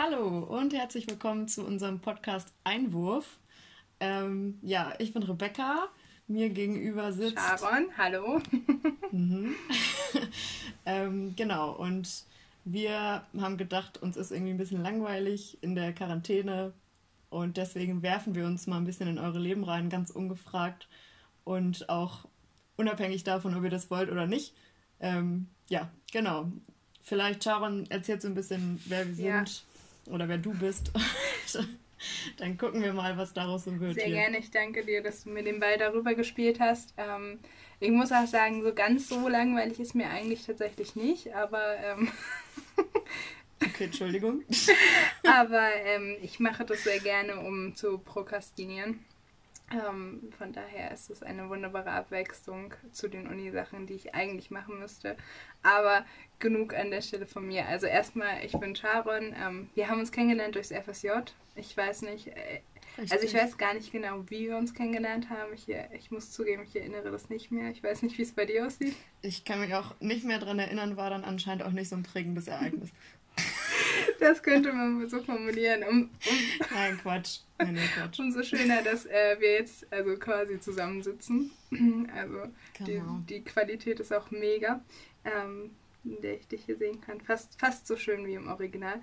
Hallo 0.00 0.44
und 0.44 0.74
herzlich 0.74 1.08
willkommen 1.08 1.48
zu 1.48 1.66
unserem 1.66 1.98
Podcast 1.98 2.54
Einwurf. 2.62 3.40
Ähm, 3.98 4.56
ja, 4.62 4.94
ich 5.00 5.12
bin 5.12 5.24
Rebecca. 5.24 5.88
Mir 6.28 6.50
gegenüber 6.50 7.12
sitzt. 7.12 7.36
Sharon, 7.36 7.88
hallo. 7.98 8.40
mhm. 9.10 9.56
ähm, 10.86 11.34
genau, 11.34 11.72
und 11.72 12.08
wir 12.64 13.26
haben 13.40 13.56
gedacht, 13.56 14.00
uns 14.00 14.16
ist 14.16 14.30
irgendwie 14.30 14.52
ein 14.52 14.56
bisschen 14.56 14.84
langweilig 14.84 15.58
in 15.62 15.74
der 15.74 15.92
Quarantäne 15.92 16.72
und 17.28 17.56
deswegen 17.56 18.00
werfen 18.00 18.36
wir 18.36 18.46
uns 18.46 18.68
mal 18.68 18.76
ein 18.76 18.84
bisschen 18.84 19.08
in 19.08 19.18
eure 19.18 19.40
Leben 19.40 19.64
rein, 19.64 19.90
ganz 19.90 20.10
ungefragt 20.10 20.86
und 21.42 21.88
auch 21.88 22.24
unabhängig 22.76 23.24
davon, 23.24 23.52
ob 23.56 23.64
ihr 23.64 23.70
das 23.70 23.90
wollt 23.90 24.12
oder 24.12 24.28
nicht. 24.28 24.54
Ähm, 25.00 25.48
ja, 25.68 25.90
genau. 26.12 26.52
Vielleicht, 27.02 27.42
Sharon, 27.42 27.90
erzählt 27.90 28.22
so 28.22 28.28
ein 28.28 28.34
bisschen, 28.36 28.80
wer 28.86 29.16
wir 29.16 29.24
ja. 29.24 29.36
sind 29.38 29.64
oder 30.10 30.28
wer 30.28 30.38
du 30.38 30.52
bist. 30.52 30.92
Dann 32.36 32.56
gucken 32.56 32.82
wir 32.82 32.92
mal, 32.92 33.16
was 33.16 33.32
daraus 33.32 33.64
so 33.64 33.80
wird. 33.80 33.94
Sehr 33.94 34.04
hier. 34.04 34.14
gerne. 34.14 34.38
Ich 34.38 34.50
danke 34.50 34.84
dir, 34.84 35.02
dass 35.02 35.24
du 35.24 35.30
mir 35.30 35.42
den 35.42 35.60
Ball 35.60 35.78
darüber 35.78 36.14
gespielt 36.14 36.60
hast. 36.60 36.94
Ähm, 36.96 37.40
ich 37.80 37.90
muss 37.90 38.12
auch 38.12 38.26
sagen, 38.26 38.62
so 38.62 38.72
ganz 38.72 39.08
so 39.08 39.28
langweilig 39.28 39.80
ist 39.80 39.94
mir 39.94 40.08
eigentlich 40.08 40.44
tatsächlich 40.44 40.96
nicht, 40.96 41.34
aber. 41.34 41.76
Ähm 41.78 42.08
okay, 43.64 43.84
Entschuldigung. 43.84 44.42
aber 45.24 45.70
ähm, 45.84 46.16
ich 46.22 46.38
mache 46.38 46.64
das 46.64 46.84
sehr 46.84 47.00
gerne, 47.00 47.40
um 47.40 47.74
zu 47.74 47.98
prokrastinieren. 47.98 49.04
Ähm, 49.70 50.30
von 50.36 50.52
daher 50.52 50.92
ist 50.92 51.10
es 51.10 51.22
eine 51.22 51.48
wunderbare 51.48 51.90
Abwechslung 51.90 52.72
zu 52.90 53.08
den 53.08 53.26
Uni-Sachen, 53.26 53.86
die 53.86 53.94
ich 53.94 54.14
eigentlich 54.14 54.50
machen 54.50 54.78
müsste. 54.78 55.16
Aber 55.62 56.06
genug 56.38 56.74
an 56.74 56.90
der 56.90 57.02
Stelle 57.02 57.26
von 57.26 57.46
mir. 57.46 57.66
Also 57.66 57.86
erstmal, 57.86 58.44
ich 58.44 58.52
bin 58.52 58.74
Sharon. 58.74 59.34
Ähm, 59.38 59.68
wir 59.74 59.88
haben 59.88 60.00
uns 60.00 60.12
kennengelernt 60.12 60.54
durchs 60.54 60.72
FSJ. 60.72 61.08
Ich 61.54 61.76
weiß 61.76 62.02
nicht, 62.02 62.28
äh, 62.28 62.60
also 62.98 63.24
ich 63.24 63.34
weiß 63.34 63.58
gar 63.58 63.74
nicht 63.74 63.92
genau, 63.92 64.24
wie 64.28 64.48
wir 64.48 64.56
uns 64.56 64.74
kennengelernt 64.74 65.30
haben. 65.30 65.52
Ich, 65.52 65.68
ich 65.68 66.10
muss 66.10 66.32
zugeben, 66.32 66.62
ich 66.62 66.74
erinnere 66.74 67.10
das 67.10 67.28
nicht 67.28 67.50
mehr. 67.50 67.70
Ich 67.70 67.82
weiß 67.82 68.02
nicht, 68.02 68.18
wie 68.18 68.22
es 68.22 68.32
bei 68.32 68.46
dir 68.46 68.66
aussieht. 68.66 68.96
Ich 69.22 69.44
kann 69.44 69.60
mich 69.60 69.74
auch 69.74 69.94
nicht 70.00 70.24
mehr 70.24 70.38
daran 70.38 70.58
erinnern, 70.58 70.96
war 70.96 71.10
dann 71.10 71.24
anscheinend 71.24 71.62
auch 71.62 71.70
nicht 71.70 71.88
so 71.88 71.96
ein 71.96 72.02
prägendes 72.02 72.48
Ereignis. 72.48 72.90
Das 74.20 74.42
könnte 74.42 74.72
man 74.72 75.08
so 75.08 75.22
formulieren. 75.22 75.82
Um, 75.84 75.88
um 75.88 76.10
Nein, 76.72 76.98
Quatsch. 77.00 77.40
Nein, 77.58 77.74
nein, 77.74 77.88
Quatsch. 77.94 78.18
Umso 78.20 78.42
schöner, 78.42 78.82
dass 78.82 79.06
äh, 79.06 79.36
wir 79.38 79.52
jetzt 79.52 79.90
also 79.92 80.16
quasi 80.16 80.60
zusammensitzen. 80.60 81.50
Also 82.14 82.44
die, 82.80 83.02
die, 83.28 83.44
Qualität 83.44 84.00
ist 84.00 84.12
auch 84.12 84.30
mega, 84.30 84.82
ähm, 85.24 85.70
in 86.02 86.20
der 86.22 86.36
ich 86.36 86.48
dich 86.48 86.64
hier 86.64 86.76
sehen 86.76 87.00
kann. 87.00 87.20
Fast, 87.20 87.60
fast 87.60 87.86
so 87.86 87.96
schön 87.96 88.26
wie 88.26 88.34
im 88.34 88.48
Original. 88.48 89.02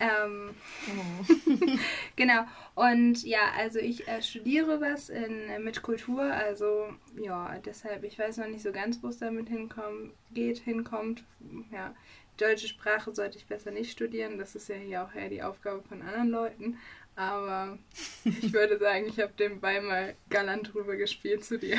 Ähm, 0.00 0.54
oh. 0.88 1.64
genau. 2.16 2.44
Und 2.74 3.24
ja, 3.24 3.52
also 3.56 3.78
ich 3.78 4.06
äh, 4.08 4.22
studiere 4.22 4.80
was 4.80 5.08
in, 5.08 5.48
äh, 5.48 5.58
mit 5.58 5.82
Kultur, 5.82 6.22
also 6.22 6.88
ja, 7.16 7.58
deshalb, 7.64 8.04
ich 8.04 8.18
weiß 8.18 8.38
noch 8.38 8.48
nicht 8.48 8.62
so 8.62 8.72
ganz, 8.72 9.02
wo 9.02 9.08
es 9.08 9.18
damit 9.18 9.48
hinkommt, 9.48 10.12
geht, 10.32 10.58
hinkommt. 10.58 11.24
Ja, 11.72 11.94
deutsche 12.36 12.68
Sprache 12.68 13.14
sollte 13.14 13.38
ich 13.38 13.46
besser 13.46 13.70
nicht 13.70 13.90
studieren. 13.90 14.38
Das 14.38 14.54
ist 14.54 14.68
ja 14.68 14.76
hier 14.76 15.04
auch 15.04 15.14
eher 15.14 15.28
die 15.28 15.42
Aufgabe 15.42 15.82
von 15.82 16.02
anderen 16.02 16.30
Leuten. 16.30 16.78
Aber 17.16 17.78
ich 18.24 18.52
würde 18.52 18.78
sagen, 18.78 19.06
ich 19.06 19.20
habe 19.20 19.32
den 19.34 19.60
Ball 19.60 19.80
mal 19.82 20.14
galant 20.30 20.74
rüber 20.74 20.96
gespielt 20.96 21.44
zu 21.44 21.58
dir. 21.58 21.78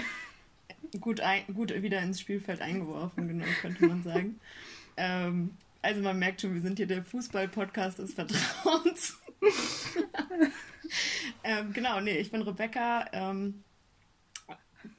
Gut, 0.99 1.19
ein, 1.19 1.43
gut 1.53 1.73
wieder 1.81 2.01
ins 2.01 2.21
Spielfeld 2.21 2.61
eingeworfen, 2.61 3.27
genau, 3.27 3.45
könnte 3.61 3.85
man 3.85 4.03
sagen. 4.03 4.39
ähm, 4.97 5.57
also 5.81 6.01
man 6.01 6.17
merkt 6.17 6.41
schon, 6.41 6.53
wir 6.53 6.61
sind 6.61 6.77
hier 6.77 6.87
der 6.87 7.03
Fußball-Podcast 7.03 7.99
des 7.99 8.13
Vertrauens. 8.13 9.17
ähm, 11.43 11.73
genau, 11.73 11.99
nee, 11.99 12.17
ich 12.17 12.31
bin 12.31 12.41
Rebecca. 12.41 13.05
Ähm, 13.11 13.63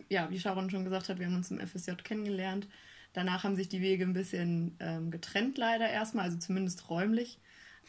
ja, 0.08 0.28
wie 0.30 0.38
Sharon 0.38 0.70
schon 0.70 0.84
gesagt 0.84 1.08
hat, 1.08 1.18
wir 1.18 1.26
haben 1.26 1.36
uns 1.36 1.50
im 1.50 1.66
FSJ 1.66 1.92
kennengelernt. 2.04 2.68
Danach 3.16 3.44
haben 3.44 3.56
sich 3.56 3.70
die 3.70 3.80
Wege 3.80 4.04
ein 4.04 4.12
bisschen 4.12 4.76
ähm, 4.78 5.10
getrennt, 5.10 5.56
leider 5.56 5.88
erstmal, 5.88 6.26
also 6.26 6.36
zumindest 6.36 6.90
räumlich. 6.90 7.38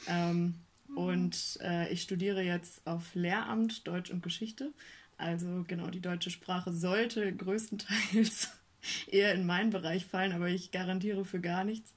Ähm, 0.08 0.56
und 0.96 1.60
äh, 1.62 1.92
ich 1.92 2.02
studiere 2.02 2.42
jetzt 2.42 2.88
auf 2.88 3.14
Lehramt 3.14 3.86
Deutsch 3.86 4.10
und 4.10 4.24
Geschichte. 4.24 4.72
Also 5.18 5.66
genau, 5.68 5.90
die 5.90 6.00
deutsche 6.00 6.32
Sprache 6.32 6.72
sollte 6.72 7.36
größtenteils 7.36 8.54
eher 9.08 9.34
in 9.34 9.46
meinen 9.46 9.70
Bereich 9.70 10.06
fallen, 10.06 10.32
aber 10.32 10.48
ich 10.48 10.72
garantiere 10.72 11.26
für 11.26 11.42
gar 11.42 11.66
nichts, 11.66 11.94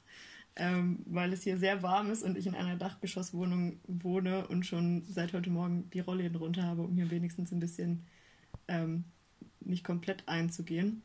ähm, 0.56 1.04
weil 1.06 1.32
es 1.32 1.44
hier 1.44 1.56
sehr 1.56 1.84
warm 1.84 2.10
ist 2.10 2.24
und 2.24 2.36
ich 2.36 2.48
in 2.48 2.56
einer 2.56 2.74
Dachgeschosswohnung 2.74 3.78
wohne 3.86 4.48
und 4.48 4.66
schon 4.66 5.04
seit 5.08 5.34
heute 5.34 5.50
Morgen 5.50 5.88
die 5.90 6.00
Rollläden 6.00 6.34
runter 6.34 6.64
habe, 6.64 6.82
um 6.82 6.96
hier 6.96 7.12
wenigstens 7.12 7.52
ein 7.52 7.60
bisschen 7.60 8.04
ähm, 8.66 9.04
nicht 9.60 9.84
komplett 9.84 10.26
einzugehen. 10.26 11.02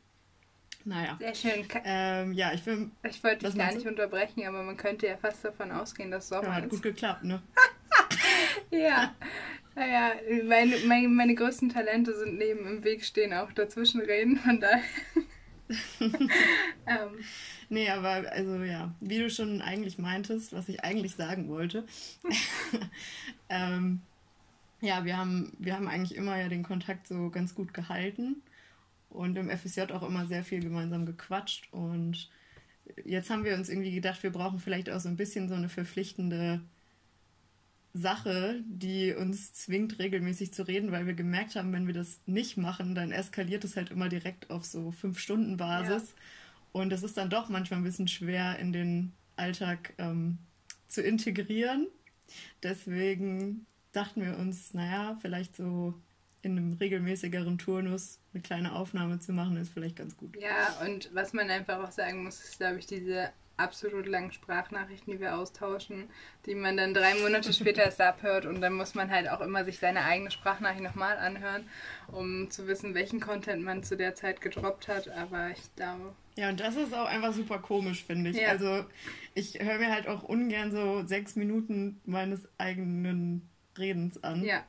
Naja. 0.86 1.16
Sehr 1.18 1.34
schön. 1.34 1.66
Ähm, 1.84 2.32
ja, 2.32 2.52
ich 2.54 2.64
will. 2.64 2.90
Ich 3.02 3.22
wollte 3.24 3.44
dich 3.44 3.56
gar 3.56 3.74
nicht 3.74 3.86
unterbrechen, 3.86 4.46
aber 4.46 4.62
man 4.62 4.76
könnte 4.76 5.08
ja 5.08 5.16
fast 5.16 5.44
davon 5.44 5.72
ausgehen, 5.72 6.12
dass 6.12 6.28
Sommer 6.28 6.44
ja, 6.44 6.54
hat 6.54 6.64
ist. 6.64 6.70
gut 6.70 6.82
geklappt, 6.82 7.24
ne? 7.24 7.42
ja. 8.70 9.12
Naja, 9.74 10.12
meine, 10.44 10.76
meine, 10.86 11.08
meine 11.08 11.34
größten 11.34 11.70
Talente 11.70 12.16
sind 12.16 12.38
neben 12.38 12.64
im 12.68 12.84
Weg 12.84 13.04
stehen, 13.04 13.34
auch 13.34 13.50
dazwischen 13.50 14.00
reden, 14.00 14.36
von 14.36 14.60
daher. 14.60 14.80
ähm. 16.00 17.18
Nee, 17.68 17.90
aber 17.90 18.30
also 18.30 18.62
ja, 18.62 18.94
wie 19.00 19.18
du 19.18 19.28
schon 19.28 19.60
eigentlich 19.62 19.98
meintest, 19.98 20.52
was 20.52 20.68
ich 20.68 20.84
eigentlich 20.84 21.16
sagen 21.16 21.48
wollte. 21.48 21.84
ähm, 23.48 24.02
ja, 24.80 25.04
wir 25.04 25.16
haben, 25.16 25.52
wir 25.58 25.74
haben 25.74 25.88
eigentlich 25.88 26.16
immer 26.16 26.40
ja 26.40 26.48
den 26.48 26.62
Kontakt 26.62 27.08
so 27.08 27.28
ganz 27.30 27.56
gut 27.56 27.74
gehalten 27.74 28.40
und 29.08 29.36
im 29.36 29.50
FSJ 29.50 29.92
auch 29.92 30.02
immer 30.02 30.26
sehr 30.26 30.44
viel 30.44 30.60
gemeinsam 30.60 31.06
gequatscht. 31.06 31.68
Und 31.72 32.30
jetzt 33.04 33.30
haben 33.30 33.44
wir 33.44 33.54
uns 33.54 33.68
irgendwie 33.68 33.94
gedacht, 33.94 34.22
wir 34.22 34.30
brauchen 34.30 34.58
vielleicht 34.58 34.90
auch 34.90 35.00
so 35.00 35.08
ein 35.08 35.16
bisschen 35.16 35.48
so 35.48 35.54
eine 35.54 35.68
verpflichtende 35.68 36.60
Sache, 37.92 38.62
die 38.66 39.14
uns 39.14 39.54
zwingt, 39.54 39.98
regelmäßig 39.98 40.52
zu 40.52 40.66
reden, 40.66 40.92
weil 40.92 41.06
wir 41.06 41.14
gemerkt 41.14 41.56
haben, 41.56 41.72
wenn 41.72 41.86
wir 41.86 41.94
das 41.94 42.20
nicht 42.26 42.56
machen, 42.56 42.94
dann 42.94 43.10
eskaliert 43.10 43.64
es 43.64 43.76
halt 43.76 43.90
immer 43.90 44.08
direkt 44.08 44.50
auf 44.50 44.64
so 44.64 44.92
Fünf-Stunden-Basis. 44.92 46.02
Ja. 46.10 46.22
Und 46.72 46.92
es 46.92 47.02
ist 47.02 47.16
dann 47.16 47.30
doch 47.30 47.48
manchmal 47.48 47.80
ein 47.80 47.84
bisschen 47.84 48.08
schwer 48.08 48.58
in 48.58 48.72
den 48.72 49.12
Alltag 49.36 49.94
ähm, 49.98 50.38
zu 50.88 51.02
integrieren. 51.02 51.86
Deswegen 52.62 53.66
dachten 53.92 54.22
wir 54.22 54.36
uns, 54.36 54.74
naja, 54.74 55.16
vielleicht 55.22 55.56
so 55.56 55.94
in 56.46 56.56
einem 56.56 56.72
regelmäßigeren 56.74 57.58
Turnus 57.58 58.18
eine 58.32 58.42
kleine 58.42 58.72
Aufnahme 58.72 59.18
zu 59.18 59.32
machen, 59.32 59.56
ist 59.56 59.72
vielleicht 59.72 59.96
ganz 59.96 60.16
gut. 60.16 60.36
Ja, 60.40 60.76
und 60.86 61.10
was 61.12 61.32
man 61.32 61.50
einfach 61.50 61.82
auch 61.82 61.90
sagen 61.90 62.24
muss, 62.24 62.40
ist, 62.40 62.58
glaube 62.58 62.78
ich, 62.78 62.86
diese 62.86 63.30
absolut 63.56 64.06
langen 64.06 64.32
Sprachnachrichten, 64.32 65.12
die 65.12 65.20
wir 65.20 65.36
austauschen, 65.36 66.08
die 66.44 66.54
man 66.54 66.76
dann 66.76 66.94
drei 66.94 67.14
Monate 67.14 67.52
später 67.52 67.82
erst 67.82 68.00
abhört 68.00 68.46
und 68.46 68.60
dann 68.60 68.74
muss 68.74 68.94
man 68.94 69.10
halt 69.10 69.28
auch 69.28 69.40
immer 69.40 69.64
sich 69.64 69.78
seine 69.78 70.04
eigene 70.04 70.30
Sprachnachricht 70.30 70.82
nochmal 70.82 71.16
anhören, 71.16 71.64
um 72.08 72.50
zu 72.50 72.66
wissen, 72.66 72.94
welchen 72.94 73.18
Content 73.18 73.64
man 73.64 73.82
zu 73.82 73.96
der 73.96 74.14
Zeit 74.14 74.40
gedroppt 74.40 74.88
hat. 74.88 75.08
Aber 75.08 75.50
ich 75.50 75.74
glaube. 75.74 76.14
Ja, 76.36 76.50
und 76.50 76.60
das 76.60 76.76
ist 76.76 76.94
auch 76.94 77.06
einfach 77.06 77.32
super 77.32 77.58
komisch, 77.58 78.04
finde 78.04 78.30
ich. 78.30 78.36
Ja. 78.36 78.50
Also 78.50 78.84
ich 79.34 79.58
höre 79.58 79.78
mir 79.78 79.90
halt 79.90 80.06
auch 80.06 80.22
ungern 80.22 80.70
so 80.70 81.06
sechs 81.06 81.34
Minuten 81.34 82.00
meines 82.04 82.46
eigenen 82.58 83.48
Redens 83.78 84.22
an. 84.22 84.44
Ja, 84.44 84.64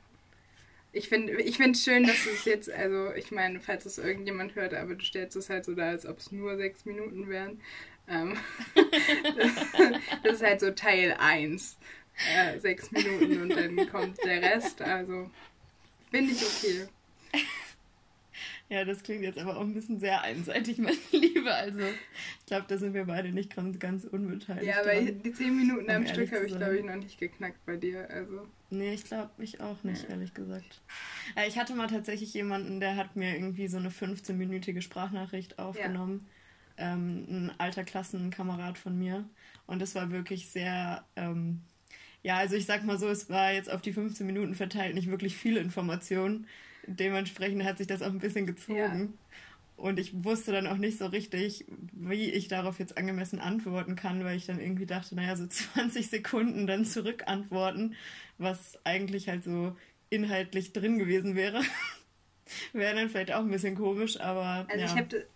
ich 0.98 1.08
finde 1.08 1.40
ich 1.40 1.56
find 1.56 1.78
schön, 1.78 2.04
dass 2.04 2.26
es 2.26 2.44
jetzt, 2.44 2.70
also 2.70 3.12
ich 3.14 3.30
meine, 3.30 3.60
falls 3.60 3.86
es 3.86 3.98
irgendjemand 3.98 4.56
hört, 4.56 4.74
aber 4.74 4.94
du 4.94 5.04
stellst 5.04 5.36
es 5.36 5.48
halt 5.48 5.64
so 5.64 5.74
da, 5.74 5.90
als 5.90 6.04
ob 6.06 6.18
es 6.18 6.32
nur 6.32 6.56
sechs 6.56 6.84
Minuten 6.84 7.28
wären. 7.28 7.60
Ähm, 8.08 8.36
das 10.24 10.34
ist 10.34 10.42
halt 10.42 10.60
so 10.60 10.70
Teil 10.72 11.16
1. 11.18 11.76
Äh, 12.34 12.58
sechs 12.58 12.90
Minuten 12.90 13.42
und 13.42 13.50
dann 13.50 13.88
kommt 13.90 14.18
der 14.24 14.42
Rest. 14.42 14.82
Also 14.82 15.30
finde 16.10 16.32
ich 16.32 16.42
okay. 16.42 16.88
Ja, 18.70 18.84
das 18.84 19.02
klingt 19.02 19.22
jetzt 19.22 19.38
aber 19.38 19.56
auch 19.56 19.62
ein 19.62 19.72
bisschen 19.72 19.98
sehr 19.98 20.22
einseitig, 20.22 20.78
meine 20.78 20.96
Liebe. 21.12 21.52
Also, 21.52 21.80
ich 21.80 22.46
glaube, 22.46 22.66
da 22.68 22.76
sind 22.76 22.92
wir 22.92 23.06
beide 23.06 23.30
nicht 23.30 23.54
ganz, 23.54 23.78
ganz 23.78 24.04
unbeteiligt. 24.04 24.66
Ja, 24.66 24.80
aber 24.80 24.92
dran, 24.92 25.22
die 25.22 25.32
zehn 25.32 25.56
Minuten 25.56 25.90
am 25.90 26.06
Stück 26.06 26.30
habe 26.32 26.46
ich, 26.46 26.54
glaube 26.54 26.78
ich, 26.78 26.84
noch 26.84 26.96
nicht 26.96 27.18
geknackt 27.18 27.64
bei 27.64 27.76
dir. 27.76 28.08
Also. 28.10 28.46
Nee, 28.70 28.92
ich 28.92 29.04
glaube, 29.04 29.30
ich 29.38 29.60
auch 29.60 29.82
nicht, 29.84 30.04
ja. 30.04 30.10
ehrlich 30.10 30.34
gesagt. 30.34 30.82
Äh, 31.34 31.48
ich 31.48 31.58
hatte 31.58 31.74
mal 31.74 31.88
tatsächlich 31.88 32.34
jemanden, 32.34 32.80
der 32.80 32.96
hat 32.96 33.16
mir 33.16 33.34
irgendwie 33.34 33.68
so 33.68 33.78
eine 33.78 33.88
15-minütige 33.88 34.82
Sprachnachricht 34.82 35.58
aufgenommen. 35.58 36.26
Ja. 36.78 36.92
Ähm, 36.92 37.26
ein 37.28 37.52
alter 37.58 37.84
Klassenkamerad 37.84 38.76
von 38.76 38.98
mir. 38.98 39.24
Und 39.66 39.80
das 39.80 39.94
war 39.94 40.10
wirklich 40.10 40.50
sehr. 40.50 41.04
Ähm, 41.16 41.62
ja, 42.22 42.36
also 42.36 42.56
ich 42.56 42.66
sag 42.66 42.84
mal 42.84 42.98
so, 42.98 43.08
es 43.08 43.30
war 43.30 43.52
jetzt 43.52 43.70
auf 43.70 43.80
die 43.80 43.92
15 43.92 44.26
Minuten 44.26 44.54
verteilt 44.54 44.94
nicht 44.94 45.08
wirklich 45.08 45.36
viel 45.36 45.56
Information. 45.56 46.46
Dementsprechend 46.96 47.64
hat 47.64 47.78
sich 47.78 47.86
das 47.86 48.02
auch 48.02 48.10
ein 48.10 48.18
bisschen 48.18 48.46
gezogen. 48.46 49.14
Und 49.76 50.00
ich 50.00 50.24
wusste 50.24 50.50
dann 50.50 50.66
auch 50.66 50.76
nicht 50.76 50.98
so 50.98 51.06
richtig, 51.06 51.64
wie 51.92 52.30
ich 52.30 52.48
darauf 52.48 52.80
jetzt 52.80 52.98
angemessen 52.98 53.38
antworten 53.38 53.94
kann, 53.94 54.24
weil 54.24 54.36
ich 54.36 54.44
dann 54.44 54.58
irgendwie 54.58 54.86
dachte, 54.86 55.14
naja, 55.14 55.36
so 55.36 55.46
20 55.48 56.10
Sekunden 56.10 56.66
dann 56.66 56.84
zurückantworten, 56.84 57.94
was 58.38 58.78
eigentlich 58.84 59.28
halt 59.28 59.44
so 59.44 59.76
inhaltlich 60.10 60.72
drin 60.72 60.98
gewesen 60.98 61.36
wäre. 61.36 61.62
wäre 62.72 62.96
dann 62.96 63.08
vielleicht 63.08 63.32
auch 63.32 63.40
ein 63.40 63.50
bisschen 63.50 63.76
komisch, 63.76 64.18
aber. 64.20 64.66
Also 64.68 64.84
ja. 64.84 64.86
ich 64.86 64.96
habe 64.96 65.26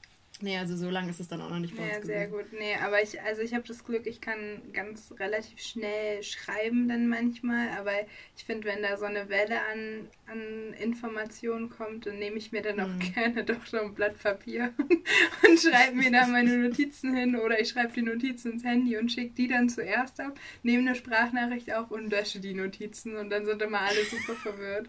Nee, 0.42 0.58
also 0.58 0.76
so 0.76 0.90
lange 0.90 1.10
ist 1.10 1.20
es 1.20 1.28
dann 1.28 1.40
auch 1.40 1.50
noch 1.50 1.60
nicht 1.60 1.74
vor 1.74 1.86
Ja, 1.86 2.02
sehr 2.02 2.26
gut. 2.26 2.46
Nee, 2.52 2.74
aber 2.82 3.00
ich, 3.00 3.22
also 3.22 3.42
ich 3.42 3.54
habe 3.54 3.62
das 3.66 3.84
Glück, 3.84 4.08
ich 4.08 4.20
kann 4.20 4.60
ganz 4.72 5.14
relativ 5.20 5.60
schnell 5.60 6.20
schreiben 6.24 6.88
dann 6.88 7.06
manchmal, 7.06 7.68
aber 7.78 7.92
ich 8.36 8.44
finde, 8.44 8.66
wenn 8.66 8.82
da 8.82 8.96
so 8.96 9.04
eine 9.04 9.28
Welle 9.28 9.60
an, 9.72 10.08
an 10.26 10.74
Informationen 10.74 11.70
kommt, 11.70 12.06
dann 12.06 12.18
nehme 12.18 12.38
ich 12.38 12.50
mir 12.50 12.60
dann 12.60 12.80
auch 12.80 12.88
mhm. 12.88 13.12
gerne 13.14 13.44
doch 13.44 13.64
so 13.64 13.78
ein 13.78 13.94
Blatt 13.94 14.18
Papier 14.20 14.74
und 15.48 15.60
schreibe 15.60 15.94
mir 15.94 16.10
da 16.10 16.26
meine 16.32 16.58
Notizen 16.58 17.14
hin 17.14 17.36
oder 17.36 17.60
ich 17.60 17.68
schreibe 17.68 17.92
die 17.92 18.02
Notizen 18.02 18.54
ins 18.54 18.64
Handy 18.64 18.96
und 18.96 19.12
schicke 19.12 19.34
die 19.34 19.46
dann 19.46 19.68
zuerst 19.68 20.18
ab, 20.18 20.40
nehme 20.64 20.80
eine 20.80 20.96
Sprachnachricht 20.96 21.72
auf 21.72 21.92
und 21.92 22.10
lösche 22.10 22.40
die 22.40 22.54
Notizen 22.54 23.14
und 23.14 23.30
dann 23.30 23.44
sind 23.44 23.62
immer 23.62 23.82
alle 23.82 24.04
super 24.06 24.34
verwirrt. 24.34 24.88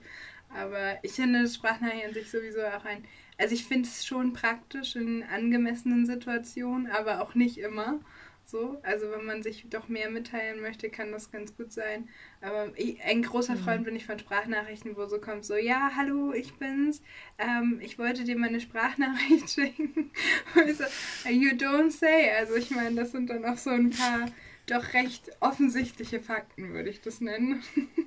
Aber 0.50 0.98
ich 1.04 1.12
finde 1.12 1.48
Sprachnachricht 1.48 2.06
an 2.08 2.14
sich 2.14 2.32
sowieso 2.32 2.62
auch 2.62 2.86
ein 2.86 3.04
also 3.38 3.54
ich 3.54 3.66
finde 3.66 3.88
es 3.88 4.06
schon 4.06 4.34
praktisch 4.34 4.96
in 4.96 5.24
angemessenen 5.24 6.06
Situationen, 6.06 6.88
aber 6.88 7.22
auch 7.22 7.36
nicht 7.36 7.58
immer. 7.58 8.00
So, 8.46 8.78
also 8.84 9.10
wenn 9.10 9.26
man 9.26 9.42
sich 9.42 9.66
doch 9.70 9.88
mehr 9.88 10.10
mitteilen 10.10 10.62
möchte, 10.62 10.90
kann 10.90 11.12
das 11.12 11.32
ganz 11.32 11.56
gut 11.56 11.72
sein. 11.72 12.10
Aber 12.42 12.72
ich, 12.76 13.02
ein 13.02 13.24
großer 13.24 13.56
Freund 13.56 13.82
mhm. 13.82 13.86
bin 13.86 13.96
ich 13.96 14.06
von 14.06 14.20
Sprachnachrichten, 14.20 14.98
wo 14.98 15.06
so 15.06 15.20
kommt 15.20 15.46
so, 15.46 15.56
ja, 15.56 15.92
hallo, 15.96 16.34
ich 16.34 16.54
bin's. 16.56 17.02
Ähm, 17.40 17.80
ich 17.82 17.98
wollte 17.98 18.26
dir 18.26 18.38
meine 18.38 18.60
Sprachnachricht 18.60 19.50
schicken. 19.54 20.12
Und 20.56 20.78
so, 20.78 20.84
you 21.30 21.52
don't 21.52 21.92
say. 21.92 22.32
Also 22.38 22.56
ich 22.56 22.70
meine, 22.70 22.96
das 22.96 23.12
sind 23.12 23.30
dann 23.30 23.46
auch 23.46 23.58
so 23.58 23.70
ein 23.70 23.92
paar 23.92 24.28
doch 24.66 24.94
recht 24.94 25.32
offensichtliche 25.40 26.20
Fakten, 26.20 26.74
würde 26.74 26.90
ich 26.90 27.02
das 27.02 27.22
nennen. 27.22 27.64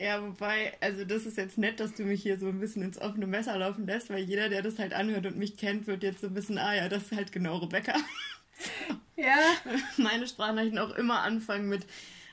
Ja, 0.00 0.22
wobei, 0.22 0.72
also 0.80 1.04
das 1.04 1.26
ist 1.26 1.36
jetzt 1.36 1.58
nett, 1.58 1.78
dass 1.78 1.92
du 1.92 2.04
mich 2.04 2.22
hier 2.22 2.38
so 2.38 2.48
ein 2.48 2.58
bisschen 2.58 2.82
ins 2.82 2.98
offene 2.98 3.26
Messer 3.26 3.58
laufen 3.58 3.86
lässt, 3.86 4.08
weil 4.08 4.20
jeder, 4.20 4.48
der 4.48 4.62
das 4.62 4.78
halt 4.78 4.94
anhört 4.94 5.26
und 5.26 5.36
mich 5.36 5.58
kennt, 5.58 5.86
wird 5.86 6.02
jetzt 6.02 6.22
so 6.22 6.28
ein 6.28 6.32
bisschen, 6.32 6.56
ah 6.56 6.74
ja, 6.74 6.88
das 6.88 7.02
ist 7.04 7.12
halt 7.12 7.32
genau 7.32 7.58
Rebecca. 7.58 7.94
Ja. 9.16 9.36
Meine 9.98 10.26
Sprachnachrichten 10.26 10.78
auch 10.78 10.94
immer 10.94 11.20
anfangen 11.20 11.68
mit, 11.68 11.84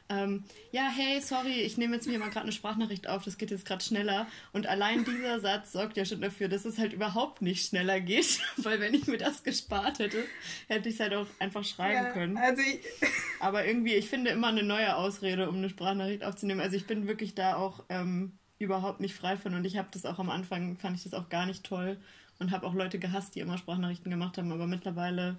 ähm, 0.10 0.44
ja, 0.72 0.90
hey, 0.90 1.22
sorry, 1.22 1.62
ich 1.62 1.78
nehme 1.78 1.96
jetzt 1.96 2.08
mir 2.08 2.20
mal 2.20 2.30
gerade 2.30 2.44
eine 2.44 2.52
Sprachnachricht 2.52 3.08
auf, 3.08 3.24
das 3.24 3.38
geht 3.38 3.52
jetzt 3.52 3.66
gerade 3.66 3.84
schneller. 3.84 4.28
Und 4.54 4.68
allein 4.68 5.04
dieser 5.06 5.40
Satz 5.40 5.72
sorgt 5.72 5.98
ja 5.98 6.06
schon 6.06 6.22
dafür, 6.22 6.48
dass 6.48 6.66
es 6.66 6.78
halt 6.78 6.94
überhaupt 6.94 7.42
nicht 7.42 7.68
schneller 7.68 8.00
geht, 8.00 8.40
weil 8.58 8.80
wenn 8.80 8.94
ich 8.94 9.08
mir 9.08 9.18
das 9.18 9.44
gespart 9.44 10.00
hätte, 10.00 10.24
hätte 10.68 10.90
ich 10.90 10.96
es 10.96 11.02
halt 11.02 11.14
auch 11.14 11.28
einfach 11.40 11.64
schreiben 11.64 12.06
ja, 12.06 12.12
können. 12.12 12.38
Also 12.38 12.62
ich 12.62 12.80
Aber 13.40 13.66
irgendwie, 13.66 13.94
ich 13.94 14.10
finde 14.10 14.32
immer 14.32 14.48
eine 14.48 14.64
neue 14.64 14.96
Ausrede, 14.96 15.50
um 15.50 15.56
eine 15.58 15.70
Sprachnachricht 15.70 16.24
aufzunehmen. 16.24 16.62
Also 16.62 16.76
ich 16.76 16.88
bin 16.88 17.08
wirklich 17.08 17.36
da 17.36 17.56
auch 17.56 17.84
ähm, 17.90 18.38
überhaupt 18.60 19.00
nicht 19.00 19.16
frei 19.16 19.38
von 19.38 19.54
und 19.54 19.66
ich 19.66 19.78
habe 19.78 19.90
das 19.92 20.06
auch 20.06 20.20
am 20.20 20.30
Anfang, 20.30 20.78
fand 20.78 20.98
ich 20.98 21.04
das 21.04 21.14
auch 21.14 21.30
gar 21.30 21.46
nicht 21.46 21.64
toll 21.64 21.98
und 22.40 22.52
habe 22.52 22.66
auch 22.66 22.74
Leute 22.74 23.00
gehasst, 23.00 23.36
die 23.36 23.40
immer 23.40 23.58
Sprachnachrichten 23.58 24.12
gemacht 24.12 24.38
haben, 24.38 24.52
aber 24.52 24.68
mittlerweile 24.68 25.38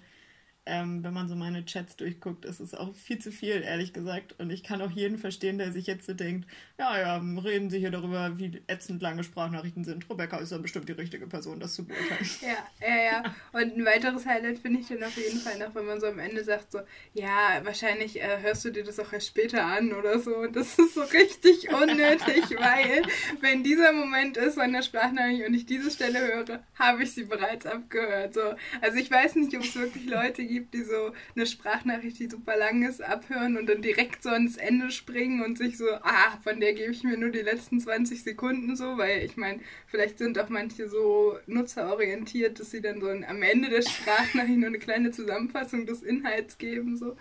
ähm, 0.65 1.03
wenn 1.03 1.13
man 1.13 1.27
so 1.27 1.35
meine 1.35 1.65
Chats 1.65 1.95
durchguckt, 1.95 2.45
ist 2.45 2.59
es 2.59 2.73
auch 2.73 2.93
viel 2.93 3.19
zu 3.19 3.31
viel, 3.31 3.61
ehrlich 3.63 3.93
gesagt. 3.93 4.35
Und 4.39 4.51
ich 4.51 4.63
kann 4.63 4.81
auch 4.81 4.91
jeden 4.91 5.17
verstehen, 5.17 5.57
der 5.57 5.71
sich 5.71 5.87
jetzt 5.87 6.05
so 6.05 6.13
denkt, 6.13 6.47
ja, 6.77 6.97
ja, 6.97 7.17
reden 7.43 7.69
Sie 7.69 7.79
hier 7.79 7.91
darüber, 7.91 8.37
wie 8.37 8.61
ätzend 8.67 9.01
lange 9.01 9.23
Sprachnachrichten 9.23 9.83
sind. 9.83 10.09
Rebecca 10.09 10.37
ist 10.37 10.51
dann 10.51 10.61
bestimmt 10.61 10.87
die 10.87 10.93
richtige 10.93 11.27
Person, 11.27 11.59
das 11.59 11.73
zu 11.73 11.85
beurteilen. 11.85 12.29
Ja, 12.41 12.87
ja, 12.87 13.03
ja. 13.03 13.35
Und 13.51 13.77
ein 13.77 13.85
weiteres 13.85 14.25
Highlight 14.25 14.59
finde 14.59 14.79
ich 14.79 14.87
dann 14.87 15.03
auf 15.03 15.15
jeden 15.17 15.39
Fall 15.39 15.57
noch, 15.57 15.75
wenn 15.75 15.85
man 15.85 15.99
so 15.99 16.07
am 16.07 16.19
Ende 16.19 16.43
sagt, 16.43 16.71
so, 16.71 16.79
ja, 17.13 17.59
wahrscheinlich 17.63 18.21
äh, 18.21 18.41
hörst 18.41 18.63
du 18.65 18.71
dir 18.71 18.83
das 18.83 18.99
auch 18.99 19.11
erst 19.11 19.27
später 19.27 19.65
an 19.65 19.93
oder 19.93 20.19
so. 20.19 20.35
Und 20.37 20.55
das 20.55 20.77
ist 20.79 20.93
so 20.93 21.01
richtig 21.01 21.69
unnötig, 21.73 22.43
weil 22.57 23.03
wenn 23.41 23.63
dieser 23.63 23.91
Moment 23.91 24.37
ist 24.37 24.57
an 24.57 24.73
der 24.73 24.83
Sprachnachricht 24.83 25.47
und 25.47 25.53
ich 25.53 25.65
diese 25.65 25.91
Stelle 25.91 26.19
höre, 26.19 26.63
habe 26.75 27.03
ich 27.03 27.11
sie 27.11 27.25
bereits 27.25 27.65
abgehört. 27.65 28.33
So. 28.33 28.41
Also 28.81 28.97
ich 28.97 29.11
weiß 29.11 29.35
nicht, 29.35 29.55
ob 29.55 29.63
es 29.63 29.75
wirklich 29.75 30.05
Leute 30.05 30.45
gibt, 30.45 30.58
gibt, 30.59 30.73
die 30.73 30.83
so 30.83 31.13
eine 31.35 31.45
Sprachnachricht, 31.45 32.19
die 32.19 32.29
super 32.29 32.57
lang 32.57 32.87
ist, 32.87 33.01
abhören 33.01 33.57
und 33.57 33.67
dann 33.67 33.81
direkt 33.81 34.23
so 34.23 34.29
ans 34.29 34.57
Ende 34.57 34.91
springen 34.91 35.41
und 35.43 35.57
sich 35.57 35.77
so, 35.77 35.85
ah, 36.01 36.37
von 36.43 36.59
der 36.59 36.73
gebe 36.73 36.91
ich 36.91 37.03
mir 37.03 37.17
nur 37.17 37.29
die 37.29 37.39
letzten 37.39 37.79
20 37.79 38.23
Sekunden 38.23 38.75
so, 38.75 38.97
weil 38.97 39.23
ich 39.23 39.37
meine, 39.37 39.61
vielleicht 39.87 40.17
sind 40.17 40.37
auch 40.37 40.49
manche 40.49 40.89
so 40.89 41.37
nutzerorientiert, 41.47 42.59
dass 42.59 42.71
sie 42.71 42.81
dann 42.81 43.01
so 43.01 43.09
am 43.09 43.41
Ende 43.41 43.69
der 43.69 43.81
Sprachnachricht 43.81 44.57
nur 44.57 44.67
eine 44.67 44.79
kleine 44.79 45.11
Zusammenfassung 45.11 45.85
des 45.85 46.03
Inhalts 46.03 46.57
geben. 46.57 46.97
So. 46.97 47.15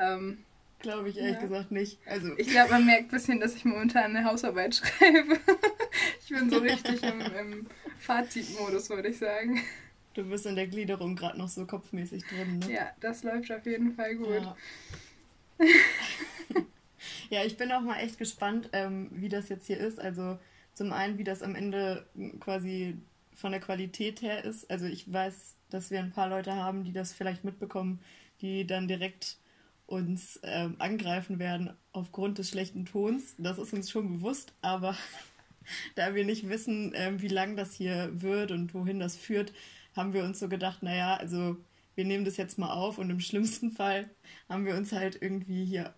Ähm, 0.00 0.38
Glaube 0.80 1.08
ich 1.08 1.16
ehrlich 1.16 1.34
ja. 1.34 1.40
gesagt 1.40 1.72
nicht. 1.72 1.98
Also. 2.06 2.32
Ich 2.36 2.48
glaube, 2.48 2.70
man 2.70 2.86
merkt 2.86 3.04
ein 3.04 3.08
bisschen, 3.08 3.40
dass 3.40 3.54
ich 3.54 3.64
momentan 3.64 4.16
eine 4.16 4.24
Hausarbeit 4.24 4.74
schreibe. 4.76 5.38
ich 6.20 6.28
bin 6.28 6.50
so 6.50 6.58
richtig 6.58 7.02
im, 7.02 7.20
im 7.20 7.66
Fazitmodus, 7.98 8.90
würde 8.90 9.08
ich 9.08 9.18
sagen. 9.18 9.60
Du 10.16 10.24
bist 10.24 10.46
in 10.46 10.56
der 10.56 10.66
Gliederung 10.66 11.14
gerade 11.14 11.36
noch 11.36 11.48
so 11.48 11.66
kopfmäßig 11.66 12.24
drin, 12.24 12.58
ne? 12.60 12.72
Ja, 12.72 12.90
das 13.00 13.22
läuft 13.22 13.52
auf 13.52 13.66
jeden 13.66 13.92
Fall 13.92 14.16
gut. 14.16 14.28
Ja, 14.30 14.56
ja 17.28 17.44
ich 17.44 17.58
bin 17.58 17.70
auch 17.70 17.82
mal 17.82 17.98
echt 17.98 18.16
gespannt, 18.16 18.70
ähm, 18.72 19.10
wie 19.12 19.28
das 19.28 19.50
jetzt 19.50 19.66
hier 19.66 19.76
ist. 19.76 20.00
Also 20.00 20.38
zum 20.72 20.94
einen, 20.94 21.18
wie 21.18 21.24
das 21.24 21.42
am 21.42 21.54
Ende 21.54 22.06
quasi 22.40 22.96
von 23.34 23.50
der 23.50 23.60
Qualität 23.60 24.22
her 24.22 24.42
ist. 24.42 24.70
Also 24.70 24.86
ich 24.86 25.12
weiß, 25.12 25.56
dass 25.68 25.90
wir 25.90 26.00
ein 26.00 26.12
paar 26.12 26.30
Leute 26.30 26.54
haben, 26.54 26.84
die 26.84 26.92
das 26.92 27.12
vielleicht 27.12 27.44
mitbekommen, 27.44 28.00
die 28.40 28.66
dann 28.66 28.88
direkt 28.88 29.36
uns 29.84 30.40
ähm, 30.44 30.76
angreifen 30.78 31.38
werden 31.38 31.76
aufgrund 31.92 32.38
des 32.38 32.48
schlechten 32.48 32.86
Tons. 32.86 33.34
Das 33.36 33.58
ist 33.58 33.74
uns 33.74 33.90
schon 33.90 34.18
bewusst, 34.18 34.54
aber 34.62 34.96
da 35.94 36.14
wir 36.14 36.24
nicht 36.24 36.48
wissen, 36.48 36.92
ähm, 36.94 37.20
wie 37.20 37.28
lang 37.28 37.54
das 37.54 37.74
hier 37.74 38.22
wird 38.22 38.50
und 38.50 38.72
wohin 38.72 38.98
das 38.98 39.14
führt, 39.14 39.52
haben 39.96 40.12
wir 40.12 40.24
uns 40.24 40.38
so 40.38 40.48
gedacht, 40.48 40.82
naja, 40.82 41.16
also 41.16 41.56
wir 41.94 42.04
nehmen 42.04 42.24
das 42.24 42.36
jetzt 42.36 42.58
mal 42.58 42.72
auf 42.72 42.98
und 42.98 43.10
im 43.10 43.20
schlimmsten 43.20 43.72
Fall 43.72 44.10
haben 44.48 44.66
wir 44.66 44.76
uns 44.76 44.92
halt 44.92 45.20
irgendwie 45.20 45.64
hier, 45.64 45.94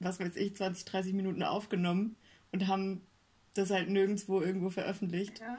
was 0.00 0.18
weiß 0.18 0.36
ich, 0.36 0.56
20, 0.56 0.84
30 0.86 1.12
Minuten 1.12 1.42
aufgenommen 1.42 2.16
und 2.50 2.66
haben 2.66 3.02
das 3.54 3.70
halt 3.70 3.90
nirgendwo 3.90 4.40
irgendwo 4.40 4.70
veröffentlicht. 4.70 5.40
Ja. 5.40 5.58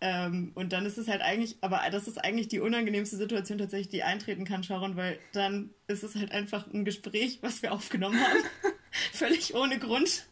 Ähm, 0.00 0.52
und 0.54 0.72
dann 0.72 0.86
ist 0.86 0.96
es 0.96 1.08
halt 1.08 1.22
eigentlich, 1.22 1.56
aber 1.60 1.80
das 1.90 2.06
ist 2.06 2.18
eigentlich 2.18 2.48
die 2.48 2.60
unangenehmste 2.60 3.16
Situation 3.16 3.58
tatsächlich, 3.58 3.88
die 3.88 4.04
eintreten 4.04 4.44
kann, 4.44 4.62
Sharon, 4.62 4.96
weil 4.96 5.18
dann 5.32 5.70
ist 5.88 6.04
es 6.04 6.14
halt 6.14 6.30
einfach 6.32 6.66
ein 6.72 6.84
Gespräch, 6.84 7.38
was 7.42 7.62
wir 7.62 7.72
aufgenommen 7.72 8.18
haben. 8.20 8.38
Völlig 9.12 9.54
ohne 9.54 9.78
Grund. 9.78 10.26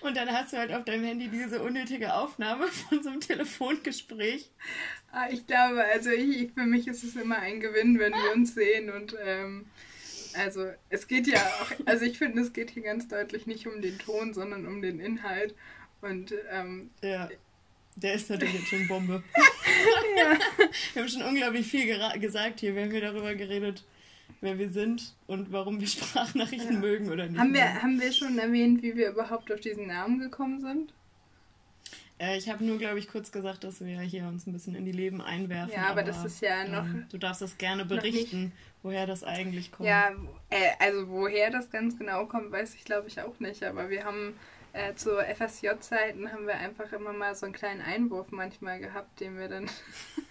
Und 0.00 0.16
dann 0.16 0.30
hast 0.30 0.52
du 0.52 0.56
halt 0.56 0.72
auf 0.72 0.84
deinem 0.84 1.04
Handy 1.04 1.28
diese 1.28 1.62
unnötige 1.62 2.14
Aufnahme 2.14 2.66
von 2.88 3.02
so 3.02 3.10
einem 3.10 3.20
Telefongespräch. 3.20 4.50
Ah, 5.12 5.28
ich 5.30 5.46
glaube, 5.46 5.84
also 5.84 6.10
ich, 6.10 6.52
für 6.52 6.66
mich 6.66 6.86
ist 6.88 7.04
es 7.04 7.16
immer 7.16 7.38
ein 7.38 7.60
Gewinn, 7.60 7.98
wenn 7.98 8.12
wir 8.12 8.32
uns 8.34 8.54
sehen 8.54 8.90
und 8.90 9.16
ähm, 9.24 9.66
also 10.34 10.70
es 10.90 11.08
geht 11.08 11.26
ja 11.26 11.40
auch, 11.40 11.72
also 11.86 12.04
ich 12.04 12.18
finde, 12.18 12.42
es 12.42 12.52
geht 12.52 12.70
hier 12.70 12.82
ganz 12.82 13.08
deutlich 13.08 13.46
nicht 13.46 13.66
um 13.66 13.80
den 13.80 13.98
Ton, 13.98 14.34
sondern 14.34 14.66
um 14.66 14.82
den 14.82 15.00
Inhalt. 15.00 15.54
Und 16.00 16.32
ähm, 16.50 16.90
ja, 17.02 17.28
der 17.96 18.14
ist 18.14 18.30
natürlich 18.30 18.54
jetzt 18.54 18.68
schon 18.68 18.86
Bombe. 18.86 19.22
ja. 20.16 20.38
Wir 20.92 21.02
haben 21.02 21.08
schon 21.08 21.22
unglaublich 21.22 21.66
viel 21.66 21.86
gesagt 22.20 22.60
hier. 22.60 22.74
Wir 22.74 22.82
haben 22.82 22.90
hier 22.90 23.00
darüber 23.00 23.34
geredet, 23.34 23.84
wer 24.40 24.58
wir 24.58 24.70
sind 24.70 25.14
und 25.26 25.52
warum 25.52 25.80
wir 25.80 25.86
Sprachnachrichten 25.88 26.74
ja. 26.74 26.80
mögen 26.80 27.10
oder 27.10 27.26
nicht. 27.26 27.38
Haben 27.38 27.54
wir, 27.54 27.82
haben 27.82 28.00
wir 28.00 28.12
schon 28.12 28.38
erwähnt, 28.38 28.82
wie 28.82 28.96
wir 28.96 29.10
überhaupt 29.10 29.52
auf 29.52 29.60
diesen 29.60 29.86
Namen 29.86 30.18
gekommen 30.20 30.60
sind? 30.60 30.92
Äh, 32.18 32.36
ich 32.36 32.48
habe 32.48 32.64
nur, 32.64 32.78
glaube 32.78 32.98
ich, 32.98 33.08
kurz 33.08 33.30
gesagt, 33.30 33.64
dass 33.64 33.80
wir 33.80 34.00
hier 34.00 34.26
uns 34.26 34.46
ein 34.46 34.52
bisschen 34.52 34.74
in 34.74 34.84
die 34.84 34.92
Leben 34.92 35.20
einwerfen. 35.20 35.72
Ja, 35.72 35.82
aber, 35.82 35.90
aber 35.90 36.02
das 36.02 36.24
ist 36.24 36.40
ja 36.40 36.66
noch. 36.66 36.84
Ähm, 36.84 37.06
du 37.10 37.18
darfst 37.18 37.42
das 37.42 37.58
gerne 37.58 37.84
berichten, 37.84 38.52
woher 38.82 39.06
das 39.06 39.22
eigentlich 39.22 39.70
kommt. 39.70 39.88
Ja, 39.88 40.10
äh, 40.50 40.70
also 40.80 41.08
woher 41.08 41.50
das 41.50 41.70
ganz 41.70 41.96
genau 41.96 42.26
kommt, 42.26 42.50
weiß 42.50 42.74
ich, 42.74 42.84
glaube 42.84 43.08
ich, 43.08 43.20
auch 43.20 43.38
nicht. 43.38 43.62
Aber 43.62 43.88
wir 43.88 44.04
haben 44.04 44.34
äh, 44.72 44.94
zu 44.94 45.16
FSJ-Zeiten 45.18 46.32
haben 46.32 46.46
wir 46.46 46.54
einfach 46.54 46.92
immer 46.92 47.12
mal 47.12 47.34
so 47.34 47.46
einen 47.46 47.54
kleinen 47.54 47.80
Einwurf 47.80 48.32
manchmal 48.32 48.80
gehabt, 48.80 49.20
den 49.20 49.38
wir 49.38 49.48
dann, 49.48 49.70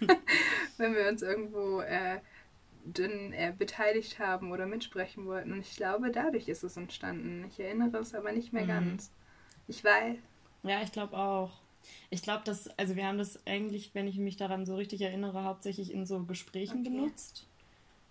wenn 0.76 0.94
wir 0.94 1.08
uns 1.08 1.22
irgendwo 1.22 1.80
äh, 1.80 2.18
äh, 2.96 3.52
beteiligt 3.56 4.18
haben 4.18 4.52
oder 4.52 4.66
mitsprechen 4.66 5.26
wollten. 5.26 5.52
Und 5.52 5.60
ich 5.60 5.76
glaube, 5.76 6.10
dadurch 6.10 6.48
ist 6.48 6.64
es 6.64 6.76
entstanden. 6.76 7.44
Ich 7.48 7.60
erinnere 7.60 7.98
es 7.98 8.14
aber 8.14 8.32
nicht 8.32 8.52
mehr 8.52 8.64
mhm. 8.64 8.68
ganz. 8.68 9.12
Ich 9.66 9.84
weiß. 9.84 10.16
Ja, 10.62 10.82
ich 10.82 10.92
glaube 10.92 11.16
auch. 11.16 11.50
Ich 12.10 12.22
glaube, 12.22 12.42
dass, 12.44 12.68
also 12.78 12.96
wir 12.96 13.06
haben 13.06 13.18
das 13.18 13.46
eigentlich, 13.46 13.94
wenn 13.94 14.08
ich 14.08 14.16
mich 14.18 14.36
daran 14.36 14.66
so 14.66 14.76
richtig 14.76 15.00
erinnere, 15.00 15.44
hauptsächlich 15.44 15.92
in 15.92 16.06
so 16.06 16.22
Gesprächen 16.24 16.80
okay. 16.80 16.90
benutzt. 16.90 17.46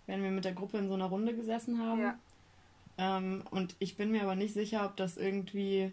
Wenn 0.06 0.22
wir 0.22 0.30
mit 0.30 0.44
der 0.44 0.54
Gruppe 0.54 0.78
in 0.78 0.88
so 0.88 0.94
einer 0.94 1.06
Runde 1.06 1.34
gesessen 1.34 1.80
haben. 1.80 2.00
Ja. 2.00 2.18
Ähm, 2.96 3.44
und 3.50 3.76
ich 3.78 3.96
bin 3.96 4.10
mir 4.10 4.22
aber 4.22 4.36
nicht 4.36 4.54
sicher, 4.54 4.84
ob 4.84 4.96
das 4.96 5.16
irgendwie 5.16 5.92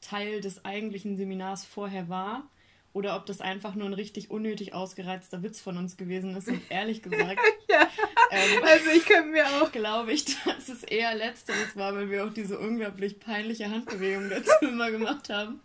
Teil 0.00 0.40
des 0.40 0.64
eigentlichen 0.64 1.16
Seminars 1.16 1.64
vorher 1.64 2.08
war 2.08 2.48
oder 2.92 3.16
ob 3.16 3.26
das 3.26 3.40
einfach 3.40 3.74
nur 3.74 3.86
ein 3.86 3.92
richtig 3.92 4.30
unnötig 4.30 4.74
ausgereizter 4.74 5.42
Witz 5.42 5.60
von 5.60 5.76
uns 5.76 5.96
gewesen 5.96 6.36
ist. 6.36 6.48
Und 6.48 6.60
ehrlich 6.70 7.02
gesagt, 7.02 7.40
ja, 7.68 7.88
ähm, 8.30 8.62
also 8.62 8.90
ich 8.90 9.04
könnte 9.04 9.30
mir 9.30 9.46
auch. 9.46 9.70
Glaube 9.80 10.12
ich, 10.12 10.24
dass 10.24 10.68
es 10.68 10.82
eher 10.82 11.14
letzteres 11.14 11.76
war, 11.76 11.94
weil 11.94 12.10
wir 12.10 12.24
auch 12.24 12.32
diese 12.32 12.58
unglaublich 12.58 13.20
peinliche 13.20 13.70
Handbewegung 13.70 14.28
dazu 14.28 14.52
immer 14.62 14.90
gemacht 14.90 15.30
haben. 15.30 15.60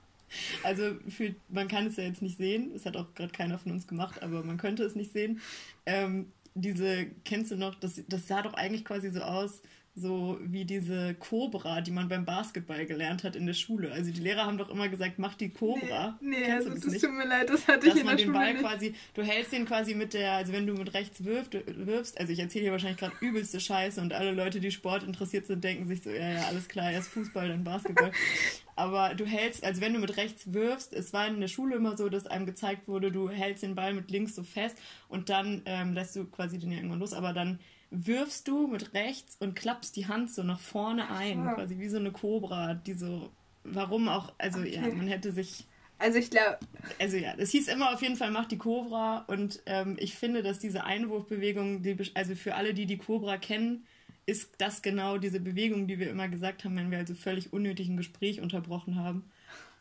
Also 0.63 0.96
für, 1.10 1.34
man 1.50 1.67
kann 1.67 1.88
es 1.88 1.98
ja 1.98 2.03
jetzt 2.03 2.22
nicht 2.22 2.38
sehen, 2.38 2.72
das 2.74 2.86
hat 2.86 2.98
auch 2.98 3.13
gerade 3.13 3.32
keiner 3.32 3.58
von 3.58 3.72
uns 3.72 3.88
gemacht, 3.88 4.22
aber 4.22 4.44
man 4.44 4.58
könnte 4.58 4.84
es 4.84 4.96
nicht 4.96 5.13
sehen. 5.13 5.41
Ähm, 5.86 6.32
diese, 6.55 7.08
kennst 7.24 7.51
du 7.51 7.58
noch, 7.58 7.75
das, 7.75 8.01
das 8.08 8.27
sah 8.27 8.41
doch 8.41 8.53
eigentlich 8.53 8.86
quasi 8.86 9.12
so 9.12 9.22
aus, 9.22 9.62
so 9.98 10.38
wie 10.42 10.66
diese 10.66 11.14
Cobra, 11.14 11.80
die 11.80 11.92
man 11.92 12.10
beim 12.10 12.25
Basketball 12.25 12.86
gelernt 12.86 13.24
hat 13.24 13.38
in 13.38 13.46
der 13.46 13.54
Schule. 13.54 13.94
Also 13.94 14.12
die 14.12 14.20
Lehrer 14.20 14.46
haben 14.46 14.58
doch 14.58 14.70
immer 14.70 14.90
gesagt, 14.90 15.20
mach 15.20 15.36
die 15.36 15.50
Cobra. 15.50 16.18
Nee, 16.20 16.42
nee 16.42 16.52
also 16.52 16.70
das, 16.70 16.82
das 16.82 17.00
tut 17.00 17.14
mir 17.14 17.25
leid, 17.25 17.50
das 17.50 17.66
hatte 17.66 17.88
Dass 17.88 17.96
ich 17.96 18.02
in 18.02 18.08
der 18.08 18.16
den 18.18 18.25
Schule 18.25 18.38
Ball 18.38 18.54
nicht. 18.54 18.62
quasi, 18.62 18.94
du 19.14 19.24
hältst 19.24 19.54
den 19.54 19.66
quasi 19.66 19.96
mit 19.96 20.14
der, 20.14 20.34
also 20.34 20.52
wenn 20.52 20.68
du 20.68 20.74
mit 20.74 20.94
rechts 20.94 21.24
wirft, 21.24 21.54
wirfst, 21.54 22.20
also 22.20 22.34
ich 22.34 22.40
erzähle 22.40 22.64
hier 22.64 22.72
wahrscheinlich 22.74 23.00
gerade 23.00 23.16
übelste 23.22 23.62
Scheiße 23.62 24.02
und 24.02 24.12
alle 24.12 24.34
Leute, 24.34 24.60
die 24.60 24.72
Sport 24.72 25.04
interessiert 25.04 25.48
sind, 25.48 25.64
denken 25.64 25.88
sich 25.88 26.04
so, 26.04 26.10
ja, 26.10 26.30
ja, 26.30 26.42
alles 26.48 26.68
klar, 26.68 26.92
erst 26.92 27.10
Fußball, 27.10 27.48
dann 27.48 27.64
Basketball. 27.64 28.12
Aber 28.75 29.16
du 29.16 29.25
hältst, 29.25 29.64
also 29.64 29.80
wenn 29.80 29.94
du 29.94 30.00
mit 30.00 30.18
rechts 30.18 30.52
wirfst, 30.52 30.92
es 30.92 31.14
war 31.14 31.28
in 31.28 31.40
der 31.40 31.48
Schule 31.48 31.78
immer 31.78 31.96
so, 31.96 32.10
dass 32.10 32.28
einem 32.28 32.46
gezeigt 32.46 32.90
wurde, 32.90 33.10
du 33.10 33.30
hältst 33.30 33.64
den 33.64 33.75
Ball 33.75 33.94
mit 33.94 34.12
links 34.12 34.36
so 34.36 34.44
fest 34.44 34.78
und 35.08 35.30
dann 35.30 35.62
ähm, 35.66 35.94
lässt 35.94 36.18
du 36.18 36.25
quasi 36.25 36.58
den 36.58 36.72
ja 36.72 36.78
irgendwann 36.80 37.00
los, 37.00 37.14
aber 37.14 37.32
dann 37.32 37.60
wirfst 37.92 38.48
du 38.48 38.68
mit 38.68 38.94
rechts 38.94 39.38
und 39.39 39.56
klappst 39.56 39.96
die 39.96 40.08
Hand 40.08 40.32
so 40.32 40.44
nach 40.44 40.60
vorne 40.60 41.10
ein, 41.10 41.44
ja. 41.44 41.54
quasi 41.54 41.80
wie 41.80 41.89
so 41.89 41.98
eine 41.98 42.12
Cobra, 42.12 42.74
die 42.74 42.94
so, 42.94 43.30
warum 43.63 44.08
auch, 44.08 44.34
also 44.38 44.60
okay. 44.60 44.75
ja, 44.75 44.82
man 44.82 45.08
hätte 45.08 45.32
sich. 45.32 45.65
Also 45.98 46.20
ich 46.20 46.30
glaube. 46.30 46.60
Also 47.00 47.18
ja, 47.18 47.34
es 47.38 47.51
hieß 47.51 47.70
immer 47.70 47.94
auf 47.94 48.01
jeden 48.01 48.18
Fall, 48.18 48.32
mach 48.32 48.46
die 48.46 48.58
Cobra 48.58 49.20
und 49.27 49.62
ähm, 49.65 49.96
ich 50.00 50.15
finde, 50.15 50.44
dass 50.44 50.60
diese 50.60 50.84
Einwurfbewegung, 50.84 51.84
die, 51.84 51.98
also 52.15 52.36
für 52.36 52.56
alle, 52.56 52.74
die 52.74 52.86
die 52.86 52.98
Cobra 52.98 53.38
kennen, 53.38 53.86
ist 54.25 54.56
das 54.58 54.82
genau 54.82 55.18
diese 55.18 55.39
Bewegung, 55.39 55.88
die 55.88 56.00
wir 56.00 56.10
immer 56.10 56.27
gesagt 56.27 56.65
haben, 56.65 56.75
wenn 56.75 56.92
wir 56.92 56.98
also 56.98 57.13
völlig 57.13 57.54
unnötig 57.54 57.88
ein 57.88 57.98
Gespräch 57.98 58.42
unterbrochen 58.42 58.96
haben 58.96 59.24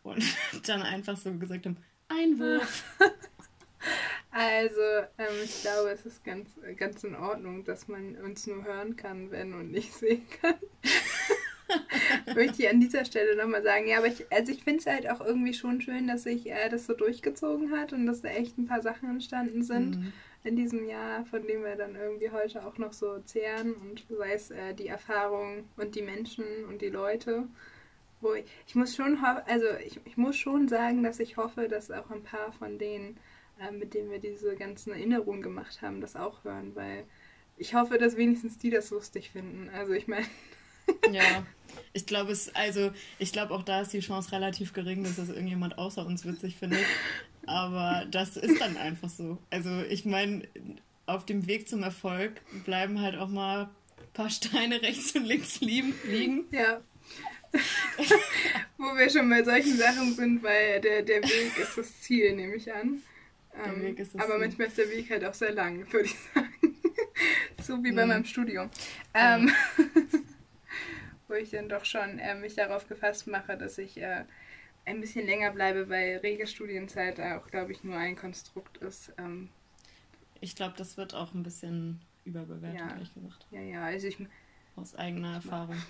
und 0.02 0.23
dann 0.66 0.82
einfach 0.82 1.16
so 1.16 1.32
gesagt 1.34 1.66
haben, 1.66 1.78
Einwurf. 2.08 2.84
Also, 4.36 4.80
ähm, 5.16 5.44
ich 5.44 5.62
glaube, 5.62 5.90
es 5.90 6.04
ist 6.04 6.24
ganz, 6.24 6.50
ganz 6.76 7.04
in 7.04 7.14
Ordnung, 7.14 7.62
dass 7.62 7.86
man 7.86 8.16
uns 8.16 8.48
nur 8.48 8.64
hören 8.64 8.96
kann, 8.96 9.30
wenn 9.30 9.54
und 9.54 9.70
nicht 9.70 9.94
sehen 9.98 10.26
kann. 10.42 10.56
Möchte 12.34 12.64
ich 12.64 12.68
an 12.68 12.80
dieser 12.80 13.04
Stelle 13.04 13.36
nochmal 13.36 13.62
sagen. 13.62 13.86
Ja, 13.86 13.98
aber 13.98 14.08
ich, 14.08 14.26
also 14.32 14.50
ich 14.50 14.64
finde 14.64 14.80
es 14.80 14.86
halt 14.86 15.08
auch 15.08 15.24
irgendwie 15.24 15.54
schon 15.54 15.80
schön, 15.80 16.08
dass 16.08 16.24
sich 16.24 16.50
äh, 16.50 16.68
das 16.68 16.86
so 16.86 16.94
durchgezogen 16.94 17.70
hat 17.70 17.92
und 17.92 18.06
dass 18.06 18.22
da 18.22 18.28
echt 18.28 18.58
ein 18.58 18.66
paar 18.66 18.82
Sachen 18.82 19.08
entstanden 19.08 19.62
sind 19.62 20.00
mhm. 20.00 20.12
in 20.42 20.56
diesem 20.56 20.84
Jahr, 20.84 21.24
von 21.26 21.46
denen 21.46 21.62
wir 21.62 21.76
dann 21.76 21.94
irgendwie 21.94 22.30
heute 22.30 22.66
auch 22.66 22.76
noch 22.76 22.92
so 22.92 23.20
zehren 23.20 23.74
und 23.74 24.04
sei 24.08 24.32
es 24.32 24.50
äh, 24.50 24.74
die 24.74 24.88
Erfahrung 24.88 25.62
und 25.76 25.94
die 25.94 26.02
Menschen 26.02 26.44
und 26.68 26.82
die 26.82 26.90
Leute. 26.90 27.44
Wo 28.20 28.34
ich, 28.34 28.46
ich 28.66 28.74
muss 28.74 28.96
schon 28.96 29.16
also 29.22 29.66
ich, 29.86 30.00
ich 30.04 30.16
muss 30.16 30.36
schon 30.36 30.66
sagen, 30.66 31.04
dass 31.04 31.20
ich 31.20 31.36
hoffe, 31.36 31.68
dass 31.68 31.92
auch 31.92 32.10
ein 32.10 32.24
paar 32.24 32.50
von 32.52 32.78
denen 32.78 33.16
äh, 33.61 33.70
mit 33.70 33.94
dem 33.94 34.11
wir 34.11 34.18
diese 34.18 34.56
ganzen 34.56 34.92
Erinnerungen 34.92 35.42
gemacht 35.42 35.82
haben, 35.82 36.00
das 36.00 36.16
auch 36.16 36.44
hören, 36.44 36.75
weil 36.75 37.04
ich 37.56 37.75
hoffe, 37.75 37.99
dass 37.99 38.16
wenigstens 38.16 38.58
die 38.58 38.70
das 38.70 38.90
lustig 38.90 39.30
finden. 39.30 39.70
Also 39.70 39.92
ich 39.92 40.08
meine. 40.08 40.26
ja, 41.12 41.46
ich 41.92 42.06
glaube 42.06 42.32
es, 42.32 42.54
also 42.54 42.92
ich 43.18 43.32
glaube 43.32 43.54
auch 43.54 43.62
da 43.62 43.80
ist 43.80 43.92
die 43.92 44.00
Chance 44.00 44.32
relativ 44.32 44.73
gering, 44.73 45.04
dass 45.04 45.16
das 45.16 45.28
irgendjemand 45.28 45.78
außer 45.78 46.04
uns 46.04 46.25
witzig 46.25 46.56
findet. 46.56 46.84
Aber 47.46 48.06
das 48.11 48.37
ist 48.37 48.61
dann 48.61 48.76
einfach 48.76 49.08
so. 49.08 49.38
Also 49.50 49.82
ich 49.88 50.04
meine, 50.04 50.42
auf 51.06 51.26
dem 51.26 51.46
Weg 51.46 51.68
zum 51.68 51.82
Erfolg 51.82 52.40
bleiben 52.64 53.00
halt 53.00 53.16
auch 53.16 53.28
mal 53.28 53.64
ein 53.64 54.12
paar 54.14 54.30
Steine 54.30 54.82
rechts 54.82 55.14
und 55.14 55.25
links 55.25 55.61
liegen. 55.61 56.46
Ja. 56.50 56.80
Wo 58.78 58.96
wir 58.96 59.08
schon 59.11 59.28
bei 59.30 59.44
solchen 59.44 59.76
Sachen 59.76 60.14
sind, 60.14 60.42
weil 60.42 60.80
der, 60.80 61.02
der 61.02 61.23
Weg 61.23 61.56
ist 61.58 61.78
das 61.78 62.00
Ziel, 62.00 62.34
nehme 62.34 62.56
ich 62.56 62.73
an. 62.73 63.02
Ähm, 63.56 63.96
aber 64.18 64.38
manchmal 64.38 64.68
ist 64.68 64.78
der 64.78 64.90
Weg 64.90 65.11
halt 65.11 65.25
auch 65.25 65.34
sehr 65.34 65.52
lang, 65.52 65.80
würde 65.92 66.06
ich 66.06 66.16
sagen. 66.34 66.76
so 67.62 67.82
wie 67.84 67.92
bei 67.92 68.02
mhm. 68.02 68.08
meinem 68.08 68.25
Studium. 68.25 68.70
Ähm, 69.14 69.50
wo 71.28 71.34
ich 71.34 71.50
dann 71.50 71.68
doch 71.68 71.84
schon 71.84 72.18
äh, 72.18 72.34
mich 72.34 72.54
darauf 72.54 72.88
gefasst 72.88 73.26
mache, 73.26 73.56
dass 73.56 73.78
ich 73.78 74.00
äh, 74.00 74.25
ein 74.84 75.00
bisschen 75.00 75.26
länger 75.26 75.52
bleibe, 75.52 75.88
weil 75.88 76.18
rege 76.18 76.46
Studienzeit 76.46 77.20
auch, 77.20 77.46
glaube 77.46 77.73
ich, 77.73 77.84
nur 77.84 77.96
ein 77.96 78.16
Konstrukt 78.16 78.78
ist. 78.78 79.12
Ähm, 79.18 79.49
ich 80.40 80.56
glaube, 80.56 80.75
das 80.76 80.96
wird 80.96 81.14
auch 81.14 81.32
ein 81.32 81.42
bisschen 81.42 82.00
überbewertet, 82.25 82.80
ja. 82.80 82.90
ehrlich 82.90 83.14
gesagt. 83.14 83.46
Ja, 83.50 83.61
ja, 83.61 83.84
also 83.84 84.06
ich. 84.06 84.18
Aus 84.76 84.96
eigener 84.96 85.34
Erfahrung. 85.34 85.80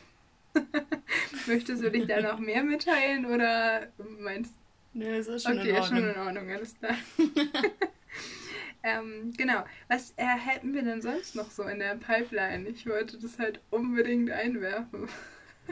Möchtest 1.46 1.82
du 1.82 1.90
dich 1.90 2.06
da 2.06 2.20
noch 2.20 2.38
mehr 2.38 2.62
mitteilen 2.62 3.26
oder 3.26 3.88
meinst 4.20 4.52
du? 4.52 4.63
Nee, 4.94 5.16
es 5.16 5.26
ist 5.26 5.42
schon 5.42 5.58
okay, 5.58 5.70
in 5.70 5.76
Ordnung. 5.76 5.98
Okay, 5.98 6.12
schon 6.12 6.14
in 6.14 6.26
Ordnung, 6.26 6.50
alles 6.50 6.78
klar. 6.78 6.96
ähm, 8.84 9.32
genau. 9.36 9.64
Was 9.88 10.14
äh, 10.16 10.24
hätten 10.24 10.72
wir 10.72 10.82
denn 10.82 11.02
sonst 11.02 11.34
noch 11.34 11.50
so 11.50 11.64
in 11.64 11.80
der 11.80 11.96
Pipeline? 11.96 12.68
Ich 12.68 12.86
wollte 12.86 13.18
das 13.18 13.38
halt 13.38 13.60
unbedingt 13.70 14.30
einwerfen. 14.30 15.08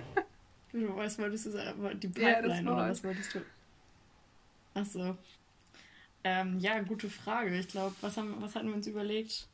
was 0.73 1.19
wolltest 1.19 1.47
du 1.47 1.51
sagen? 1.51 2.01
Die 2.01 2.09
Pipeline 2.09 2.65
ja, 2.65 2.73
oder 2.73 2.91
was 2.91 3.05
wolltest 3.05 3.35
du? 3.37 3.41
Achso. 4.75 5.17
Ähm, 6.25 6.59
ja, 6.59 6.81
gute 6.81 7.09
Frage. 7.09 7.57
Ich 7.57 7.69
glaube, 7.69 7.95
was, 8.01 8.17
was 8.17 8.55
hatten 8.57 8.69
wir 8.69 8.75
uns 8.75 8.89
überlegt? 8.89 9.47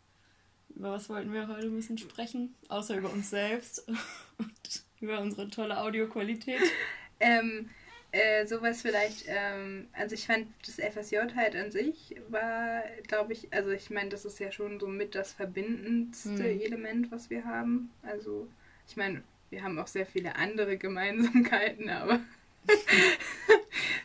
Über 0.70 0.92
was 0.92 1.10
wollten 1.10 1.32
wir 1.32 1.48
heute 1.48 1.66
ein 1.66 1.76
bisschen 1.76 1.98
sprechen? 1.98 2.54
Außer 2.68 2.96
über 2.96 3.10
uns 3.10 3.28
selbst 3.28 3.86
und 4.38 4.82
über 5.00 5.20
unsere 5.20 5.50
tolle 5.50 5.78
Audioqualität. 5.78 6.60
Ähm, 7.20 7.68
äh, 8.10 8.46
sowas 8.46 8.82
vielleicht, 8.82 9.24
ähm, 9.26 9.88
also 9.92 10.14
ich 10.14 10.26
fand 10.26 10.46
das 10.64 10.76
FSJ 10.76 11.34
halt 11.36 11.54
an 11.54 11.70
sich 11.70 12.16
war, 12.28 12.82
glaube 13.06 13.34
ich, 13.34 13.52
also 13.52 13.70
ich 13.70 13.90
meine, 13.90 14.08
das 14.08 14.24
ist 14.24 14.40
ja 14.40 14.50
schon 14.50 14.80
so 14.80 14.86
mit 14.86 15.14
das 15.14 15.32
verbindendste 15.32 16.30
mhm. 16.30 16.60
Element, 16.60 17.12
was 17.12 17.28
wir 17.28 17.44
haben. 17.44 17.90
Also 18.02 18.48
ich 18.88 18.96
meine, 18.96 19.22
wir 19.50 19.62
haben 19.62 19.78
auch 19.78 19.86
sehr 19.86 20.06
viele 20.06 20.36
andere 20.36 20.76
Gemeinsamkeiten, 20.78 21.90
aber 21.90 22.20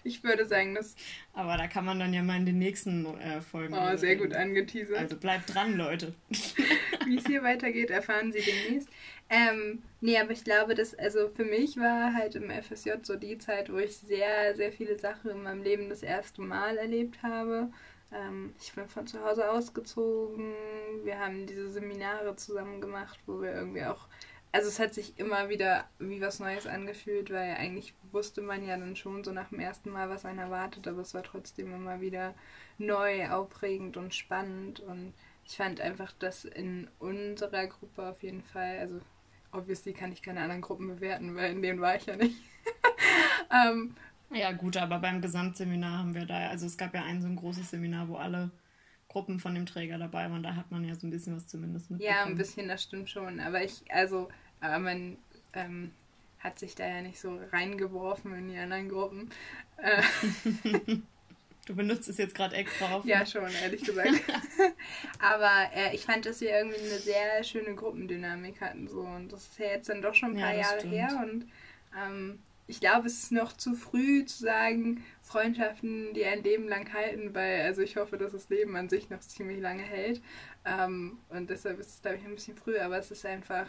ich 0.04 0.24
würde 0.24 0.46
sagen, 0.46 0.76
dass. 0.76 0.96
Aber 1.34 1.58
da 1.58 1.68
kann 1.68 1.86
man 1.86 2.00
dann 2.00 2.14
ja 2.14 2.24
mal 2.24 2.38
in 2.38 2.46
den 2.46 2.60
nächsten 2.60 3.06
äh, 3.20 3.42
Folgen. 3.42 3.74
Oh, 3.74 3.96
sehr 3.98 4.16
gut 4.16 4.34
angeteasert. 4.34 4.98
Also 4.98 5.18
bleibt 5.18 5.54
dran, 5.54 5.78
Leute. 5.78 6.14
Wie 7.06 7.18
es 7.18 7.26
hier 7.26 7.44
weitergeht, 7.44 7.90
erfahren 7.90 8.32
Sie 8.32 8.42
demnächst. 8.42 8.90
Ähm, 9.30 9.82
nee, 10.02 10.20
aber 10.20 10.32
ich 10.32 10.44
glaube, 10.44 10.76
dass, 10.76 10.94
also 10.94 11.30
für 11.30 11.46
mich 11.46 11.78
war 11.78 12.14
halt 12.14 12.36
im 12.36 12.52
FSJ 12.52 12.92
so 13.02 13.16
die 13.16 13.38
Zeit, 13.38 13.72
wo 13.72 13.78
ich 13.78 13.98
sehr, 13.98 14.56
sehr 14.56 14.72
viele 14.72 15.00
Sachen 15.00 15.32
in 15.32 15.44
meinem 15.44 15.64
Leben 15.64 15.90
das 15.90 16.04
erste 16.04 16.42
Mal 16.42 16.78
erlebt 16.78 17.24
habe. 17.24 17.70
Ähm, 18.14 18.54
ich 18.62 18.74
bin 18.74 18.88
von 18.88 19.08
zu 19.08 19.24
Hause 19.24 19.50
ausgezogen, 19.50 20.54
wir 21.04 21.20
haben 21.20 21.48
diese 21.48 21.70
Seminare 21.72 22.36
zusammen 22.36 22.80
gemacht, 22.80 23.20
wo 23.26 23.42
wir 23.42 23.54
irgendwie 23.54 23.84
auch, 23.86 24.08
also 24.54 24.68
es 24.68 24.80
hat 24.80 24.94
sich 24.94 25.18
immer 25.18 25.50
wieder 25.50 25.86
wie 25.98 26.22
was 26.22 26.40
Neues 26.40 26.68
angefühlt, 26.68 27.32
weil 27.32 27.56
eigentlich 27.56 27.96
wusste 28.12 28.42
man 28.42 28.66
ja 28.66 28.78
dann 28.78 28.96
schon 28.96 29.24
so 29.24 29.32
nach 29.32 29.50
dem 29.50 29.60
ersten 29.60 29.90
Mal, 29.90 30.10
was 30.10 30.26
einen 30.26 30.40
erwartet, 30.40 30.88
aber 30.88 31.02
es 31.02 31.16
war 31.16 31.24
trotzdem 31.24 31.74
immer 31.74 32.02
wieder 32.02 32.36
neu, 32.78 33.30
aufregend 33.30 33.98
und 33.98 34.14
spannend 34.14 34.80
und 34.80 35.14
ich 35.44 35.58
fand 35.58 35.82
einfach, 35.82 36.12
dass 36.14 36.46
in 36.46 36.88
unserer 37.00 37.66
Gruppe 37.66 38.08
auf 38.08 38.22
jeden 38.22 38.44
Fall, 38.44 38.78
also 38.78 39.02
obviously 39.52 39.92
kann 39.92 40.12
ich 40.12 40.22
keine 40.22 40.42
anderen 40.42 40.62
Gruppen 40.62 40.88
bewerten, 40.88 41.36
weil 41.36 41.52
in 41.52 41.64
denen 41.64 41.82
war 41.82 41.96
ich 41.96 42.06
ja 42.06 42.16
nicht. 42.16 42.38
ähm, 43.52 43.96
ja, 44.32 44.52
gut, 44.52 44.78
aber 44.78 45.00
beim 45.00 45.20
Gesamtseminar 45.20 45.98
haben 45.98 46.14
wir 46.14 46.26
da, 46.26 46.50
also 46.50 46.68
es 46.68 46.78
gab 46.78 46.94
ja 46.94 47.04
ein 47.04 47.24
so 47.24 47.28
ein 47.28 47.36
großes 47.36 47.72
Seminar, 47.72 48.08
wo 48.08 48.18
alle 48.18 48.52
Gruppen 49.08 49.40
von 49.40 49.54
dem 49.54 49.66
Träger 49.66 49.98
dabei 49.98 50.30
waren, 50.30 50.44
da 50.44 50.56
hat 50.56 50.72
man 50.72 50.84
ja 50.84 50.96
so 50.96 51.06
ein 51.06 51.12
bisschen 51.12 51.36
was 51.36 51.48
zumindest 51.48 51.92
mitbekommen. 51.92 52.18
Ja, 52.18 52.26
ein 52.26 52.36
bisschen, 52.36 52.68
das 52.68 52.82
stimmt 52.82 53.10
schon. 53.10 53.40
Aber 53.40 53.64
ich, 53.64 53.84
also, 53.92 54.30
aber 54.64 54.80
man 54.80 55.18
ähm, 55.54 55.92
hat 56.40 56.58
sich 56.58 56.76
da 56.76 56.88
ja 56.88 57.02
nicht 57.02 57.20
so 57.20 57.40
reingeworfen 57.52 58.34
in 58.36 58.50
die 58.50 58.58
anderen 58.58 58.90
Gruppen. 58.90 59.30
Äh, 59.78 60.02
Du 61.66 61.76
benutzt 61.76 62.10
es 62.10 62.18
jetzt 62.18 62.36
gerade 62.36 62.58
extra 62.58 62.94
auf. 62.94 63.06
Ja, 63.06 63.26
schon, 63.26 63.50
ehrlich 63.64 63.84
gesagt. 63.86 64.22
Aber 65.20 65.70
äh, 65.74 65.96
ich 65.96 66.06
fand, 66.06 66.26
dass 66.26 66.42
wir 66.42 66.50
irgendwie 66.50 66.80
eine 66.80 67.00
sehr 67.00 67.42
schöne 67.44 67.74
Gruppendynamik 67.74 68.60
hatten. 68.60 68.90
So. 68.90 69.00
Und 69.00 69.32
das 69.32 69.44
ist 69.44 69.60
ja 69.60 69.68
jetzt 69.68 69.88
dann 69.88 70.02
doch 70.02 70.14
schon 70.14 70.32
ein 70.32 70.42
paar 70.42 70.54
ja, 70.54 70.62
Jahre 70.62 70.80
stimmt. 70.80 70.94
her. 70.94 71.24
Und 71.24 71.48
ähm, 71.98 72.40
ich 72.68 72.82
glaube, 72.82 73.08
es 73.08 73.24
ist 73.24 73.32
noch 73.32 73.54
zu 73.54 73.76
früh 73.76 74.26
zu 74.26 74.44
sagen, 74.44 75.06
Freundschaften, 75.22 76.14
die 76.14 76.26
ein 76.26 76.44
Leben 76.44 76.68
lang 76.68 76.92
halten, 76.92 77.34
weil 77.34 77.62
also 77.62 77.82
ich 77.82 77.96
hoffe, 77.96 78.18
dass 78.18 78.34
das 78.34 78.50
Leben 78.50 78.76
an 78.76 78.90
sich 78.90 79.10
noch 79.10 79.22
ziemlich 79.22 79.62
lange 79.62 79.84
hält. 79.84 80.22
Ähm, 80.66 81.18
und 81.30 81.50
deshalb 81.50 81.80
ist 81.80 81.90
es, 81.96 82.02
glaube 82.02 82.18
ich, 82.18 82.26
ein 82.26 82.36
bisschen 82.36 82.58
früh, 82.58 82.78
aber 82.78 82.98
es 82.98 83.10
ist 83.10 83.26
einfach, 83.26 83.68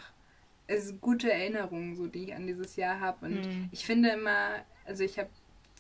es 0.67 0.87
ist 0.87 1.01
gute 1.01 1.33
Erinnerungen, 1.33 1.97
so 1.97 2.07
die 2.07 2.25
ich 2.25 2.35
an 2.35 2.47
dieses 2.47 2.77
Jahr 2.77 3.01
habe. 3.01 3.27
Und 3.27 3.47
mhm. 3.47 3.69
ich 3.71 3.85
finde 3.85 4.11
immer, 4.11 4.65
also 4.87 5.05
ich 5.05 5.19
habe 5.19 5.31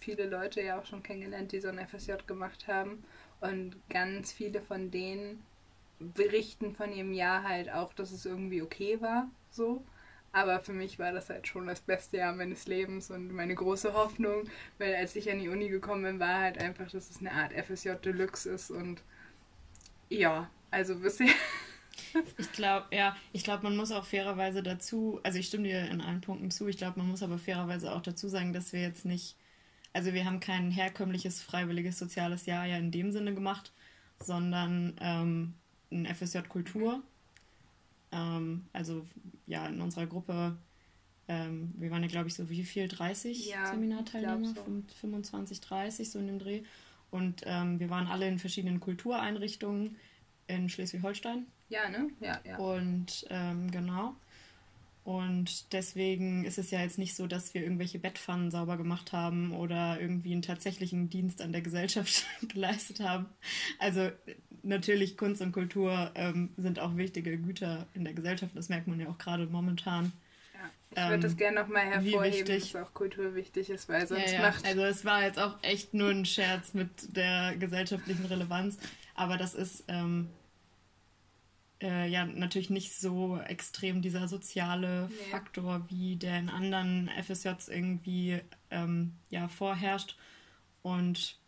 viele 0.01 0.27
Leute 0.27 0.63
ja 0.63 0.79
auch 0.79 0.85
schon 0.85 1.03
kennengelernt, 1.03 1.53
die 1.53 1.61
so 1.61 1.69
ein 1.69 1.79
FSJ 1.87 2.13
gemacht 2.27 2.69
haben. 2.69 3.03
Und 3.41 3.77
ganz 3.89 4.33
viele 4.33 4.61
von 4.61 4.91
denen 4.91 5.43
berichten 5.99 6.75
von 6.75 6.93
ihrem 6.93 7.13
Jahr 7.13 7.43
halt 7.43 7.71
auch, 7.71 7.93
dass 7.95 8.11
es 8.13 8.27
irgendwie 8.27 8.63
okay 8.63 9.01
war, 9.01 9.31
so. 9.51 9.83
Aber 10.33 10.59
für 10.59 10.73
mich 10.73 10.99
war 10.99 11.13
das 11.13 11.31
halt 11.31 11.47
schon 11.47 11.67
das 11.69 11.81
beste 11.81 12.17
Jahr 12.17 12.35
meines 12.35 12.67
Lebens 12.67 13.11
und 13.11 13.33
meine 13.33 13.55
große 13.55 13.95
Hoffnung, 13.95 14.49
weil 14.79 14.95
als 14.97 15.15
ich 15.15 15.31
an 15.31 15.39
die 15.39 15.49
Uni 15.49 15.69
gekommen 15.69 16.03
bin, 16.03 16.19
war 16.21 16.41
halt 16.41 16.59
einfach, 16.59 16.91
dass 16.91 17.09
es 17.09 17.21
eine 17.21 17.31
Art 17.33 17.53
FSJ 17.53 17.91
Deluxe 18.05 18.51
ist 18.51 18.71
und 18.71 19.03
ja, 20.09 20.51
also 20.71 20.97
bisher. 20.97 21.29
Ich 22.39 22.53
glaube, 22.53 22.87
ja, 22.95 23.17
ich 23.33 23.45
glaube, 23.45 23.65
man 23.65 23.77
muss 23.77 23.93
auch 23.93 24.05
fairerweise 24.05 24.63
dazu, 24.63 25.21
also 25.23 25.39
ich 25.39 25.47
stimme 25.47 25.65
dir 25.65 25.89
in 25.89 26.01
allen 26.01 26.21
Punkten 26.21 26.51
zu, 26.51 26.69
ich 26.69 26.77
glaube, 26.77 26.99
man 26.99 27.09
muss 27.09 27.23
aber 27.23 27.39
fairerweise 27.39 27.93
auch 27.93 28.03
dazu 28.03 28.29
sagen, 28.29 28.53
dass 28.53 28.73
wir 28.73 28.81
jetzt 28.81 29.05
nicht, 29.05 29.37
also 29.93 30.13
wir 30.13 30.25
haben 30.25 30.41
kein 30.41 30.71
herkömmliches 30.71 31.43
freiwilliges 31.43 31.99
soziales 31.99 32.47
Jahr 32.47 32.67
ja 32.67 32.77
in 32.77 32.91
dem 32.91 33.13
Sinne 33.13 33.35
gemacht, 33.35 33.73
sondern 34.21 34.97
ähm, 35.01 35.55
ein 35.91 36.07
FSJ 36.07 36.41
Kultur. 36.49 37.03
Ähm, 38.13 38.67
also 38.73 39.05
ja, 39.47 39.67
in 39.67 39.81
unserer 39.81 40.07
Gruppe, 40.07 40.57
ähm, 41.29 41.73
wir 41.77 41.91
waren 41.91 42.03
ja, 42.03 42.09
glaube 42.09 42.29
ich, 42.29 42.35
so 42.35 42.49
wie 42.51 42.65
viel? 42.65 42.89
30 42.89 43.47
ja, 43.47 43.67
Seminarteilnehmer? 43.67 44.55
So. 44.55 44.65
25, 45.01 45.61
30, 45.61 46.11
so 46.11 46.19
in 46.19 46.27
dem 46.27 46.39
Dreh. 46.39 46.63
Und 47.11 47.43
ähm, 47.45 47.79
wir 47.79 47.91
waren 47.91 48.07
alle 48.07 48.27
in 48.27 48.39
verschiedenen 48.39 48.81
Kultureinrichtungen 48.81 49.97
in 50.47 50.69
Schleswig-Holstein. 50.69 51.47
Ja, 51.75 51.89
ne? 51.89 52.11
Ja, 52.21 52.41
ja. 52.45 52.57
Und 52.57 53.27
ähm, 53.31 53.71
genau. 53.71 54.15
Und 55.03 55.73
deswegen 55.75 56.45
ist 56.45 56.57
es 56.57 56.71
ja 56.71 56.81
jetzt 56.81 56.97
nicht 56.97 57.15
so, 57.15 57.27
dass 57.27 57.53
wir 57.53 57.63
irgendwelche 57.63 57.99
Bettpfannen 57.99 58.51
sauber 58.51 58.79
gemacht 58.79 59.13
haben 59.13 59.53
oder 59.53 60.01
irgendwie 60.01 60.33
einen 60.33 60.41
tatsächlichen 60.41 61.11
Dienst 61.11 61.43
an 61.43 61.53
der 61.53 61.61
Gesellschaft 61.61 62.25
geleistet 62.49 63.01
haben. 63.01 63.27
Also 63.79 64.11
natürlich 64.63 65.19
Kunst 65.19 65.43
und 65.43 65.53
Kultur 65.53 66.11
ähm, 66.15 66.51
sind 66.57 66.79
auch 66.79 66.97
wichtige 66.97 67.37
Güter 67.37 67.87
in 67.93 68.05
der 68.05 68.15
Gesellschaft. 68.15 68.57
Das 68.57 68.71
merkt 68.71 68.87
man 68.87 68.99
ja 68.99 69.09
auch 69.09 69.19
gerade 69.19 69.47
momentan. 69.47 70.13
Ja, 70.55 70.71
ich 70.91 70.97
würde 70.97 71.15
ähm, 71.15 71.21
das 71.21 71.37
gerne 71.37 71.61
nochmal 71.61 71.85
hervorheben, 71.85 72.47
dass 72.47 72.77
auch 72.77 72.95
Kultur 72.95 73.35
wichtig 73.35 73.69
ist, 73.69 73.91
weil 73.91 74.07
sonst 74.07 74.31
ja, 74.31 74.39
ja. 74.39 74.41
macht... 74.41 74.65
Also 74.65 74.85
es 74.85 75.05
war 75.05 75.23
jetzt 75.23 75.39
auch 75.39 75.57
echt 75.63 75.93
nur 75.93 76.09
ein 76.11 76.25
Scherz 76.25 76.73
mit 76.73 77.15
der 77.15 77.57
gesellschaftlichen 77.57 78.25
Relevanz. 78.25 78.79
Aber 79.17 79.37
das 79.37 79.55
ist... 79.55 79.85
Ähm, 79.89 80.31
äh, 81.85 82.09
ja 82.09 82.25
natürlich 82.25 82.71
nicht 82.71 82.95
so 82.95 83.39
extrem 83.39 84.01
dieser 84.01 84.27
soziale 84.27 85.09
nee. 85.09 85.31
Faktor, 85.31 85.85
wie 85.91 86.17
der 86.17 86.39
in 86.39 86.49
anderen 86.49 87.09
FSJs 87.09 87.69
irgendwie 87.69 88.41
ähm, 88.71 89.13
ja, 89.29 89.49
vorherrscht. 89.49 90.17
Und 90.83 91.39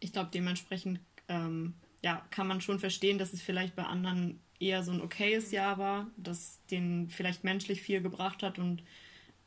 ich 0.00 0.12
glaube, 0.12 0.30
dementsprechend 0.32 1.00
ähm, 1.28 1.74
ja, 2.02 2.26
kann 2.30 2.46
man 2.46 2.60
schon 2.60 2.80
verstehen, 2.80 3.18
dass 3.18 3.32
es 3.32 3.42
vielleicht 3.42 3.76
bei 3.76 3.84
anderen 3.84 4.40
eher 4.58 4.82
so 4.82 4.92
ein 4.92 5.02
okayes 5.02 5.50
Jahr 5.50 5.78
war, 5.78 6.10
das 6.16 6.64
den 6.70 7.10
vielleicht 7.10 7.44
menschlich 7.44 7.82
viel 7.82 8.00
gebracht 8.00 8.42
hat 8.42 8.58
und 8.58 8.82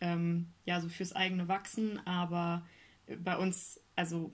ähm, 0.01 0.47
ja, 0.65 0.79
so 0.79 0.89
fürs 0.89 1.13
eigene 1.13 1.47
Wachsen. 1.47 2.05
Aber 2.05 2.65
bei 3.23 3.37
uns, 3.37 3.79
also 3.95 4.33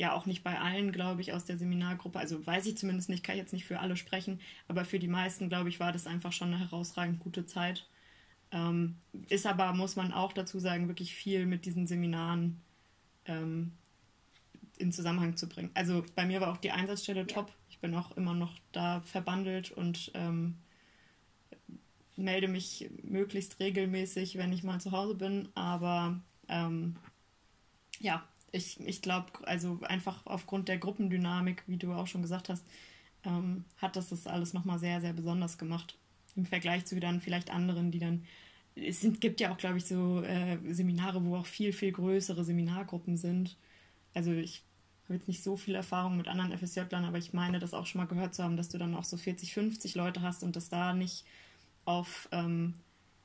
ja 0.00 0.14
auch 0.14 0.24
nicht 0.24 0.42
bei 0.42 0.58
allen, 0.58 0.92
glaube 0.92 1.20
ich, 1.20 1.34
aus 1.34 1.44
der 1.44 1.58
Seminargruppe. 1.58 2.18
Also 2.18 2.44
weiß 2.46 2.64
ich 2.64 2.78
zumindest 2.78 3.10
nicht, 3.10 3.22
kann 3.22 3.34
ich 3.34 3.42
jetzt 3.42 3.52
nicht 3.52 3.66
für 3.66 3.80
alle 3.80 3.98
sprechen, 3.98 4.40
aber 4.66 4.86
für 4.86 4.98
die 4.98 5.08
meisten, 5.08 5.50
glaube 5.50 5.68
ich, 5.68 5.78
war 5.78 5.92
das 5.92 6.06
einfach 6.06 6.32
schon 6.32 6.54
eine 6.54 6.58
herausragend 6.58 7.20
gute 7.20 7.44
Zeit. 7.44 7.86
Ähm, 8.50 8.96
ist 9.28 9.46
aber, 9.46 9.74
muss 9.74 9.96
man 9.96 10.14
auch 10.14 10.32
dazu 10.32 10.58
sagen, 10.58 10.88
wirklich 10.88 11.14
viel 11.14 11.44
mit 11.44 11.66
diesen 11.66 11.86
Seminaren 11.86 12.62
ähm, 13.26 13.72
in 14.78 14.90
Zusammenhang 14.90 15.36
zu 15.36 15.46
bringen. 15.50 15.70
Also 15.74 16.02
bei 16.14 16.24
mir 16.24 16.40
war 16.40 16.50
auch 16.50 16.56
die 16.56 16.70
Einsatzstelle 16.70 17.26
top. 17.26 17.52
Ich 17.68 17.78
bin 17.80 17.94
auch 17.94 18.16
immer 18.16 18.32
noch 18.32 18.54
da 18.72 19.02
verbandelt 19.02 19.70
und 19.70 20.12
ähm, 20.14 20.56
melde 22.16 22.48
mich 22.48 22.88
möglichst 23.02 23.60
regelmäßig, 23.60 24.38
wenn 24.38 24.54
ich 24.54 24.62
mal 24.62 24.80
zu 24.80 24.92
Hause 24.92 25.14
bin. 25.14 25.50
Aber 25.54 26.18
ähm, 26.48 26.96
ja, 27.98 28.24
ich, 28.52 28.80
ich 28.80 29.02
glaube, 29.02 29.26
also 29.44 29.78
einfach 29.82 30.26
aufgrund 30.26 30.68
der 30.68 30.78
Gruppendynamik, 30.78 31.62
wie 31.66 31.76
du 31.76 31.92
auch 31.92 32.06
schon 32.06 32.22
gesagt 32.22 32.48
hast, 32.48 32.64
ähm, 33.24 33.64
hat 33.78 33.96
das 33.96 34.08
das 34.08 34.26
alles 34.26 34.52
nochmal 34.52 34.78
sehr, 34.78 35.00
sehr 35.00 35.12
besonders 35.12 35.58
gemacht. 35.58 35.96
Im 36.36 36.46
Vergleich 36.46 36.86
zu 36.86 36.98
dann 37.00 37.20
vielleicht 37.20 37.50
anderen, 37.50 37.90
die 37.90 37.98
dann. 37.98 38.24
Es 38.76 39.00
sind, 39.00 39.20
gibt 39.20 39.40
ja 39.40 39.52
auch, 39.52 39.58
glaube 39.58 39.78
ich, 39.78 39.84
so 39.84 40.22
äh, 40.22 40.58
Seminare, 40.72 41.24
wo 41.24 41.36
auch 41.36 41.46
viel, 41.46 41.72
viel 41.72 41.92
größere 41.92 42.44
Seminargruppen 42.44 43.16
sind. 43.16 43.56
Also 44.14 44.32
ich 44.32 44.62
habe 45.04 45.14
jetzt 45.14 45.28
nicht 45.28 45.42
so 45.42 45.56
viel 45.56 45.74
Erfahrung 45.74 46.16
mit 46.16 46.28
anderen 46.28 46.56
FSJ-Lern, 46.56 47.04
aber 47.04 47.18
ich 47.18 47.32
meine, 47.32 47.58
das 47.58 47.74
auch 47.74 47.86
schon 47.86 48.00
mal 48.00 48.06
gehört 48.06 48.34
zu 48.34 48.44
haben, 48.44 48.56
dass 48.56 48.68
du 48.68 48.78
dann 48.78 48.94
auch 48.94 49.04
so 49.04 49.16
40, 49.16 49.52
50 49.52 49.96
Leute 49.96 50.22
hast 50.22 50.44
und 50.44 50.54
dass 50.54 50.68
da 50.68 50.94
nicht 50.94 51.24
auf 51.84 52.28
ähm, 52.30 52.74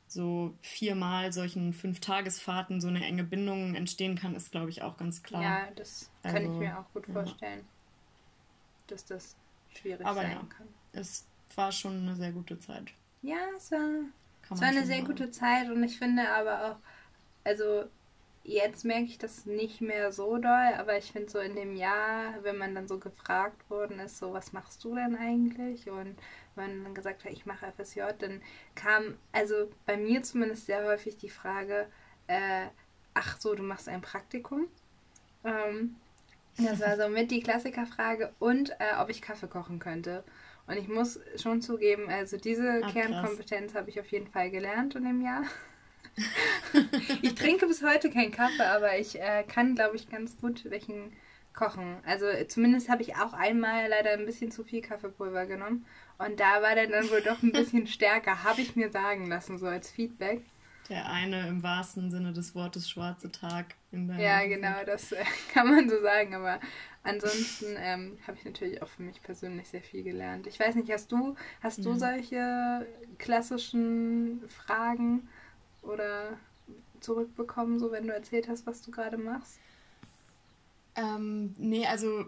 so 0.08 0.54
viermal 0.62 1.34
solchen 1.34 1.74
Fünf-Tagesfahrten 1.74 2.80
so 2.80 2.88
eine 2.88 3.04
enge 3.04 3.24
Bindung 3.24 3.76
entstehen 3.76 4.16
kann, 4.16 4.36
ist, 4.36 4.52
glaube 4.52 4.70
ich, 4.70 4.82
auch 4.82 4.98
ganz 4.98 5.24
klar. 5.24 5.42
Ja, 5.42 5.68
das 5.76 6.10
kann 6.24 6.44
ich 6.44 6.50
mir 6.50 6.80
auch 6.80 6.92
gut 6.94 7.08
vorstellen, 7.08 7.60
ja. 7.60 7.66
dass 8.88 9.06
das 9.06 9.36
schwierig 9.70 10.06
aber 10.06 10.22
sein 10.22 10.32
ja, 10.32 10.38
kann. 10.38 10.68
Es 10.94 11.26
war 11.56 11.72
schon 11.72 12.04
eine 12.04 12.16
sehr 12.16 12.32
gute 12.32 12.60
Zeit. 12.60 12.94
Ja, 13.22 13.38
es 13.58 13.72
war, 13.72 13.80
es 14.44 14.62
war 14.62 14.68
eine 14.68 14.86
sehr 14.86 14.98
sagen. 14.98 15.08
gute 15.08 15.32
Zeit 15.32 15.70
und 15.70 15.84
ich 15.84 15.98
finde 15.98 16.30
aber 16.30 16.72
auch, 16.72 16.76
also 17.44 17.86
jetzt 18.46 18.86
merke 18.86 19.06
ich 19.06 19.18
das 19.18 19.46
nicht 19.46 19.82
mehr 19.82 20.12
so 20.12 20.38
doll, 20.38 20.74
aber 20.78 20.98
ich 20.98 21.12
finde 21.12 21.30
so 21.30 21.40
in 21.40 21.56
dem 21.56 21.76
Jahr, 21.76 22.36
wenn 22.44 22.58
man 22.58 22.76
dann 22.76 22.88
so 22.88 23.00
gefragt 23.00 23.70
worden 23.70 24.00
ist, 24.00 24.18
so 24.20 24.34
was 24.34 24.54
machst 24.54 24.84
du 24.84 24.96
denn 24.96 25.16
eigentlich? 25.16 25.90
Und 25.90 26.16
man 26.56 26.84
dann 26.84 26.94
gesagt 26.94 27.26
hat, 27.26 27.32
ich 27.32 27.46
mache 27.46 27.72
FSJ, 27.78 28.02
dann 28.20 28.42
kam 28.76 29.18
also 29.32 29.70
bei 29.86 29.98
mir 29.98 30.24
zumindest 30.24 30.68
sehr 30.68 30.86
häufig 30.86 31.18
die 31.18 31.30
Frage, 31.30 31.88
äh, 32.28 32.68
ach 33.14 33.40
so, 33.40 33.56
du 33.56 33.64
machst 33.64 33.90
ein 33.90 34.02
Praktikum. 34.02 34.68
Ähm, 35.44 35.96
das 36.58 36.80
war 36.80 36.96
so 36.98 37.10
mit 37.10 37.32
die 37.32 37.42
Klassikerfrage 37.42 38.34
und 38.40 38.72
äh, 38.80 38.96
ob 39.00 39.10
ich 39.10 39.22
Kaffee 39.22 39.48
kochen 39.48 39.80
könnte. 39.80 40.24
Und 40.68 40.78
ich 40.78 40.88
muss 40.88 41.20
schon 41.36 41.62
zugeben, 41.62 42.10
also 42.10 42.38
diese 42.38 42.82
Ach, 42.84 42.92
Kernkompetenz 42.92 43.76
habe 43.76 43.90
ich 43.90 44.00
auf 44.00 44.08
jeden 44.08 44.28
Fall 44.28 44.50
gelernt 44.50 44.96
in 44.96 45.04
dem 45.04 45.22
Jahr. 45.22 45.44
ich 47.22 47.36
trinke 47.36 47.68
bis 47.68 47.84
heute 47.84 48.10
keinen 48.10 48.32
Kaffee, 48.32 48.64
aber 48.64 48.98
ich 48.98 49.20
äh, 49.20 49.44
kann, 49.44 49.76
glaube 49.76 49.96
ich, 49.96 50.10
ganz 50.10 50.38
gut 50.38 50.70
welchen 50.70 51.12
kochen. 51.56 51.98
Also 52.06 52.26
zumindest 52.48 52.90
habe 52.90 53.02
ich 53.02 53.16
auch 53.16 53.34
einmal 53.34 53.88
leider 53.90 54.12
ein 54.12 54.26
bisschen 54.26 54.52
zu 54.52 54.64
viel 54.64 54.82
Kaffeepulver 54.82 55.46
genommen. 55.46 55.86
Und 56.18 56.40
da 56.40 56.62
war 56.62 56.76
der 56.76 56.88
dann 56.88 57.10
wohl 57.10 57.22
doch 57.22 57.42
ein 57.42 57.52
bisschen 57.52 57.88
stärker, 57.88 58.44
habe 58.44 58.62
ich 58.62 58.76
mir 58.76 58.92
sagen 58.92 59.28
lassen, 59.28 59.58
so 59.58 59.68
als 59.68 59.90
Feedback. 59.90 60.42
Der 60.90 61.10
eine 61.10 61.48
im 61.48 61.64
wahrsten 61.64 62.12
Sinne 62.12 62.32
des 62.32 62.54
Wortes 62.54 62.88
schwarze 62.88 63.32
Tag 63.32 63.74
in 63.92 64.08
der 64.08 64.20
Ja, 64.20 64.46
genau, 64.46 64.84
das 64.86 65.12
äh, 65.14 65.24
kann 65.54 65.68
man 65.68 65.90
so 65.90 66.00
sagen. 66.02 66.36
Aber 66.36 66.60
ansonsten 67.04 67.76
ähm, 67.80 68.18
habe 68.28 68.38
ich 68.38 68.46
natürlich 68.46 68.82
auch 68.84 68.88
für 68.88 69.02
mich 69.02 69.22
persönlich 69.24 69.68
sehr 69.68 69.82
viel 69.82 70.04
gelernt. 70.04 70.46
Ich 70.46 70.60
weiß 70.60 70.76
nicht, 70.76 70.92
hast 70.92 71.12
du, 71.12 71.36
hast 71.62 71.84
du 71.84 71.96
solche 71.96 72.86
klassischen 73.18 74.44
Fragen 74.48 75.28
oder 75.86 76.38
zurückbekommen, 77.00 77.80
so 77.80 77.92
wenn 77.92 78.08
du 78.08 78.14
erzählt 78.14 78.48
hast, 78.48 78.66
was 78.66 78.82
du 78.82 78.92
gerade 78.92 79.18
machst? 79.18 79.60
Ähm, 80.96 81.54
nee, 81.58 81.86
also 81.86 82.26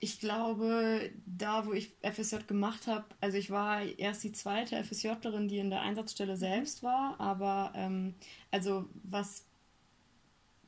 ich 0.00 0.20
glaube, 0.20 1.10
da 1.26 1.66
wo 1.66 1.72
ich 1.72 1.92
FSJ 2.02 2.36
gemacht 2.46 2.86
habe, 2.86 3.04
also 3.20 3.36
ich 3.36 3.50
war 3.50 3.82
erst 3.82 4.22
die 4.22 4.32
zweite 4.32 4.82
FSJlerin, 4.82 5.48
die 5.48 5.58
in 5.58 5.70
der 5.70 5.82
Einsatzstelle 5.82 6.36
selbst 6.36 6.82
war, 6.82 7.18
aber 7.18 7.72
ähm, 7.74 8.14
also 8.50 8.86
was, 9.02 9.44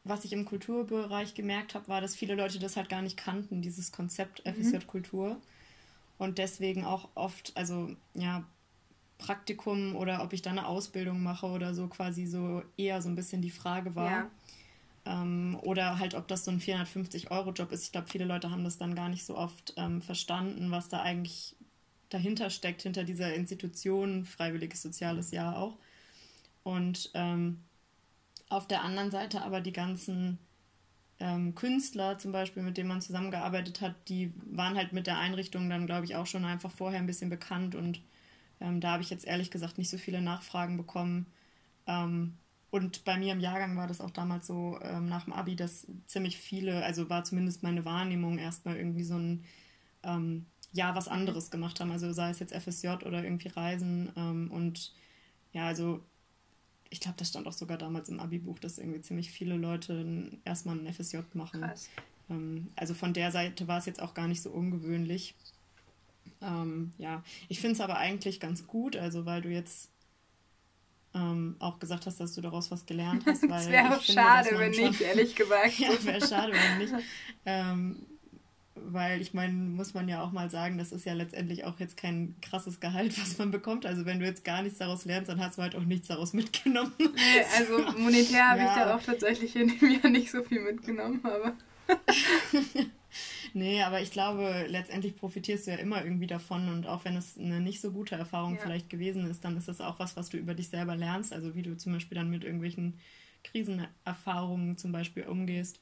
was 0.03 0.25
ich 0.25 0.33
im 0.33 0.47
Kulturbereich 0.47 1.35
gemerkt 1.35 1.75
habe, 1.75 1.87
war, 1.89 2.01
dass 2.01 2.17
viele 2.17 2.35
Leute 2.35 2.59
das 2.59 2.77
halt 2.77 2.89
gar 2.89 3.03
nicht 3.03 3.17
kannten, 3.17 3.63
dieses 3.63 3.93
Konzept 3.93 4.43
FSJ-Kultur. 4.45 5.35
Mhm. 5.35 5.43
Und 6.19 6.39
deswegen 6.39 6.85
auch 6.85 7.09
oft, 7.15 7.53
also 7.57 7.95
ja, 8.15 8.45
Praktikum 9.21 9.95
oder 9.95 10.23
ob 10.23 10.33
ich 10.33 10.43
da 10.43 10.51
eine 10.51 10.67
Ausbildung 10.67 11.23
mache 11.23 11.47
oder 11.47 11.75
so 11.75 11.87
quasi 11.89 12.27
so 12.27 12.63
eher 12.77 13.01
so 13.03 13.09
ein 13.09 13.15
bisschen 13.15 13.43
die 13.43 13.51
Frage 13.51 13.95
war. 13.95 14.11
Ja. 14.11 14.31
Ähm, 15.07 15.59
oder 15.63 15.99
halt, 15.99 16.15
ob 16.15 16.29
das 16.29 16.45
so 16.45 16.51
ein 16.51 16.61
450-Euro-Job 16.61 17.73
ist. 17.73 17.85
Ich 17.85 17.93
glaube, 17.93 18.09
viele 18.09 18.25
Leute 18.25 18.51
haben 18.51 18.65
das 18.65 18.79
dann 18.79 18.95
gar 18.95 19.09
nicht 19.09 19.25
so 19.25 19.37
oft 19.37 19.75
ähm, 19.77 20.03
verstanden, 20.03 20.71
was 20.71 20.89
da 20.89 21.03
eigentlich 21.03 21.57
dahinter 22.11 22.51
steckt, 22.51 22.83
hinter 22.83 23.05
dieser 23.05 23.33
Institution, 23.35 24.25
freiwilliges 24.25 24.83
soziales 24.83 25.31
Jahr 25.31 25.57
auch. 25.57 25.79
Und 26.63 27.11
ähm, 27.15 27.61
auf 28.49 28.67
der 28.67 28.83
anderen 28.83 29.11
Seite 29.11 29.43
aber 29.43 29.61
die 29.61 29.73
ganzen 29.73 30.39
ähm, 31.21 31.55
Künstler 31.55 32.19
zum 32.19 32.33
Beispiel, 32.33 32.63
mit 32.63 32.77
denen 32.77 32.89
man 32.89 33.01
zusammengearbeitet 33.01 33.81
hat, 33.81 33.95
die 34.09 34.33
waren 34.45 34.77
halt 34.77 34.93
mit 34.93 35.07
der 35.07 35.19
Einrichtung 35.19 35.71
dann, 35.71 35.87
glaube 35.87 36.05
ich, 36.05 36.17
auch 36.17 36.27
schon 36.27 36.45
einfach 36.45 36.71
vorher 36.71 36.99
ein 36.99 37.07
bisschen 37.07 37.31
bekannt 37.31 37.75
und 37.75 38.01
ähm, 38.61 38.81
da 38.81 38.93
habe 38.93 39.03
ich 39.03 39.11
jetzt 39.11 39.27
ehrlich 39.27 39.51
gesagt 39.51 39.79
nicht 39.79 39.91
so 39.91 39.99
viele 39.99 40.21
Nachfragen 40.21 40.77
bekommen. 40.77 41.27
Ähm, 41.87 42.35
und 42.71 43.05
bei 43.05 43.17
mir 43.19 43.33
im 43.33 43.41
Jahrgang 43.41 43.77
war 43.77 43.89
das 43.89 44.01
auch 44.01 44.11
damals 44.11 44.47
so 44.47 44.79
ähm, 44.83 45.09
nach 45.09 45.25
dem 45.25 45.33
Abi, 45.33 45.57
dass 45.57 45.87
ziemlich 46.07 46.39
viele, 46.39 46.85
also 46.85 47.11
war 47.11 47.25
zumindest 47.25 47.63
meine 47.63 47.85
Wahrnehmung 47.85 48.39
erstmal 48.39 48.77
irgendwie 48.77 49.03
so 49.03 49.17
ein 49.17 49.45
ähm, 50.03 50.47
ja 50.73 50.95
was 50.95 51.09
anderes 51.09 51.51
gemacht 51.51 51.81
haben. 51.81 51.91
Also 51.91 52.13
sei 52.13 52.31
es 52.31 52.39
jetzt 52.39 52.55
FSJ 52.55 52.89
oder 53.07 53.25
irgendwie 53.25 53.49
Reisen. 53.49 54.13
Ähm, 54.17 54.51
und 54.53 54.93
ja, 55.53 55.67
also 55.67 56.01
ich 56.91 57.01
glaube, 57.01 57.17
das 57.19 57.29
stand 57.29 57.47
auch 57.47 57.53
sogar 57.53 57.79
damals 57.79 58.09
im 58.09 58.21
Abi-Buch, 58.21 58.59
dass 58.59 58.79
irgendwie 58.79 59.01
ziemlich 59.01 59.31
viele 59.31 59.57
Leute 59.57 60.39
erstmal 60.45 60.79
ein 60.79 60.93
FSJ 60.93 61.19
machen. 61.35 61.63
Krass. 61.63 61.89
Ähm, 62.29 62.69
also 62.77 62.95
von 62.95 63.13
der 63.13 63.33
Seite 63.33 63.69
war 63.69 63.79
es 63.79 63.87
jetzt 63.87 64.01
auch 64.01 64.15
gar 64.15 64.29
nicht 64.29 64.43
so 64.43 64.51
ungewöhnlich. 64.51 65.35
Ähm, 66.43 66.93
ja, 66.99 67.23
ich 67.49 67.61
finde 67.61 67.75
es 67.75 67.81
aber 67.81 67.99
eigentlich 67.99 68.41
ganz 68.41 68.67
gut, 68.67 68.97
also 68.97 69.27
weil 69.27 69.43
du 69.43 69.49
jetzt 69.51 69.91
ähm, 71.15 71.57
auch 71.59 71.79
gesagt 71.79 72.07
hast, 72.07 72.21
dass 72.21 72.35
du 72.35 72.41
daraus 72.41 72.71
was 72.71 72.87
gelernt 72.87 73.25
hast. 73.27 73.43
Weil 73.49 73.61
es 73.61 73.69
wäre 73.69 73.97
auch 73.97 74.03
schade, 74.03 74.51
wenn 74.53 74.73
schon, 74.73 74.85
nicht, 74.85 75.01
ehrlich 75.01 75.35
gesagt. 75.35 75.79
ja, 75.79 75.89
wäre 76.05 76.27
schade, 76.27 76.53
wenn 76.53 76.79
nicht. 76.79 76.95
Ähm, 77.45 78.07
weil 78.83 79.21
ich 79.21 79.35
meine, 79.35 79.53
muss 79.53 79.95
man 79.95 80.09
ja 80.09 80.23
auch 80.23 80.33
mal 80.33 80.51
sagen, 80.51 80.79
das 80.79 80.93
ist 80.93 81.05
ja 81.05 81.13
letztendlich 81.13 81.65
auch 81.65 81.79
jetzt 81.79 81.97
kein 81.97 82.35
krasses 82.41 82.81
Gehalt, 82.81 83.21
was 83.21 83.37
man 83.39 83.51
bekommt. 83.51 83.85
Also 83.85 84.07
wenn 84.07 84.21
du 84.21 84.27
jetzt 84.27 84.45
gar 84.45 84.63
nichts 84.63 84.79
daraus 84.79 85.05
lernst, 85.05 85.29
dann 85.29 85.41
hast 85.41 85.59
du 85.59 85.63
halt 85.63 85.77
auch 85.77 85.85
nichts 85.85 86.09
daraus 86.09 86.33
mitgenommen. 86.33 86.93
Nee, 86.99 87.09
also 87.59 87.79
monetär 87.99 88.49
habe 88.49 88.61
ja. 88.61 88.67
ich 88.67 88.75
da 88.75 88.97
auch 88.97 89.03
tatsächlich 89.03 89.55
in 89.57 89.69
dem 89.69 89.91
Jahr 89.91 90.11
nicht 90.11 90.31
so 90.31 90.43
viel 90.43 90.61
mitgenommen, 90.61 91.21
aber. 91.25 91.55
nee, 93.55 93.83
aber 93.83 94.01
ich 94.01 94.11
glaube, 94.11 94.67
letztendlich 94.69 95.17
profitierst 95.17 95.67
du 95.67 95.73
ja 95.73 95.77
immer 95.79 96.05
irgendwie 96.05 96.27
davon 96.27 96.69
und 96.69 96.87
auch 96.87 97.05
wenn 97.05 97.17
es 97.17 97.39
eine 97.39 97.61
nicht 97.61 97.81
so 97.81 97.93
gute 97.93 98.15
Erfahrung 98.15 98.57
ja. 98.57 98.61
vielleicht 98.63 98.91
gewesen 98.91 99.29
ist, 99.31 99.45
dann 99.45 99.57
ist 99.57 99.69
das 99.69 99.81
auch 99.81 99.99
was, 99.99 100.17
was 100.17 100.29
du 100.29 100.37
über 100.37 100.55
dich 100.55 100.69
selber 100.69 100.97
lernst. 100.97 101.33
Also 101.33 101.55
wie 101.55 101.63
du 101.63 101.77
zum 101.77 101.93
Beispiel 101.93 102.17
dann 102.17 102.31
mit 102.31 102.45
irgendwelchen 102.45 102.99
Krisenerfahrungen 103.45 104.77
zum 104.77 104.93
Beispiel 104.93 105.25
umgehst. 105.25 105.81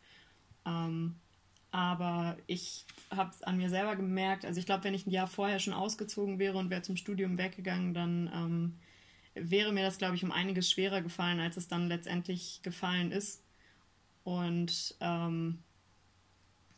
Ähm, 0.67 1.17
aber 1.71 2.37
ich 2.47 2.87
habe 3.11 3.31
es 3.31 3.43
an 3.43 3.59
mir 3.59 3.69
selber 3.69 3.97
gemerkt. 3.97 4.45
Also 4.45 4.59
ich 4.59 4.67
glaube, 4.67 4.85
wenn 4.85 4.95
ich 4.95 5.07
ein 5.07 5.11
Jahr 5.11 5.27
vorher 5.27 5.59
schon 5.59 5.75
ausgezogen 5.75 6.39
wäre 6.39 6.57
und 6.57 6.71
wäre 6.71 6.83
zum 6.83 6.97
Studium 6.97 7.37
weggegangen, 7.37 7.93
dann 7.93 8.31
ähm, 8.35 8.79
wäre 9.35 9.73
mir 9.73 9.83
das, 9.83 9.99
glaube 9.99 10.15
ich, 10.15 10.25
um 10.25 10.33
einiges 10.33 10.71
schwerer 10.71 11.03
gefallen, 11.03 11.41
als 11.41 11.57
es 11.57 11.69
dann 11.69 11.89
letztendlich 11.89 12.61
gefallen 12.63 13.13
ist. 13.13 13.45
Und 14.25 14.97
ähm, 15.01 15.63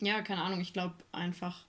ja, 0.00 0.22
keine 0.22 0.42
Ahnung, 0.42 0.60
ich 0.60 0.72
glaube 0.72 0.94
einfach, 1.12 1.64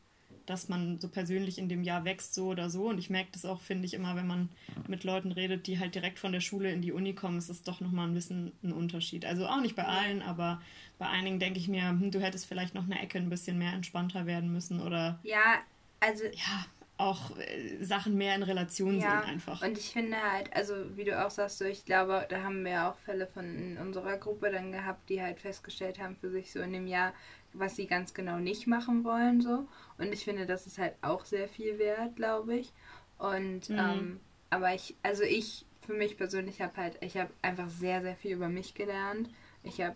dass 0.46 0.70
man 0.70 1.00
so 1.00 1.08
persönlich 1.08 1.58
in 1.58 1.70
dem 1.70 1.84
Jahr 1.84 2.04
wächst, 2.04 2.34
so 2.34 2.48
oder 2.48 2.70
so. 2.70 2.90
Und 2.90 2.98
ich 2.98 3.10
merke 3.10 3.30
das 3.32 3.46
auch, 3.46 3.62
finde 3.62 3.86
ich, 3.86 3.94
immer, 3.94 4.16
wenn 4.16 4.28
man 4.28 4.50
mit 4.88 5.04
Leuten 5.04 5.32
redet, 5.32 5.68
die 5.68 5.80
halt 5.80 5.96
direkt 5.96 6.20
von 6.20 6.32
der 6.32 6.40
Schule 6.42 6.72
in 6.72 6.82
die 6.82 6.92
Uni 6.92 7.14
kommen, 7.14 7.38
ist 7.38 7.50
es 7.50 7.64
doch 7.64 7.80
nochmal 7.80 8.08
ein 8.08 8.14
bisschen 8.14 8.52
ein 8.64 8.74
Unterschied. 8.74 9.26
Also 9.26 9.48
auch 9.48 9.62
nicht 9.62 9.76
bei 9.76 9.86
allen, 9.86 10.22
aber 10.22 10.62
bei 10.98 11.08
einigen 11.08 11.40
denke 11.40 11.60
ich 11.60 11.68
mir, 11.68 11.90
hm, 11.90 12.12
du 12.12 12.20
hättest 12.20 12.48
vielleicht 12.48 12.74
noch 12.74 12.84
eine 12.84 13.00
Ecke 13.00 13.18
ein 13.18 13.30
bisschen 13.30 13.58
mehr 13.58 13.74
entspannter 13.74 14.26
werden 14.26 14.52
müssen 14.52 14.82
oder. 14.82 15.20
Ja, 15.24 15.60
also. 16.00 16.26
Ja, 16.26 16.66
auch 17.02 17.36
äh, 17.38 17.84
Sachen 17.84 18.16
mehr 18.16 18.36
in 18.36 18.44
Relation 18.44 19.00
ja, 19.00 19.02
sehen 19.02 19.30
einfach. 19.30 19.64
Und 19.64 19.78
ich 19.78 19.92
finde 19.92 20.18
halt, 20.18 20.56
also 20.56 20.76
wie 20.96 21.04
du 21.04 21.26
auch 21.26 21.32
sagst, 21.32 21.58
so, 21.58 21.66
ich 21.66 21.84
glaube, 21.84 22.26
da 22.30 22.44
haben 22.44 22.64
wir 22.64 22.88
auch 22.88 22.98
Fälle 23.00 23.28
von 23.28 23.44
in 23.58 23.78
unserer 23.78 24.18
Gruppe 24.18 24.52
dann 24.52 24.72
gehabt, 24.72 25.10
die 25.10 25.22
halt 25.22 25.40
festgestellt 25.40 26.00
haben 26.00 26.16
für 26.16 26.30
sich 26.30 26.52
so 26.52 26.60
in 26.60 26.74
dem 26.74 26.88
Jahr, 26.88 27.14
was 27.54 27.76
sie 27.76 27.88
ganz 27.88 28.14
genau 28.14 28.40
nicht 28.40 28.68
machen 28.68 29.04
wollen 29.04 29.42
so. 29.42 29.68
Und 29.98 30.14
ich 30.14 30.24
finde, 30.24 30.46
das 30.46 30.68
ist 30.68 30.78
halt 30.78 30.94
auch 31.02 31.26
sehr 31.26 31.48
viel 31.48 31.78
wert, 31.80 32.16
glaube 32.16 32.56
ich. 32.56 32.72
Und 33.18 33.70
mhm. 33.70 33.78
ähm, 33.78 34.20
aber 34.50 34.74
ich, 34.74 34.96
also 35.04 35.24
ich 35.24 35.66
für 35.86 35.94
mich 35.94 36.18
persönlich 36.18 36.62
habe 36.62 36.76
halt, 36.78 36.98
ich 37.02 37.18
habe 37.18 37.32
einfach 37.42 37.70
sehr, 37.70 38.02
sehr 38.02 38.16
viel 38.16 38.34
über 38.34 38.50
mich 38.50 38.74
gelernt. 38.74 39.30
Ich 39.64 39.82
habe 39.82 39.96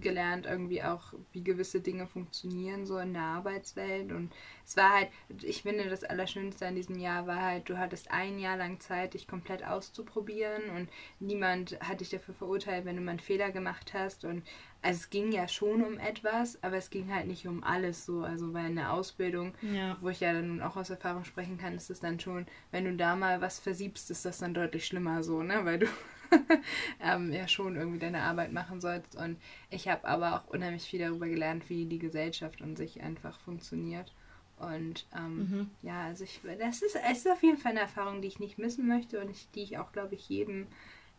gelernt, 0.00 0.46
irgendwie 0.46 0.82
auch, 0.82 1.12
wie 1.32 1.44
gewisse 1.44 1.80
Dinge 1.80 2.06
funktionieren, 2.06 2.86
so 2.86 2.98
in 2.98 3.12
der 3.12 3.22
Arbeitswelt. 3.22 4.12
Und 4.12 4.32
es 4.64 4.76
war 4.76 4.90
halt, 4.90 5.08
ich 5.42 5.62
finde, 5.62 5.88
das 5.88 6.04
Allerschönste 6.04 6.66
an 6.66 6.76
diesem 6.76 6.98
Jahr 6.98 7.26
war 7.26 7.42
halt, 7.42 7.68
du 7.68 7.78
hattest 7.78 8.10
ein 8.10 8.38
Jahr 8.38 8.56
lang 8.56 8.80
Zeit, 8.80 9.14
dich 9.14 9.28
komplett 9.28 9.64
auszuprobieren 9.64 10.70
und 10.76 10.88
niemand 11.20 11.78
hat 11.80 12.00
dich 12.00 12.10
dafür 12.10 12.34
verurteilt, 12.34 12.84
wenn 12.84 12.96
du 12.96 13.02
mal 13.02 13.12
einen 13.12 13.20
Fehler 13.20 13.50
gemacht 13.50 13.92
hast. 13.94 14.24
Und 14.24 14.42
also 14.82 14.98
es 14.98 15.10
ging 15.10 15.30
ja 15.32 15.46
schon 15.46 15.82
um 15.82 15.98
etwas, 15.98 16.62
aber 16.62 16.76
es 16.76 16.90
ging 16.90 17.12
halt 17.12 17.26
nicht 17.26 17.46
um 17.46 17.62
alles 17.62 18.04
so. 18.04 18.22
Also 18.22 18.52
weil 18.52 18.66
in 18.66 18.76
der 18.76 18.92
Ausbildung, 18.92 19.54
ja. 19.62 19.96
wo 20.00 20.08
ich 20.08 20.20
ja 20.20 20.32
dann 20.32 20.60
auch 20.62 20.76
aus 20.76 20.90
Erfahrung 20.90 21.24
sprechen 21.24 21.58
kann, 21.58 21.74
ist 21.74 21.90
es 21.90 22.00
dann 22.00 22.18
schon, 22.18 22.46
wenn 22.70 22.84
du 22.84 22.96
da 22.96 23.14
mal 23.14 23.40
was 23.40 23.58
versiebst, 23.58 24.10
ist 24.10 24.24
das 24.24 24.38
dann 24.38 24.54
deutlich 24.54 24.86
schlimmer 24.86 25.22
so, 25.22 25.42
ne? 25.42 25.64
Weil 25.64 25.80
du 25.80 25.86
ähm, 27.00 27.32
ja 27.32 27.48
schon 27.48 27.76
irgendwie 27.76 27.98
deine 27.98 28.22
Arbeit 28.22 28.52
machen 28.52 28.80
sollst. 28.80 29.16
Und 29.16 29.36
ich 29.70 29.88
habe 29.88 30.06
aber 30.06 30.36
auch 30.36 30.52
unheimlich 30.52 30.84
viel 30.84 31.00
darüber 31.00 31.28
gelernt, 31.28 31.68
wie 31.68 31.86
die 31.86 31.98
Gesellschaft 31.98 32.60
und 32.60 32.76
sich 32.76 33.02
einfach 33.02 33.38
funktioniert. 33.40 34.12
Und 34.58 35.06
ähm, 35.16 35.36
mhm. 35.36 35.70
ja, 35.82 36.04
also 36.04 36.24
ich, 36.24 36.40
das 36.58 36.82
ist, 36.82 36.96
es 36.96 37.18
ist 37.18 37.30
auf 37.30 37.42
jeden 37.42 37.58
Fall 37.58 37.72
eine 37.72 37.80
Erfahrung, 37.80 38.22
die 38.22 38.28
ich 38.28 38.38
nicht 38.38 38.58
missen 38.58 38.86
möchte 38.86 39.20
und 39.20 39.30
ich, 39.30 39.50
die 39.50 39.62
ich 39.62 39.78
auch, 39.78 39.92
glaube 39.92 40.14
ich, 40.14 40.28
jedem 40.28 40.66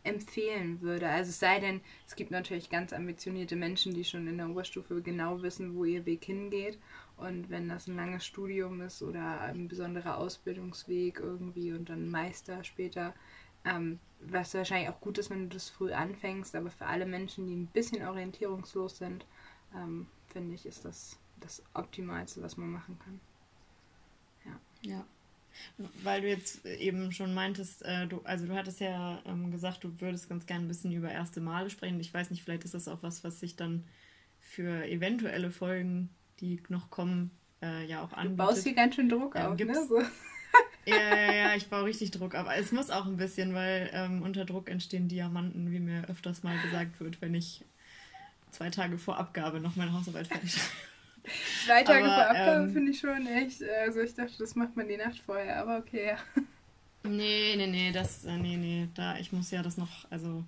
empfehlen 0.03 0.81
würde. 0.81 1.07
Also 1.09 1.29
es 1.29 1.39
sei 1.39 1.59
denn, 1.59 1.81
es 2.07 2.15
gibt 2.15 2.31
natürlich 2.31 2.69
ganz 2.69 2.93
ambitionierte 2.93 3.55
Menschen, 3.55 3.93
die 3.93 4.03
schon 4.03 4.27
in 4.27 4.37
der 4.37 4.49
Oberstufe 4.49 5.01
genau 5.01 5.41
wissen, 5.41 5.75
wo 5.75 5.85
ihr 5.85 6.05
Weg 6.05 6.25
hingeht. 6.25 6.77
Und 7.17 7.49
wenn 7.49 7.69
das 7.69 7.87
ein 7.87 7.95
langes 7.95 8.25
Studium 8.25 8.81
ist 8.81 9.01
oder 9.01 9.41
ein 9.41 9.67
besonderer 9.67 10.17
Ausbildungsweg 10.17 11.19
irgendwie 11.19 11.71
und 11.71 11.89
dann 11.89 12.09
Meister 12.09 12.63
später, 12.63 13.13
ähm, 13.65 13.99
was 14.19 14.53
wahrscheinlich 14.53 14.89
auch 14.89 15.01
gut 15.01 15.17
ist, 15.17 15.29
wenn 15.29 15.49
du 15.49 15.55
das 15.55 15.69
früh 15.69 15.91
anfängst, 15.91 16.55
aber 16.55 16.71
für 16.71 16.85
alle 16.85 17.05
Menschen, 17.05 17.45
die 17.45 17.55
ein 17.55 17.67
bisschen 17.67 18.05
orientierungslos 18.05 18.97
sind, 18.97 19.25
ähm, 19.75 20.07
finde 20.27 20.55
ich, 20.55 20.65
ist 20.65 20.85
das 20.85 21.17
das 21.43 21.61
Optimalste, 21.73 22.41
was 22.41 22.57
man 22.57 22.71
machen 22.71 22.97
kann. 22.99 23.19
Ja. 24.45 24.91
Ja. 24.91 25.05
Weil 26.03 26.21
du 26.21 26.29
jetzt 26.29 26.65
eben 26.65 27.11
schon 27.11 27.33
meintest, 27.33 27.83
äh, 27.83 28.07
du, 28.07 28.21
also 28.23 28.47
du 28.47 28.55
hattest 28.55 28.79
ja 28.79 29.21
ähm, 29.25 29.51
gesagt, 29.51 29.83
du 29.83 30.01
würdest 30.01 30.27
ganz 30.27 30.45
gerne 30.45 30.65
ein 30.65 30.67
bisschen 30.67 30.91
über 30.91 31.11
erste 31.11 31.41
Male 31.41 31.69
sprechen. 31.69 31.99
Ich 31.99 32.13
weiß 32.13 32.31
nicht, 32.31 32.43
vielleicht 32.43 32.63
ist 32.63 32.73
das 32.73 32.87
auch 32.87 33.03
was, 33.03 33.23
was 33.23 33.39
sich 33.39 33.55
dann 33.55 33.83
für 34.39 34.85
eventuelle 34.85 35.51
Folgen, 35.51 36.09
die 36.39 36.61
noch 36.69 36.89
kommen, 36.89 37.29
äh, 37.61 37.85
ja 37.85 38.01
auch 38.01 38.13
anbietet. 38.13 38.39
Du 38.39 38.45
baust 38.47 38.63
hier 38.63 38.73
ganz 38.73 38.95
schön 38.95 39.09
Druck 39.09 39.35
ähm, 39.35 39.45
auf, 39.45 39.59
ne? 39.59 39.85
So. 39.87 40.01
Ja, 40.85 40.95
ja, 40.95 41.33
ja, 41.33 41.55
ich 41.55 41.67
baue 41.67 41.85
richtig 41.85 42.11
Druck 42.11 42.35
auf. 42.35 42.47
Es 42.55 42.71
muss 42.71 42.89
auch 42.89 43.05
ein 43.05 43.17
bisschen, 43.17 43.53
weil 43.53 43.89
ähm, 43.93 44.21
unter 44.21 44.45
Druck 44.45 44.69
entstehen 44.69 45.07
Diamanten, 45.07 45.71
wie 45.71 45.79
mir 45.79 46.09
öfters 46.09 46.43
mal 46.43 46.57
gesagt 46.61 46.99
wird, 46.99 47.21
wenn 47.21 47.33
ich 47.33 47.63
zwei 48.51 48.69
Tage 48.69 48.97
vor 48.97 49.17
Abgabe 49.17 49.59
noch 49.59 49.75
meine 49.75 49.93
Hausarbeit 49.93 50.27
fertig. 50.27 50.55
Zwei 51.65 51.83
Tage 51.83 52.05
aber, 52.05 52.15
vor 52.15 52.29
Abgabe 52.29 52.63
ähm, 52.63 52.73
finde 52.73 52.91
ich 52.91 52.99
schon 52.99 53.27
echt. 53.27 53.63
Also 53.63 54.01
ich 54.01 54.13
dachte, 54.13 54.33
das 54.39 54.55
macht 54.55 54.75
man 54.75 54.87
die 54.87 54.97
Nacht 54.97 55.19
vorher, 55.19 55.57
aber 55.61 55.77
okay, 55.77 56.07
ja. 56.07 56.17
Nee, 57.03 57.55
nee, 57.57 57.67
nee, 57.67 57.91
das, 57.91 58.25
äh, 58.25 58.37
nee, 58.37 58.57
nee, 58.57 58.87
da, 58.93 59.17
ich 59.17 59.31
muss 59.31 59.51
ja 59.51 59.61
das 59.61 59.77
noch, 59.77 60.09
also 60.09 60.27
ein 60.27 60.47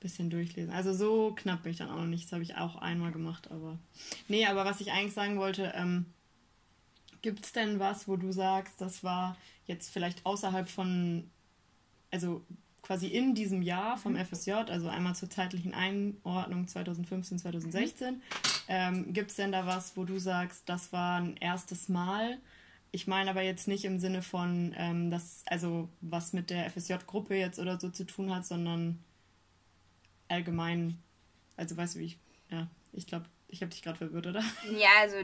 bisschen 0.00 0.30
durchlesen. 0.30 0.72
Also 0.72 0.92
so 0.92 1.32
knapp 1.34 1.62
bin 1.62 1.72
ich 1.72 1.78
dann 1.78 1.90
auch 1.90 1.96
noch 1.96 2.06
nicht, 2.06 2.24
das 2.24 2.32
habe 2.32 2.42
ich 2.42 2.56
auch 2.56 2.76
einmal 2.76 3.12
gemacht, 3.12 3.50
aber. 3.50 3.78
Nee, 4.28 4.46
aber 4.46 4.64
was 4.64 4.80
ich 4.80 4.92
eigentlich 4.92 5.14
sagen 5.14 5.38
wollte, 5.38 5.72
ähm, 5.74 6.06
gibt 7.26 7.44
es 7.44 7.50
denn 7.50 7.80
was, 7.80 8.06
wo 8.06 8.14
du 8.16 8.30
sagst, 8.30 8.80
das 8.80 9.02
war 9.02 9.36
jetzt 9.66 9.90
vielleicht 9.90 10.24
außerhalb 10.24 10.68
von, 10.68 11.28
also 12.12 12.40
quasi 12.82 13.08
in 13.08 13.34
diesem 13.34 13.62
Jahr 13.62 13.98
vom 13.98 14.12
mhm. 14.12 14.24
FSJ, 14.24 14.52
also 14.52 14.88
einmal 14.88 15.16
zur 15.16 15.28
zeitlichen 15.28 15.74
Einordnung 15.74 16.68
2015, 16.68 17.40
2016, 17.40 18.14
mhm. 18.14 18.20
ähm, 18.68 19.12
gibt 19.12 19.30
es 19.30 19.36
denn 19.38 19.50
da 19.50 19.66
was, 19.66 19.96
wo 19.96 20.04
du 20.04 20.20
sagst, 20.20 20.68
das 20.68 20.92
war 20.92 21.18
ein 21.18 21.36
erstes 21.38 21.88
Mal? 21.88 22.38
Ich 22.92 23.08
meine 23.08 23.30
aber 23.30 23.42
jetzt 23.42 23.66
nicht 23.66 23.84
im 23.84 23.98
Sinne 23.98 24.22
von, 24.22 24.72
ähm, 24.76 25.10
das, 25.10 25.42
also 25.46 25.88
was 26.00 26.32
mit 26.32 26.48
der 26.48 26.70
FSJ-Gruppe 26.70 27.34
jetzt 27.34 27.58
oder 27.58 27.80
so 27.80 27.88
zu 27.88 28.04
tun 28.04 28.32
hat, 28.32 28.46
sondern 28.46 29.02
allgemein, 30.28 30.96
also 31.56 31.76
weißt 31.76 31.96
du, 31.96 31.98
wie 31.98 32.04
ich, 32.04 32.18
ja, 32.50 32.68
ich 32.92 33.08
glaube, 33.08 33.26
ich 33.48 33.62
habe 33.62 33.70
dich 33.70 33.82
gerade 33.82 33.98
verwirrt, 33.98 34.28
oder? 34.28 34.44
Ja, 34.78 34.90
also, 35.00 35.16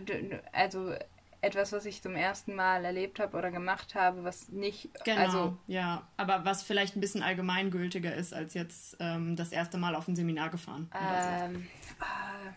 also 0.52 0.94
etwas, 1.42 1.72
was 1.72 1.84
ich 1.84 2.00
zum 2.00 2.14
ersten 2.14 2.54
Mal 2.54 2.84
erlebt 2.84 3.18
habe 3.18 3.36
oder 3.36 3.50
gemacht 3.50 3.96
habe, 3.96 4.22
was 4.24 4.48
nicht. 4.48 4.88
Genau, 5.04 5.20
also, 5.20 5.56
ja. 5.66 6.08
Aber 6.16 6.44
was 6.44 6.62
vielleicht 6.62 6.96
ein 6.96 7.00
bisschen 7.00 7.22
allgemeingültiger 7.22 8.14
ist, 8.14 8.32
als 8.32 8.54
jetzt 8.54 8.96
ähm, 9.00 9.34
das 9.34 9.50
erste 9.50 9.76
Mal 9.76 9.96
auf 9.96 10.06
ein 10.06 10.14
Seminar 10.14 10.50
gefahren. 10.50 10.88
Ähm, 10.94 11.66
äh, 12.00 12.52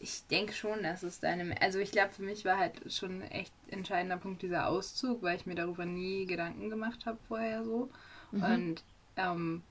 ich 0.00 0.26
denke 0.26 0.52
schon, 0.52 0.82
dass 0.82 1.02
es 1.02 1.18
deine. 1.18 1.60
Also, 1.62 1.78
ich 1.78 1.92
glaube, 1.92 2.12
für 2.12 2.22
mich 2.22 2.44
war 2.44 2.58
halt 2.58 2.92
schon 2.92 3.22
ein 3.22 3.30
echt 3.30 3.54
entscheidender 3.68 4.18
Punkt 4.18 4.42
dieser 4.42 4.68
Auszug, 4.68 5.22
weil 5.22 5.36
ich 5.36 5.46
mir 5.46 5.54
darüber 5.54 5.86
nie 5.86 6.26
Gedanken 6.26 6.68
gemacht 6.68 7.06
habe 7.06 7.18
vorher 7.26 7.64
so. 7.64 7.90
Mhm. 8.32 8.42
Und 8.44 8.84
ähm, 9.16 9.62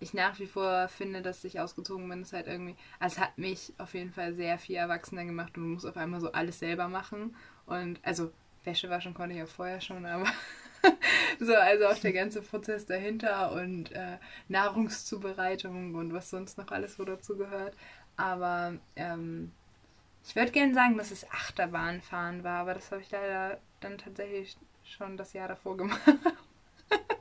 ich 0.00 0.14
nach 0.14 0.38
wie 0.40 0.46
vor 0.46 0.88
finde, 0.88 1.20
dass 1.22 1.44
ich 1.44 1.60
ausgezogen 1.60 2.08
bin, 2.08 2.22
ist 2.22 2.32
halt 2.32 2.46
irgendwie, 2.46 2.74
also 2.98 3.16
es 3.16 3.20
hat 3.20 3.38
mich 3.38 3.74
auf 3.78 3.94
jeden 3.94 4.12
Fall 4.12 4.34
sehr 4.34 4.58
viel 4.58 4.76
erwachsener 4.76 5.24
gemacht 5.24 5.56
und 5.56 5.62
du 5.62 5.68
musst 5.68 5.86
auf 5.86 5.96
einmal 5.96 6.20
so 6.20 6.32
alles 6.32 6.58
selber 6.58 6.88
machen. 6.88 7.36
Und 7.66 8.00
also 8.02 8.32
Wäsche 8.64 8.90
waschen 8.90 9.14
konnte 9.14 9.32
ich 9.34 9.38
ja 9.38 9.46
vorher 9.46 9.80
schon, 9.80 10.04
aber 10.06 10.26
so, 11.40 11.54
also 11.54 11.86
auch 11.86 11.98
der 11.98 12.12
ganze 12.12 12.42
Prozess 12.42 12.86
dahinter 12.86 13.52
und 13.52 13.92
äh, 13.92 14.18
Nahrungszubereitung 14.48 15.94
und 15.94 16.12
was 16.12 16.30
sonst 16.30 16.58
noch 16.58 16.70
alles 16.70 16.96
so 16.96 17.04
dazu 17.04 17.36
gehört. 17.36 17.74
Aber 18.16 18.74
ähm, 18.96 19.52
ich 20.24 20.36
würde 20.36 20.52
gerne 20.52 20.74
sagen, 20.74 20.98
dass 20.98 21.10
es 21.10 21.30
Achterbahnfahren 21.30 22.44
war, 22.44 22.60
aber 22.60 22.74
das 22.74 22.90
habe 22.90 23.00
ich 23.00 23.10
leider 23.10 23.58
dann 23.80 23.98
tatsächlich 23.98 24.56
schon 24.84 25.16
das 25.16 25.32
Jahr 25.32 25.48
davor 25.48 25.76
gemacht. 25.76 26.00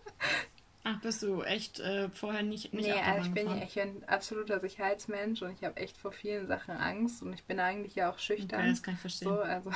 Ach, 0.91 1.01
bist 1.01 1.21
du 1.23 1.43
echt 1.43 1.79
äh, 1.79 2.09
vorher 2.09 2.43
nicht, 2.43 2.73
nicht 2.73 2.87
Nee, 2.87 2.93
also 2.93 3.27
ich 3.27 3.33
bin 3.33 3.47
ja 3.47 3.57
echt 3.57 3.77
ein 3.77 4.03
absoluter 4.07 4.59
Sicherheitsmensch 4.59 5.41
und 5.41 5.51
ich 5.51 5.63
habe 5.63 5.77
echt 5.77 5.97
vor 5.97 6.11
vielen 6.11 6.47
Sachen 6.47 6.75
Angst 6.75 7.21
und 7.21 7.33
ich 7.33 7.43
bin 7.43 7.59
eigentlich 7.59 7.95
ja 7.95 8.11
auch 8.11 8.17
schüchtern. 8.17 8.61
Okay, 8.61 8.69
das 8.69 8.83
kann 8.83 8.93
ich 8.95 8.99
verstehen. 8.99 9.29
So, 9.29 9.39
also 9.39 9.71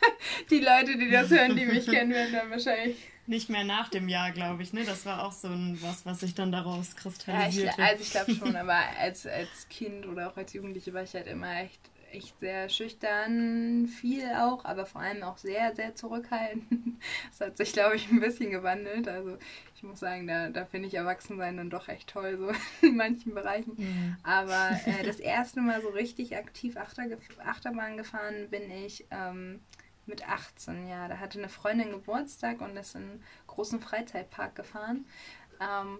die 0.50 0.58
Leute, 0.58 0.98
die 0.98 1.10
das 1.10 1.30
hören, 1.30 1.56
die 1.56 1.66
mich 1.66 1.86
kennen, 1.86 2.12
werden 2.12 2.32
dann 2.32 2.50
wahrscheinlich... 2.50 2.96
Nicht 3.28 3.50
mehr 3.50 3.64
nach 3.64 3.88
dem 3.88 4.08
Jahr, 4.08 4.30
glaube 4.30 4.62
ich, 4.62 4.72
ne? 4.72 4.84
Das 4.84 5.04
war 5.04 5.24
auch 5.24 5.32
so 5.32 5.48
ein 5.48 5.78
was, 5.82 6.06
was 6.06 6.20
sich 6.20 6.34
dann 6.34 6.52
daraus 6.52 6.94
kristallisiert. 6.94 7.76
Ja, 7.76 7.84
ich, 7.84 7.90
also 7.90 8.02
ich 8.02 8.10
glaube 8.10 8.34
schon, 8.34 8.56
aber 8.56 8.78
als, 8.98 9.26
als 9.26 9.68
Kind 9.68 10.06
oder 10.06 10.30
auch 10.30 10.36
als 10.36 10.52
Jugendliche 10.52 10.94
war 10.94 11.02
ich 11.02 11.12
halt 11.12 11.26
immer 11.26 11.60
echt 11.60 11.80
echt 12.16 12.40
sehr 12.40 12.68
schüchtern, 12.68 13.86
viel 13.86 14.26
auch, 14.36 14.64
aber 14.64 14.86
vor 14.86 15.00
allem 15.00 15.22
auch 15.22 15.38
sehr, 15.38 15.74
sehr 15.74 15.94
zurückhaltend. 15.94 16.64
Das 17.30 17.48
hat 17.48 17.56
sich, 17.58 17.72
glaube 17.74 17.96
ich, 17.96 18.10
ein 18.10 18.20
bisschen 18.20 18.50
gewandelt. 18.50 19.06
Also 19.06 19.36
ich 19.74 19.82
muss 19.82 20.00
sagen, 20.00 20.26
da, 20.26 20.48
da 20.48 20.64
finde 20.64 20.88
ich 20.88 20.94
Erwachsensein 20.94 21.58
dann 21.58 21.68
doch 21.68 21.88
echt 21.88 22.08
toll, 22.08 22.38
so 22.38 22.50
in 22.86 22.96
manchen 22.96 23.34
Bereichen. 23.34 23.74
Mhm. 23.76 24.16
Aber 24.22 24.70
äh, 24.86 25.02
das 25.04 25.20
erste 25.20 25.60
Mal 25.60 25.82
so 25.82 25.88
richtig 25.88 26.36
aktiv 26.36 26.76
Achter, 26.76 27.04
Achterbahn 27.44 27.98
gefahren 27.98 28.48
bin 28.50 28.70
ich 28.70 29.06
ähm, 29.10 29.60
mit 30.06 30.26
18, 30.26 30.88
ja. 30.88 31.06
Da 31.06 31.18
hatte 31.18 31.38
eine 31.38 31.50
Freundin 31.50 31.90
Geburtstag 31.90 32.62
und 32.62 32.76
ist 32.76 32.94
in 32.94 33.02
einen 33.02 33.24
großen 33.46 33.80
Freizeitpark 33.80 34.54
gefahren. 34.54 35.04
Ähm, 35.60 35.98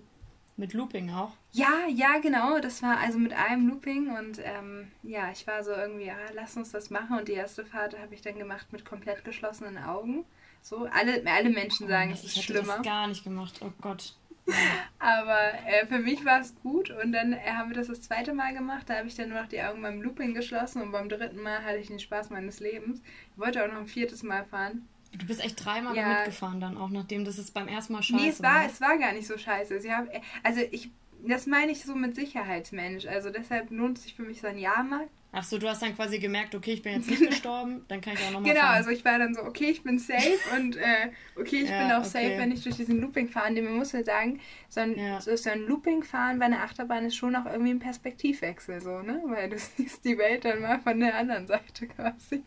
mit 0.56 0.72
Looping 0.72 1.10
auch? 1.10 1.32
Ja, 1.52 1.86
ja, 1.88 2.18
genau. 2.18 2.58
Das 2.58 2.82
war 2.82 2.98
also 2.98 3.18
mit 3.18 3.32
einem 3.32 3.68
Looping 3.68 4.16
und 4.16 4.40
ähm, 4.42 4.90
ja, 5.02 5.30
ich 5.30 5.46
war 5.46 5.62
so 5.62 5.72
irgendwie, 5.72 6.06
ja, 6.06 6.16
lass 6.34 6.56
uns 6.56 6.72
das 6.72 6.90
machen. 6.90 7.18
Und 7.18 7.28
die 7.28 7.32
erste 7.32 7.64
Fahrt 7.64 7.98
habe 7.98 8.14
ich 8.14 8.22
dann 8.22 8.38
gemacht 8.38 8.72
mit 8.72 8.84
komplett 8.84 9.24
geschlossenen 9.24 9.78
Augen. 9.78 10.24
So, 10.62 10.88
alle, 10.92 11.22
alle 11.26 11.50
Menschen 11.50 11.88
sagen, 11.88 12.10
oh, 12.10 12.14
es 12.14 12.24
ist 12.24 12.36
ich 12.36 12.44
schlimmer. 12.44 12.62
Ich 12.62 12.68
habe 12.70 12.78
das 12.82 12.86
gar 12.86 13.06
nicht 13.06 13.24
gemacht, 13.24 13.60
oh 13.62 13.72
Gott. 13.80 14.14
Aber 14.98 15.54
äh, 15.66 15.86
für 15.86 15.98
mich 15.98 16.24
war 16.24 16.40
es 16.40 16.54
gut 16.62 16.90
und 16.90 17.12
dann 17.12 17.32
äh, 17.32 17.52
haben 17.52 17.70
wir 17.70 17.76
das 17.76 17.88
das 17.88 18.02
zweite 18.02 18.32
Mal 18.32 18.54
gemacht. 18.54 18.88
Da 18.88 18.96
habe 18.96 19.08
ich 19.08 19.14
dann 19.14 19.28
nur 19.28 19.40
noch 19.40 19.48
die 19.48 19.62
Augen 19.62 19.82
beim 19.82 20.02
Looping 20.02 20.34
geschlossen 20.34 20.82
und 20.82 20.92
beim 20.92 21.08
dritten 21.08 21.40
Mal 21.40 21.64
hatte 21.64 21.78
ich 21.78 21.88
den 21.88 22.00
Spaß 22.00 22.30
meines 22.30 22.60
Lebens. 22.60 23.02
Ich 23.32 23.38
wollte 23.38 23.62
auch 23.62 23.68
noch 23.68 23.80
ein 23.80 23.86
viertes 23.86 24.22
Mal 24.22 24.44
fahren. 24.44 24.88
Du 25.18 25.26
bist 25.26 25.42
echt 25.42 25.64
dreimal 25.64 25.96
ja. 25.96 26.08
mitgefahren 26.08 26.60
dann 26.60 26.76
auch, 26.76 26.90
nachdem 26.90 27.24
das 27.24 27.38
es 27.38 27.50
beim 27.50 27.68
ersten 27.68 27.92
Mal 27.92 28.02
scheiße 28.02 28.22
nee, 28.22 28.28
es 28.30 28.42
war. 28.42 28.60
Nee, 28.60 28.66
es 28.70 28.80
war 28.80 28.98
gar 28.98 29.12
nicht 29.12 29.26
so 29.26 29.38
scheiße. 29.38 29.80
Sie 29.80 29.92
haben, 29.92 30.08
also 30.42 30.60
ich, 30.70 30.90
das 31.26 31.46
meine 31.46 31.72
ich 31.72 31.84
so 31.84 31.94
mit 31.94 32.14
Sicherheitsmensch. 32.14 33.06
Also 33.06 33.30
deshalb 33.30 33.70
lohnt 33.70 33.98
sich 33.98 34.14
für 34.14 34.22
mich 34.22 34.40
so 34.40 34.46
ein 34.46 34.58
Jahrmarkt. 34.58 35.10
Ach 35.38 35.44
so, 35.44 35.58
du 35.58 35.68
hast 35.68 35.82
dann 35.82 35.94
quasi 35.94 36.18
gemerkt, 36.18 36.54
okay, 36.54 36.72
ich 36.72 36.82
bin 36.82 36.94
jetzt 36.94 37.10
nicht 37.10 37.20
gestorben, 37.28 37.84
dann 37.88 38.00
kann 38.00 38.14
ich 38.14 38.20
auch 38.20 38.30
nochmal 38.30 38.50
Genau, 38.50 38.64
fahren. 38.64 38.76
also 38.76 38.88
ich 38.88 39.04
war 39.04 39.18
dann 39.18 39.34
so, 39.34 39.42
okay, 39.42 39.66
ich 39.66 39.82
bin 39.82 39.98
safe 39.98 40.38
und 40.56 40.76
äh, 40.76 41.10
okay, 41.38 41.56
ich 41.56 41.68
ja, 41.68 41.82
bin 41.82 41.92
auch 41.92 41.98
okay. 41.98 42.08
safe, 42.08 42.38
wenn 42.38 42.52
ich 42.52 42.62
durch 42.62 42.76
diesen 42.76 43.02
Looping 43.02 43.28
fahre. 43.28 43.52
Denn 43.52 43.64
man 43.64 43.76
muss 43.76 43.92
ja 43.92 44.02
sagen, 44.02 44.40
so 44.70 44.80
ein, 44.80 44.98
ja. 44.98 45.20
so, 45.20 45.36
so 45.36 45.50
ein 45.50 45.66
Looping 45.66 46.04
fahren 46.04 46.38
bei 46.38 46.46
einer 46.46 46.62
Achterbahn 46.62 47.04
ist 47.04 47.16
schon 47.16 47.36
auch 47.36 47.44
irgendwie 47.44 47.72
ein 47.72 47.80
Perspektivwechsel, 47.80 48.80
so, 48.80 49.02
ne? 49.02 49.20
Weil 49.26 49.50
du 49.50 49.58
siehst 49.76 50.06
die 50.06 50.16
Welt 50.16 50.46
dann 50.46 50.62
mal 50.62 50.80
von 50.80 50.98
der 50.98 51.14
anderen 51.14 51.46
Seite 51.46 51.86
quasi. 51.86 52.42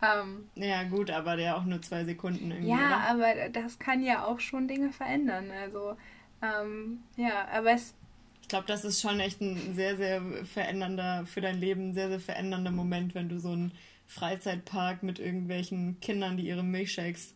Ähm, 0.00 0.48
ja, 0.54 0.82
gut, 0.84 1.10
aber 1.10 1.36
der 1.36 1.58
auch 1.58 1.64
nur 1.64 1.82
zwei 1.82 2.04
Sekunden 2.04 2.50
irgendwie. 2.50 2.70
Ja, 2.70 2.86
oder? 2.86 3.00
aber 3.00 3.48
das 3.50 3.78
kann 3.78 4.02
ja 4.02 4.24
auch 4.24 4.40
schon 4.40 4.66
Dinge 4.66 4.92
verändern. 4.92 5.50
Also, 5.62 5.98
ähm, 6.40 7.00
ja, 7.16 7.48
aber 7.52 7.72
es 7.72 7.94
ich 8.44 8.48
glaube, 8.48 8.66
das 8.66 8.84
ist 8.84 9.00
schon 9.00 9.20
echt 9.20 9.40
ein 9.40 9.74
sehr, 9.74 9.96
sehr 9.96 10.20
verändernder, 10.44 11.24
für 11.24 11.40
dein 11.40 11.58
Leben 11.58 11.94
sehr, 11.94 12.10
sehr 12.10 12.20
verändernder 12.20 12.72
Moment, 12.72 13.14
wenn 13.14 13.30
du 13.30 13.40
so 13.40 13.52
einen 13.52 13.72
Freizeitpark 14.06 15.02
mit 15.02 15.18
irgendwelchen 15.18 15.98
Kindern, 16.00 16.36
die 16.36 16.46
ihre 16.46 16.62
Milchshakes 16.62 17.34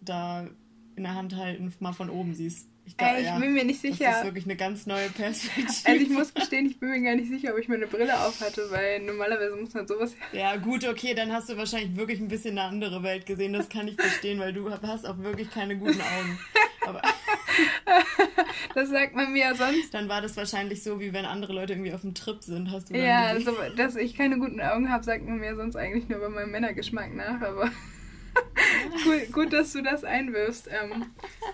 da 0.00 0.48
in 0.96 1.02
der 1.02 1.14
Hand 1.14 1.36
halten, 1.36 1.70
mal 1.78 1.92
von 1.92 2.08
oben 2.08 2.32
siehst. 2.32 2.66
Ich, 2.86 2.96
glaub, 2.96 3.10
Ey, 3.10 3.20
ich 3.20 3.26
ja, 3.26 3.38
bin 3.38 3.52
mir 3.52 3.64
nicht 3.64 3.82
sicher. 3.82 4.06
Das 4.06 4.18
ist 4.20 4.24
wirklich 4.24 4.46
eine 4.46 4.56
ganz 4.56 4.86
neue 4.86 5.10
Perspektive. 5.10 5.76
Also 5.84 6.02
ich 6.02 6.08
muss 6.08 6.32
gestehen, 6.32 6.70
ich 6.70 6.80
bin 6.80 6.88
mir 6.88 7.02
gar 7.02 7.16
nicht 7.16 7.28
sicher, 7.28 7.52
ob 7.52 7.58
ich 7.58 7.68
meine 7.68 7.86
Brille 7.86 8.18
auf 8.18 8.40
hatte, 8.40 8.70
weil 8.70 9.00
normalerweise 9.00 9.56
muss 9.56 9.74
man 9.74 9.86
sowas... 9.86 10.14
Ja 10.32 10.56
gut, 10.56 10.88
okay, 10.88 11.12
dann 11.12 11.32
hast 11.32 11.50
du 11.50 11.58
wahrscheinlich 11.58 11.96
wirklich 11.96 12.18
ein 12.20 12.28
bisschen 12.28 12.58
eine 12.58 12.66
andere 12.66 13.02
Welt 13.02 13.26
gesehen. 13.26 13.52
Das 13.52 13.68
kann 13.68 13.88
ich 13.88 13.96
verstehen, 13.96 14.38
weil 14.38 14.54
du 14.54 14.70
hast 14.70 15.06
auch 15.06 15.18
wirklich 15.18 15.50
keine 15.50 15.76
guten 15.76 16.00
Augen. 16.00 16.38
Aber 16.86 17.02
das 18.74 18.88
sagt 18.90 19.14
man 19.14 19.32
mir 19.32 19.40
ja 19.40 19.54
sonst. 19.54 19.92
Dann 19.92 20.08
war 20.08 20.20
das 20.20 20.36
wahrscheinlich 20.36 20.82
so, 20.82 21.00
wie 21.00 21.12
wenn 21.12 21.24
andere 21.24 21.52
Leute 21.52 21.72
irgendwie 21.74 21.92
auf 21.92 22.02
dem 22.02 22.14
Trip 22.14 22.42
sind, 22.42 22.70
hast 22.70 22.90
du 22.90 22.96
Ja, 22.96 23.26
also, 23.26 23.52
dass 23.76 23.96
ich 23.96 24.16
keine 24.16 24.38
guten 24.38 24.60
Augen 24.60 24.90
habe, 24.90 25.04
sagt 25.04 25.26
man 25.26 25.38
mir 25.38 25.56
sonst 25.56 25.76
eigentlich 25.76 26.08
nur 26.08 26.20
bei 26.20 26.28
meinem 26.28 26.50
Männergeschmack 26.50 27.14
nach, 27.14 27.40
aber 27.40 27.70
gut, 29.04 29.32
gut, 29.32 29.52
dass 29.52 29.72
du 29.72 29.82
das 29.82 30.04
einwirfst. 30.04 30.68
Ähm, 30.68 31.06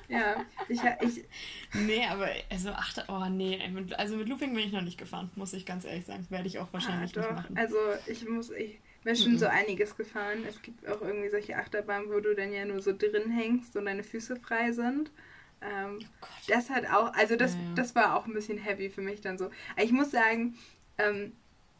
ja, 0.08 0.44
ich, 0.68 0.80
ich. 1.02 1.24
Nee, 1.74 2.04
aber 2.06 2.28
also 2.50 2.70
ach, 2.70 2.94
oh 3.08 3.26
nee, 3.28 3.60
also 3.96 4.16
mit 4.16 4.28
Looping 4.28 4.54
bin 4.54 4.64
ich 4.64 4.72
noch 4.72 4.82
nicht 4.82 4.98
gefahren, 4.98 5.30
muss 5.36 5.52
ich 5.52 5.66
ganz 5.66 5.84
ehrlich 5.84 6.06
sagen. 6.06 6.26
Werde 6.30 6.46
ich 6.46 6.58
auch 6.58 6.72
wahrscheinlich 6.72 7.16
ah, 7.16 7.20
nicht 7.20 7.32
machen. 7.32 7.56
Also 7.56 7.76
ich 8.06 8.28
muss, 8.28 8.50
ich 8.50 8.80
bin 9.04 9.16
schon 9.16 9.32
mm 9.32 9.36
-mm. 9.36 9.38
so 9.38 9.46
einiges 9.46 9.96
gefahren. 9.96 10.44
Es 10.48 10.60
gibt 10.62 10.86
auch 10.88 11.00
irgendwie 11.00 11.30
solche 11.30 11.56
Achterbahnen, 11.56 12.10
wo 12.10 12.20
du 12.20 12.34
dann 12.34 12.52
ja 12.52 12.64
nur 12.64 12.80
so 12.80 12.92
drin 12.96 13.30
hängst 13.30 13.76
und 13.76 13.86
deine 13.86 14.02
Füße 14.02 14.36
frei 14.36 14.72
sind. 14.72 15.10
Ähm, 15.62 15.98
oh 16.22 16.26
das 16.48 16.70
hat 16.70 16.86
auch, 16.86 17.12
also 17.14 17.36
das, 17.36 17.54
ja, 17.54 17.60
das 17.74 17.94
war 17.94 18.16
auch 18.16 18.26
ein 18.26 18.32
bisschen 18.32 18.58
heavy 18.58 18.90
für 18.90 19.02
mich 19.02 19.20
dann 19.20 19.38
so. 19.38 19.50
Ich 19.76 19.92
muss 19.92 20.10
sagen, 20.10 20.56
ähm, 20.98 21.32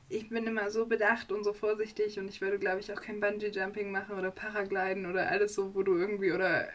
ich 0.09 0.29
bin 0.29 0.47
immer 0.47 0.71
so 0.71 0.87
bedacht 0.87 1.33
und 1.33 1.45
so 1.45 1.53
vorsichtig 1.53 2.19
und 2.19 2.29
ich 2.29 2.41
würde, 2.41 2.59
glaube 2.59 2.81
ich, 2.81 2.93
auch 2.93 3.01
kein 3.01 3.21
Bungee-Jumping 3.21 3.91
machen 3.91 4.19
oder 4.19 4.31
Paragliden 4.31 5.07
oder 5.07 5.29
alles 5.29 5.55
so, 5.55 5.75
wo 5.75 5.83
du 5.83 5.97
irgendwie 5.97 6.33
oder 6.33 6.69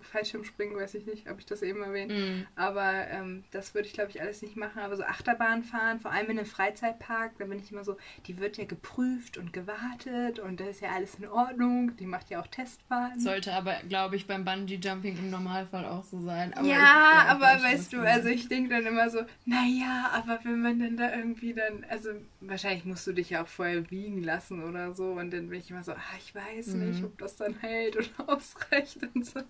Fallschirmspringen, 0.00 0.76
weiß 0.76 0.94
ich 0.94 1.06
nicht, 1.06 1.30
ob 1.30 1.38
ich 1.38 1.46
das 1.46 1.62
eben 1.62 1.82
erwähnt. 1.82 2.12
Mm. 2.12 2.46
Aber 2.56 3.08
ähm, 3.08 3.44
das 3.50 3.74
würde 3.74 3.88
ich, 3.88 3.94
glaube 3.94 4.10
ich, 4.10 4.20
alles 4.20 4.42
nicht 4.42 4.56
machen. 4.56 4.80
Aber 4.80 4.96
so 4.96 5.02
Achterbahn 5.02 5.62
fahren, 5.62 6.00
vor 6.00 6.12
allem 6.12 6.30
in 6.30 6.38
einem 6.38 6.46
Freizeitpark, 6.46 7.32
da 7.38 7.44
bin 7.44 7.58
ich 7.58 7.72
immer 7.72 7.84
so, 7.84 7.96
die 8.26 8.38
wird 8.38 8.56
ja 8.56 8.64
geprüft 8.64 9.38
und 9.38 9.52
gewartet 9.52 10.38
und 10.38 10.60
da 10.60 10.66
ist 10.66 10.80
ja 10.80 10.90
alles 10.90 11.16
in 11.16 11.26
Ordnung. 11.26 11.96
Die 11.96 12.06
macht 12.06 12.30
ja 12.30 12.40
auch 12.40 12.46
Testfahrten. 12.46 13.20
Sollte 13.20 13.52
aber, 13.52 13.76
glaube 13.88 14.16
ich, 14.16 14.26
beim 14.26 14.44
Bungee-Jumping 14.44 15.18
im 15.18 15.30
Normalfall 15.30 15.84
auch 15.84 16.04
so 16.04 16.20
sein. 16.20 16.54
Aber 16.54 16.66
ja, 16.66 17.26
aber 17.28 17.62
weißt 17.62 17.92
du, 17.92 18.00
also 18.00 18.28
ich 18.28 18.48
denke 18.48 18.70
dann 18.70 18.86
immer 18.86 19.10
so, 19.10 19.20
naja, 19.44 20.10
aber 20.12 20.38
wenn 20.44 20.60
man 20.60 20.78
dann 20.78 20.96
da 20.96 21.14
irgendwie 21.14 21.54
dann, 21.54 21.84
also 21.88 22.10
wahrscheinlich 22.40 22.84
musst 22.84 23.06
du 23.06 23.12
dich 23.12 23.30
ja 23.30 23.42
auch 23.42 23.48
vorher 23.48 23.90
wiegen 23.90 24.22
lassen 24.22 24.62
oder 24.62 24.94
so 24.94 25.12
und 25.12 25.32
dann 25.32 25.48
bin 25.48 25.58
ich 25.58 25.70
immer 25.70 25.82
so, 25.82 25.92
ah, 25.92 26.18
ich 26.18 26.34
weiß 26.34 26.68
mm. 26.68 26.90
nicht, 26.90 27.04
ob 27.04 27.18
das 27.18 27.36
dann 27.36 27.58
hält 27.58 27.96
oder 27.96 28.08
ausreicht 28.28 28.98
und 29.14 29.26
so. 29.26 29.40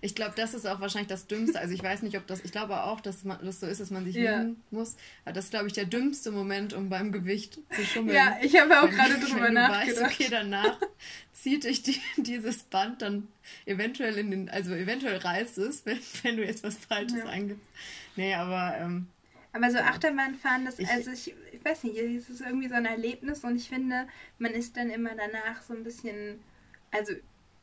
Ich 0.00 0.14
glaube, 0.14 0.32
das 0.36 0.54
ist 0.54 0.66
auch 0.66 0.80
wahrscheinlich 0.80 1.08
das 1.08 1.26
Dümmste. 1.26 1.58
Also 1.58 1.74
ich 1.74 1.82
weiß 1.82 2.02
nicht, 2.02 2.16
ob 2.16 2.26
das, 2.26 2.44
ich 2.44 2.52
glaube 2.52 2.82
auch, 2.84 3.00
dass 3.00 3.24
man, 3.24 3.38
das 3.44 3.60
so 3.60 3.66
ist, 3.66 3.80
dass 3.80 3.90
man 3.90 4.04
sich 4.04 4.16
ja. 4.16 4.40
wiegen 4.40 4.62
muss. 4.70 4.96
Aber 5.24 5.34
das 5.34 5.46
ist, 5.46 5.50
glaube 5.50 5.66
ich, 5.66 5.72
der 5.72 5.84
dümmste 5.84 6.30
Moment, 6.30 6.72
um 6.72 6.88
beim 6.88 7.12
Gewicht 7.12 7.58
zu 7.74 7.84
schummeln. 7.84 8.16
Ja, 8.16 8.38
ich 8.42 8.58
habe 8.58 8.80
auch 8.80 8.90
gerade 8.90 9.14
drüber 9.20 9.44
wenn 9.44 9.54
nachgedacht. 9.54 9.96
Du 9.96 10.02
weißt, 10.02 10.12
okay, 10.12 10.26
danach 10.30 10.78
zieht 11.32 11.64
dich 11.64 11.82
die, 11.82 12.00
dieses 12.16 12.62
Band 12.64 13.02
dann 13.02 13.28
eventuell 13.66 14.16
in 14.18 14.30
den, 14.30 14.48
also 14.48 14.74
eventuell 14.74 15.18
reißt 15.18 15.58
es, 15.58 15.84
wenn, 15.84 15.98
wenn 16.22 16.36
du 16.36 16.44
jetzt 16.44 16.62
was 16.62 16.76
Falsches 16.76 17.18
ja. 17.18 17.26
eingibst. 17.26 17.64
Nee, 18.16 18.34
aber... 18.34 18.76
Ähm, 18.78 19.06
aber 19.52 19.70
so 19.70 19.78
Achterbahnfahren, 19.78 20.64
das, 20.64 20.78
ich, 20.78 20.88
also 20.88 21.10
ich, 21.10 21.34
ich 21.52 21.64
weiß 21.64 21.84
nicht, 21.84 21.96
es 21.96 22.30
ist 22.30 22.40
irgendwie 22.40 22.68
so 22.68 22.74
ein 22.74 22.86
Erlebnis 22.86 23.44
und 23.44 23.56
ich 23.56 23.68
finde, 23.68 24.06
man 24.38 24.52
ist 24.52 24.76
dann 24.76 24.90
immer 24.90 25.10
danach 25.14 25.62
so 25.62 25.74
ein 25.74 25.82
bisschen, 25.82 26.40
also 26.90 27.14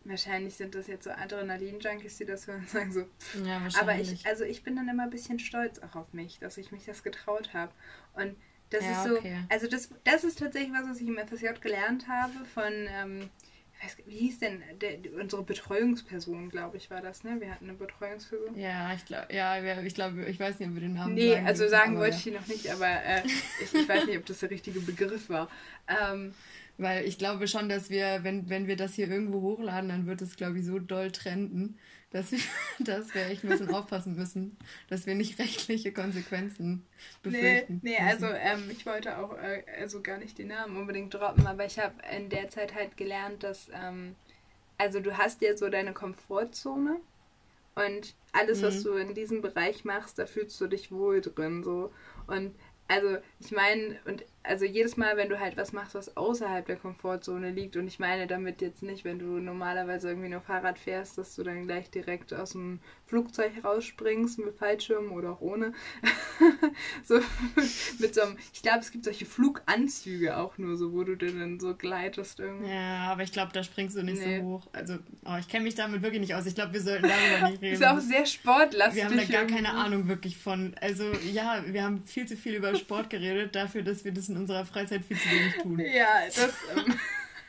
Wahrscheinlich 0.08 0.56
sind 0.56 0.74
das 0.74 0.88
jetzt 0.88 1.04
so 1.04 1.10
Adrenalin-Junkies, 1.10 2.18
die 2.18 2.26
das 2.26 2.48
hören 2.48 2.62
und 2.62 2.70
sagen 2.70 2.94
so. 2.94 3.02
Ja, 3.44 3.62
wahrscheinlich. 3.62 3.78
Aber 3.78 3.96
ich, 4.00 4.26
also 4.26 4.46
ich 4.46 4.64
bin 4.64 4.78
dann 4.78 4.88
immer 4.88 5.04
ein 5.04 5.10
bisschen 5.10 5.38
stolz 5.38 5.80
auch 5.80 5.96
auf 5.96 6.14
mich, 6.14 6.40
dass 6.40 6.58
ich 6.58 6.72
mich 6.72 6.86
das 6.86 7.04
getraut 7.04 7.54
habe. 7.54 7.74
Und 8.14 8.38
das 8.70 8.86
ja, 8.86 8.92
ist 8.92 9.10
so, 9.10 9.18
okay. 9.18 9.44
also 9.50 9.68
das, 9.68 9.90
das 10.06 10.24
ist 10.24 10.40
tatsächlich 10.40 10.72
was, 10.72 10.88
was 10.88 11.02
ich 11.02 11.08
im 11.08 11.18
FSJ 11.18 11.60
gelernt 11.60 12.08
habe 12.08 12.34
von, 12.54 12.72
ähm, 12.72 13.30
weiß, 13.84 13.98
wie 14.06 14.18
hieß 14.18 14.40
denn 14.40 14.62
der, 14.82 14.98
unsere 15.20 15.44
Betreuungsperson, 15.44 16.50
glaube 16.50 16.78
ich, 16.78 16.90
war 16.90 17.02
das, 17.02 17.24
ne? 17.24 17.38
Wir 17.40 17.52
hatten 17.52 17.66
eine 17.66 17.74
Betreuungsperson. 17.78 18.58
Ja, 18.58 18.94
ich 18.94 19.06
glaube, 19.06 19.34
ja, 19.34 19.82
ich 19.82 19.94
glaube, 19.94 20.26
ich 20.26 20.40
weiß 20.40 20.60
nicht, 20.60 20.70
ob 20.70 20.76
wir 20.76 20.82
den 20.82 20.94
Namen 20.94 21.14
Nee, 21.14 21.34
sagen 21.34 21.48
also 21.48 21.68
sagen 21.68 21.98
wollte 21.98 22.14
ja. 22.14 22.18
ich 22.18 22.28
ihn 22.28 22.34
noch 22.34 22.48
nicht, 22.48 22.70
aber 22.72 22.88
äh, 22.88 23.22
ich, 23.26 23.74
ich 23.74 23.88
weiß 23.88 24.06
nicht, 24.06 24.18
ob 24.18 24.26
das 24.26 24.40
der 24.40 24.50
richtige 24.50 24.80
Begriff 24.80 25.30
war. 25.30 25.50
Ähm, 25.88 26.34
weil 26.78 27.06
ich 27.06 27.18
glaube 27.18 27.48
schon, 27.48 27.70
dass 27.70 27.90
wir, 27.90 28.24
wenn, 28.24 28.50
wenn 28.50 28.68
wir 28.68 28.76
das 28.76 28.94
hier 28.94 29.10
irgendwo 29.10 29.42
hochladen, 29.42 29.90
dann 29.90 30.06
wird 30.06 30.22
es, 30.22 30.36
glaube 30.36 30.60
ich, 30.60 30.66
so 30.66 30.80
doll 30.80 31.12
trenden, 31.12 31.78
dass 32.12 32.32
wir, 32.32 32.40
dass 32.80 33.14
wir 33.14 33.28
echt 33.28 33.44
ein 33.44 33.50
bisschen 33.50 33.74
aufpassen 33.74 34.16
müssen, 34.16 34.58
dass 34.90 35.06
wir 35.06 35.16
nicht 35.16 35.40
rechtliche 35.40 35.92
Konsequenzen 35.92 36.86
befürchten. 37.22 37.80
Nee, 37.84 37.98
nee 37.98 37.98
also 37.98 38.28
ähm, 38.28 38.70
ich 38.70 38.86
wollte 38.86 39.18
auch 39.18 39.34
äh, 39.38 39.64
also 39.80 40.02
gar 40.02 40.18
nicht 40.18 40.38
den 40.38 40.48
Namen 40.48 40.78
unbedingt 40.78 41.14
droppen, 41.14 41.48
aber 41.48 41.66
ich 41.66 41.80
habe 41.80 41.96
in 42.16 42.30
der 42.30 42.50
Zeit 42.50 42.76
halt 42.76 42.98
gelernt, 42.98 43.44
dass, 43.44 43.70
ähm, 43.74 44.16
also 44.78 45.00
du 45.00 45.18
hast 45.18 45.42
ja 45.42 45.56
so 45.58 45.70
deine 45.70 45.94
Komfortzone 45.94 47.00
Und 47.76 48.16
alles, 48.32 48.62
mhm. 48.62 48.66
was 48.66 48.84
du 48.84 48.94
in 48.94 49.14
diesem 49.14 49.42
Bereich 49.42 49.86
machst, 49.86 50.18
da 50.18 50.26
fühlst 50.26 50.60
du 50.62 50.68
dich 50.68 50.92
wohl 50.92 51.22
drin. 51.22 51.64
So. 51.64 51.92
Und 52.28 52.56
also 52.88 53.18
ich 53.40 53.52
meine, 53.52 54.00
und 54.06 54.26
also 54.44 54.66
jedes 54.66 54.98
Mal, 54.98 55.18
wenn 55.18 55.30
du 55.30 55.40
halt 55.40 55.58
was 55.58 55.74
machst, 55.74 55.96
was 55.96 56.16
außerhalb 56.16 56.66
der 56.66 56.78
Komfortzone 56.78 57.52
liegt, 57.52 57.76
und 57.76 57.88
ich 57.88 58.00
meine 58.00 58.28
damit 58.28 58.62
jetzt 58.62 58.82
nicht, 58.82 59.04
wenn 59.04 59.20
du 59.20 59.40
normalerweise 59.40 60.10
irgendwie 60.10 60.30
nur 60.30 60.42
Fahrrad 60.42 60.80
fährst, 60.80 61.18
dass 61.18 61.36
du 61.36 61.44
dann 61.44 61.66
gleich 61.66 61.90
direkt 61.90 62.34
aus 62.34 62.52
dem 62.52 62.80
Flugzeug 63.06 63.52
rausspringst 63.64 64.40
mit 64.40 64.58
Fallschirm 64.58 65.12
oder 65.12 65.32
auch 65.32 65.42
ohne. 65.42 65.74
so 67.04 67.20
mit 68.00 68.16
so 68.16 68.22
einem, 68.22 68.38
ich 68.54 68.62
glaube, 68.62 68.80
es 68.80 68.92
gibt 68.92 69.06
solche 69.06 69.26
Fluganzüge 69.26 70.38
auch 70.38 70.58
nur 70.58 70.78
so, 70.78 70.94
wo 70.94 71.04
du 71.04 71.16
dann 71.16 71.60
so 71.60 71.76
gleitest 71.76 72.40
irgendwie. 72.40 72.70
Ja, 72.70 73.12
aber 73.12 73.24
ich 73.24 73.32
glaube, 73.32 73.52
da 73.54 73.64
springst 73.64 73.98
du 73.98 74.04
nicht 74.04 74.22
nee. 74.22 74.40
so 74.40 74.44
hoch. 74.44 74.68
Also, 74.74 74.98
oh, 75.26 75.36
ich 75.40 75.48
kenne 75.48 75.64
mich 75.64 75.76
damit 75.76 76.02
wirklich 76.02 76.22
nicht 76.22 76.36
aus. 76.36 76.46
Ich 76.46 76.56
glaube, 76.56 76.74
wir 76.74 76.82
sollten 76.82 77.08
darüber 77.08 77.50
nicht 77.52 77.62
reden. 77.62 77.74
Ist 77.74 77.86
auch 77.86 78.00
sehr 78.00 78.26
sportlastig. 78.26 78.96
Wir 78.96 79.06
haben 79.06 79.18
da 79.18 79.24
gar 79.24 79.46
keine 79.46 79.72
Ahnung 79.72 80.08
wirklich 80.08 80.38
von. 80.38 80.76
Also, 80.82 81.12
ja, 81.32 81.64
wir 81.68 81.84
haben 81.84 82.04
viel 82.04 82.26
zu 82.26 82.36
viel 82.36 82.56
über 82.56 82.76
Sport 82.76 83.10
geredet, 83.10 83.56
dafür, 83.56 83.84
dass 83.84 84.06
wir 84.06 84.14
das 84.14 84.30
in 84.38 84.42
unserer 84.42 84.66
Freizeit 84.66 85.04
viel 85.04 85.18
zu 85.18 85.30
wenig 85.30 85.58
tun. 85.58 85.80
Ja, 85.94 86.08
das. 86.26 86.54
Ähm, 86.76 86.94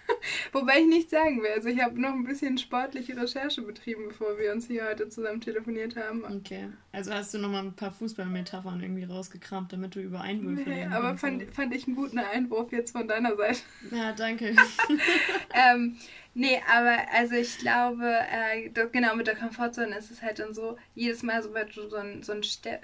wobei 0.52 0.80
ich 0.80 0.86
nicht 0.86 1.10
sagen 1.10 1.42
will. 1.42 1.50
Also 1.54 1.68
ich 1.68 1.80
habe 1.82 2.00
noch 2.00 2.12
ein 2.12 2.24
bisschen 2.24 2.58
sportliche 2.58 3.16
Recherche 3.16 3.62
betrieben, 3.62 4.08
bevor 4.08 4.38
wir 4.38 4.52
uns 4.52 4.66
hier 4.66 4.86
heute 4.88 5.08
zusammen 5.08 5.40
telefoniert 5.40 5.96
haben. 5.96 6.24
Okay. 6.24 6.68
Also 6.92 7.12
hast 7.12 7.34
du 7.34 7.38
noch 7.38 7.50
mal 7.50 7.62
ein 7.62 7.74
paar 7.74 7.92
Fußballmetaphern 7.92 8.82
irgendwie 8.82 9.04
rausgekramt, 9.04 9.72
damit 9.72 9.94
du 9.94 10.00
über 10.00 10.20
Einwürfe 10.20 10.68
Nee, 10.68 10.86
aber 10.86 11.16
fand, 11.16 11.42
fand 11.54 11.74
ich 11.74 11.86
einen 11.86 11.96
guten 11.96 12.18
Einwurf 12.18 12.72
jetzt 12.72 12.92
von 12.92 13.06
deiner 13.06 13.36
Seite. 13.36 13.60
Ja, 13.90 14.12
danke. 14.12 14.54
ähm, 15.54 15.96
nee, 16.34 16.60
aber 16.72 16.96
also 17.12 17.34
ich 17.34 17.58
glaube, 17.58 18.04
äh, 18.04 18.70
das, 18.70 18.90
genau 18.92 19.14
mit 19.14 19.26
der 19.26 19.36
Komfortzone 19.36 19.96
ist 19.96 20.10
es 20.10 20.22
halt 20.22 20.38
dann 20.38 20.54
so, 20.54 20.76
jedes 20.94 21.22
Mal, 21.22 21.42
sobald 21.42 21.76
du 21.76 21.88
so 21.88 21.96
ein, 21.96 22.22
so 22.22 22.32
ein 22.32 22.42
Step, 22.42 22.82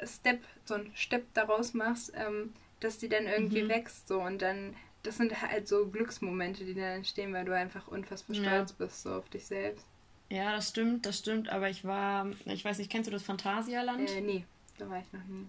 so 0.65 0.75
ein 0.75 0.91
Step 0.95 1.25
daraus 1.35 1.75
machst, 1.75 2.13
ähm, 2.15 2.53
dass 2.85 2.99
die 2.99 3.09
dann 3.09 3.27
irgendwie 3.27 3.63
mhm. 3.63 3.69
wächst 3.69 4.09
so 4.09 4.21
und 4.21 4.43
dann 4.43 4.75
das 5.05 5.19
sind 5.19 5.41
halt 5.41 5.69
so 5.69 5.87
Glücksmomente, 5.87 6.65
die 6.65 6.75
dann 6.75 6.97
entstehen, 6.97 7.33
weil 7.33 7.45
du 7.45 7.55
einfach 7.55 7.89
unfassbar 7.89 8.35
stolz 8.35 8.71
ja. 8.71 8.77
bist 8.79 9.03
so 9.03 9.15
auf 9.15 9.29
dich 9.29 9.45
selbst. 9.45 9.87
Ja, 10.31 10.53
das 10.53 10.71
stimmt, 10.71 11.07
das 11.07 11.19
stimmt, 11.19 11.51
aber 11.51 11.69
ich 11.69 11.85
war, 11.85 12.29
ich 12.47 12.65
weiß 12.65 12.79
nicht, 12.79 12.91
kennst 12.91 13.07
du 13.07 13.13
das 13.13 13.23
Phantasialand? 13.23 14.11
Äh, 14.11 14.21
nee, 14.23 14.45
da 14.79 14.89
war 14.89 14.99
ich 14.99 15.13
noch 15.13 15.25
nie. 15.27 15.47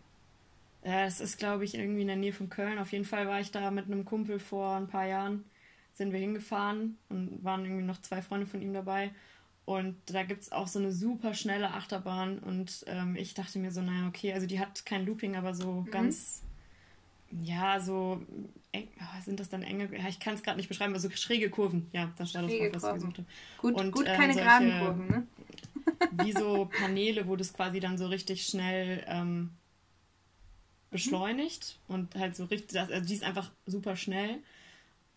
Ja, 0.84 1.06
es 1.06 1.22
ist, 1.22 1.40
glaube 1.40 1.64
ich, 1.64 1.74
irgendwie 1.74 2.02
in 2.02 2.08
der 2.08 2.18
Nähe 2.18 2.34
von 2.34 2.50
Köln. 2.50 2.78
Auf 2.78 2.92
jeden 2.92 3.06
Fall 3.06 3.28
war 3.28 3.40
ich 3.40 3.50
da 3.50 3.72
mit 3.72 3.86
einem 3.86 4.06
Kumpel 4.06 4.40
vor 4.40 4.76
ein 4.76 4.88
paar 4.88 5.08
Jahren, 5.08 5.46
sind 5.94 6.12
wir 6.12 6.20
hingefahren 6.20 6.98
und 7.10 7.44
waren 7.44 7.66
irgendwie 7.66 7.86
noch 7.86 8.00
zwei 8.02 8.22
Freunde 8.22 8.46
von 8.46 8.62
ihm 8.62 8.74
dabei. 8.74 9.12
Und 9.64 9.96
da 10.06 10.22
gibt 10.24 10.44
es 10.44 10.52
auch 10.52 10.68
so 10.68 10.78
eine 10.78 10.92
super 10.92 11.34
schnelle 11.34 11.72
Achterbahn 11.72 12.38
und 12.38 12.84
ähm, 12.86 13.16
ich 13.16 13.34
dachte 13.34 13.58
mir 13.58 13.72
so, 13.72 13.82
naja, 13.82 14.08
okay, 14.08 14.32
also 14.34 14.46
die 14.46 14.60
hat 14.60 14.86
kein 14.86 15.08
Looping, 15.08 15.36
aber 15.36 15.56
so 15.56 15.82
mhm. 15.82 15.90
ganz 15.90 16.44
ja, 17.44 17.80
so 17.80 18.22
eng, 18.72 18.88
oh, 19.00 19.22
sind 19.24 19.40
das 19.40 19.50
dann 19.50 19.64
enge, 19.64 19.90
ja, 19.98 20.08
ich 20.08 20.20
kann 20.20 20.36
es 20.36 20.44
gerade 20.44 20.58
nicht 20.58 20.68
beschreiben, 20.68 20.94
also 20.94 21.10
schräge 21.10 21.50
Kurven, 21.50 21.90
ja, 21.94 22.12
das 22.18 22.34
war 22.34 22.44
das 22.44 22.52
Wort, 22.52 22.76
was 22.76 22.84
ich 22.84 22.94
gesucht 22.94 23.18
habe. 23.18 23.28
Gut, 23.58 23.76
und, 23.76 23.92
gut 23.92 24.08
ähm, 24.08 24.16
keine 24.16 24.34
solche, 24.34 24.48
geraden 24.48 24.80
Kurven, 24.80 25.08
ne? 25.08 25.28
wie 26.24 26.32
so 26.32 26.66
Paneele, 26.66 27.28
wo 27.28 27.36
das 27.36 27.54
quasi 27.54 27.80
dann 27.80 27.98
so 27.98 28.08
richtig 28.08 28.46
schnell 28.46 29.04
ähm, 29.08 29.52
beschleunigt 30.90 31.80
mhm. 31.88 31.96
und 31.96 32.16
halt 32.16 32.36
so 32.36 32.46
richtig, 32.46 32.80
also 32.80 33.00
die 33.00 33.14
ist 33.14 33.24
einfach 33.24 33.52
super 33.66 33.96
schnell. 33.96 34.40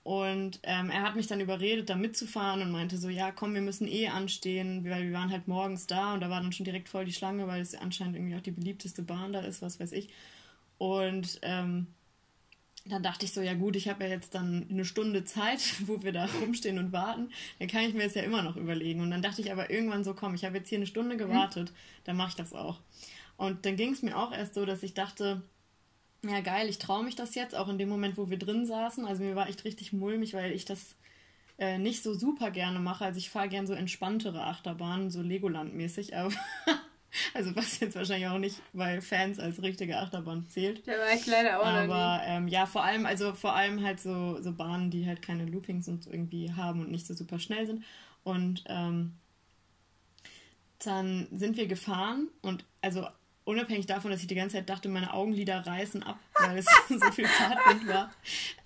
Und 0.05 0.61
ähm, 0.63 0.89
er 0.89 1.03
hat 1.03 1.17
mich 1.17 1.27
dann 1.27 1.41
überredet, 1.41 1.91
da 1.91 1.95
mitzufahren 1.95 2.63
und 2.63 2.71
meinte 2.71 2.97
so, 2.97 3.11
ja, 3.11 3.31
komm, 3.31 3.53
wir 3.53 3.61
müssen 3.61 3.87
eh 3.87 4.09
anstehen, 4.09 4.83
weil 4.89 5.05
wir 5.05 5.13
waren 5.13 5.31
halt 5.31 5.49
morgens 5.49 5.87
da 5.87 6.15
und 6.15 6.21
da 6.21 6.31
war 6.31 6.41
dann 6.41 6.53
schon 6.53 6.65
direkt 6.65 6.89
voll 6.89 7.05
die 7.05 7.13
Schlange, 7.13 7.47
weil 7.47 7.61
es 7.61 7.75
anscheinend 7.75 8.17
irgendwie 8.17 8.35
auch 8.35 8.41
die 8.41 8.53
beliebteste 8.53 9.03
Bahn 9.03 9.35
da 9.35 9.41
ist, 9.41 9.61
was 9.61 9.79
weiß 9.79 9.93
ich. 9.93 10.09
Und 10.79 11.39
ähm, 11.43 11.89
dann 12.85 13.03
dachte 13.03 13.25
ich 13.25 13.33
so, 13.33 13.41
ja 13.41 13.55
gut, 13.55 13.77
ich 13.77 13.89
habe 13.89 14.05
ja 14.05 14.11
jetzt 14.11 14.35
dann 14.35 14.67
eine 14.71 14.85
Stunde 14.85 15.25
Zeit, 15.25 15.61
wo 15.87 16.03
wir 16.03 16.13
da 16.13 16.29
rumstehen 16.41 16.79
und 16.79 16.93
warten. 16.93 17.31
Dann 17.59 17.69
kann 17.69 17.83
ich 17.83 17.95
mir 17.95 18.05
das 18.05 18.15
ja 18.15 18.23
immer 18.23 18.43
noch 18.43 18.57
überlegen. 18.57 19.01
Und 19.01 19.11
dann 19.11 19.23
dachte 19.23 19.41
ich 19.41 19.53
aber 19.53 19.71
irgendwann 19.71 20.05
so, 20.05 20.15
komm, 20.15 20.35
ich 20.35 20.45
habe 20.45 20.59
jetzt 20.59 20.69
hier 20.69 20.79
eine 20.79 20.87
Stunde 20.87 21.15
mhm. 21.15 21.19
gewartet, 21.19 21.73
dann 22.05 22.17
mache 22.17 22.31
ich 22.31 22.37
das 22.37 22.53
auch. 22.53 22.81
Und 23.37 23.67
dann 23.67 23.77
ging 23.77 23.93
es 23.93 24.03
mir 24.03 24.17
auch 24.17 24.33
erst 24.33 24.55
so, 24.55 24.65
dass 24.65 24.83
ich 24.83 24.95
dachte, 24.95 25.43
ja 26.25 26.41
geil, 26.41 26.69
ich 26.69 26.79
traue 26.79 27.05
mich 27.05 27.15
das 27.15 27.35
jetzt, 27.35 27.55
auch 27.55 27.69
in 27.69 27.79
dem 27.79 27.89
Moment, 27.89 28.17
wo 28.17 28.31
wir 28.31 28.39
drin 28.39 28.67
saßen. 28.67 29.05
Also 29.07 29.23
mir 29.23 29.37
war 29.37 29.49
echt 29.49 29.65
richtig 29.65 29.93
mulmig, 29.93 30.35
weil 30.35 30.53
ich 30.53 30.65
das 30.65 30.97
äh, 31.59 31.79
nicht 31.79 32.03
so 32.03 32.15
super 32.15 32.51
gerne 32.51 32.81
mache. 32.81 33.05
Also 33.05 33.19
ich 33.19 33.31
fahre 33.31 33.49
gern 33.49 33.67
so 33.67 33.75
entspanntere 33.75 34.45
Achterbahnen, 34.45 35.11
so 35.11 35.21
Legoland-mäßig, 35.21 36.17
aber 36.17 36.33
Also 37.35 37.57
was 37.57 37.81
jetzt 37.81 37.97
wahrscheinlich 37.97 38.29
auch 38.29 38.39
nicht 38.39 38.61
weil 38.73 39.01
Fans 39.01 39.39
als 39.39 39.63
richtige 39.63 39.99
Achterbahn 39.99 40.47
zählt. 40.49 40.87
Der 40.87 40.99
war 40.99 41.13
ich 41.15 41.27
leider 41.27 41.61
auch 41.61 41.67
Aber 41.67 42.21
ähm, 42.25 42.49
ja, 42.49 42.67
vor 42.67 42.85
allem, 42.85 43.07
also 43.07 43.33
vor 43.35 43.55
allem 43.55 43.83
halt 43.83 44.01
so, 44.01 44.41
so 44.43 44.53
Bahnen, 44.53 44.91
die 44.91 45.07
halt 45.07 45.23
keine 45.23 45.47
Loopings 45.47 45.89
und 45.89 46.07
irgendwie 46.07 46.53
haben 46.53 46.81
und 46.81 46.91
nicht 46.91 47.07
so 47.07 47.15
super 47.15 47.39
schnell 47.39 47.67
sind. 47.67 47.85
Und 48.25 48.65
ähm, 48.67 49.15
dann 50.85 51.29
sind 51.33 51.57
wir 51.57 51.67
gefahren 51.67 52.29
und 52.43 52.65
also 52.83 53.07
unabhängig 53.49 53.87
davon, 53.87 54.11
dass 54.11 54.21
ich 54.21 54.27
die 54.27 54.35
ganze 54.35 54.57
Zeit 54.57 54.69
dachte, 54.69 54.91
meine 54.91 55.15
Augenlider 55.15 55.67
reißen 55.67 56.03
ab, 56.03 56.19
weil 56.35 56.59
es 56.59 56.67
so 56.89 57.11
viel 57.11 57.27
Fahrtwind 57.27 57.89
war, 57.89 58.11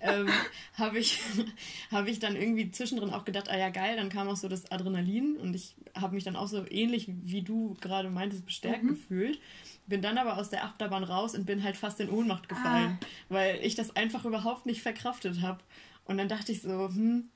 ähm, 0.01 0.29
habe 0.73 0.99
ich, 0.99 1.19
hab 1.91 2.07
ich 2.07 2.19
dann 2.19 2.35
irgendwie 2.35 2.69
zwischendrin 2.69 3.11
auch 3.11 3.23
gedacht, 3.23 3.49
ah 3.49 3.57
ja 3.57 3.69
geil, 3.69 3.95
dann 3.95 4.09
kam 4.09 4.27
auch 4.27 4.35
so 4.35 4.49
das 4.49 4.69
Adrenalin 4.71 5.37
und 5.37 5.55
ich 5.55 5.75
habe 5.95 6.15
mich 6.15 6.25
dann 6.25 6.35
auch 6.35 6.47
so 6.47 6.65
ähnlich 6.69 7.05
wie 7.07 7.41
du 7.41 7.77
gerade 7.79 8.09
meintest, 8.09 8.45
bestärkt 8.45 8.83
mhm. 8.83 8.89
gefühlt. 8.89 9.39
Bin 9.87 10.01
dann 10.01 10.17
aber 10.17 10.37
aus 10.37 10.49
der 10.49 10.65
Achterbahn 10.65 11.03
raus 11.03 11.33
und 11.33 11.45
bin 11.45 11.63
halt 11.63 11.77
fast 11.77 11.99
in 11.99 12.09
Ohnmacht 12.09 12.49
gefallen, 12.49 12.99
ah. 13.01 13.05
weil 13.29 13.59
ich 13.63 13.75
das 13.75 13.95
einfach 13.95 14.25
überhaupt 14.25 14.65
nicht 14.65 14.81
verkraftet 14.81 15.41
habe. 15.41 15.59
Und 16.05 16.17
dann 16.17 16.27
dachte 16.27 16.51
ich 16.51 16.61
so, 16.61 16.89
hm, 16.89 17.29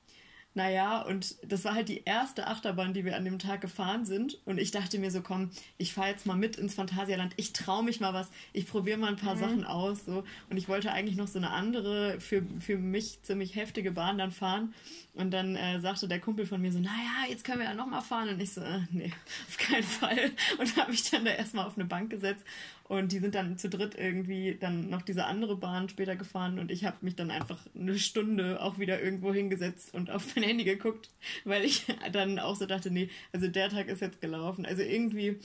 naja, 0.58 1.02
und 1.02 1.36
das 1.46 1.64
war 1.64 1.76
halt 1.76 1.88
die 1.88 2.02
erste 2.04 2.48
Achterbahn, 2.48 2.92
die 2.92 3.04
wir 3.04 3.14
an 3.14 3.24
dem 3.24 3.38
Tag 3.38 3.60
gefahren 3.60 4.04
sind. 4.04 4.40
Und 4.44 4.58
ich 4.58 4.72
dachte 4.72 4.98
mir 4.98 5.12
so, 5.12 5.20
komm, 5.20 5.50
ich 5.76 5.94
fahre 5.94 6.08
jetzt 6.08 6.26
mal 6.26 6.36
mit 6.36 6.56
ins 6.56 6.74
Phantasialand. 6.74 7.32
Ich 7.36 7.52
traue 7.52 7.84
mich 7.84 8.00
mal 8.00 8.12
was. 8.12 8.28
Ich 8.52 8.66
probiere 8.66 8.98
mal 8.98 9.06
ein 9.06 9.16
paar 9.16 9.36
mhm. 9.36 9.38
Sachen 9.38 9.64
aus. 9.64 10.04
So. 10.04 10.24
Und 10.50 10.56
ich 10.56 10.68
wollte 10.68 10.90
eigentlich 10.90 11.16
noch 11.16 11.28
so 11.28 11.38
eine 11.38 11.50
andere, 11.50 12.18
für, 12.18 12.42
für 12.58 12.76
mich 12.76 13.22
ziemlich 13.22 13.54
heftige 13.54 13.92
Bahn 13.92 14.18
dann 14.18 14.32
fahren. 14.32 14.74
Und 15.14 15.30
dann 15.30 15.54
äh, 15.54 15.78
sagte 15.78 16.08
der 16.08 16.18
Kumpel 16.18 16.44
von 16.44 16.60
mir 16.60 16.72
so, 16.72 16.80
naja, 16.80 17.30
jetzt 17.30 17.44
können 17.44 17.60
wir 17.60 17.66
ja 17.66 17.74
nochmal 17.74 18.02
fahren. 18.02 18.28
Und 18.28 18.40
ich 18.40 18.52
so, 18.52 18.60
äh, 18.60 18.80
nee, 18.90 19.12
auf 19.48 19.58
keinen 19.58 19.84
Fall. 19.84 20.32
Und 20.58 20.76
habe 20.76 20.90
mich 20.90 21.08
dann 21.08 21.24
da 21.24 21.30
erstmal 21.30 21.66
auf 21.66 21.76
eine 21.76 21.84
Bank 21.84 22.10
gesetzt 22.10 22.44
und 22.88 23.12
die 23.12 23.18
sind 23.18 23.34
dann 23.34 23.58
zu 23.58 23.68
dritt 23.68 23.94
irgendwie 23.96 24.56
dann 24.58 24.88
noch 24.88 25.02
diese 25.02 25.26
andere 25.26 25.56
Bahn 25.56 25.90
später 25.90 26.16
gefahren 26.16 26.58
und 26.58 26.70
ich 26.70 26.86
habe 26.86 26.96
mich 27.02 27.14
dann 27.14 27.30
einfach 27.30 27.60
eine 27.78 27.98
Stunde 27.98 28.62
auch 28.62 28.78
wieder 28.78 29.02
irgendwo 29.02 29.32
hingesetzt 29.32 29.92
und 29.92 30.10
auf 30.10 30.34
mein 30.34 30.44
Handy 30.44 30.64
geguckt, 30.64 31.10
weil 31.44 31.64
ich 31.64 31.84
dann 32.12 32.38
auch 32.38 32.56
so 32.56 32.64
dachte, 32.66 32.90
nee, 32.90 33.10
also 33.32 33.46
der 33.46 33.68
Tag 33.68 33.88
ist 33.88 34.00
jetzt 34.00 34.22
gelaufen. 34.22 34.64
Also 34.64 34.82
irgendwie, 34.82 35.38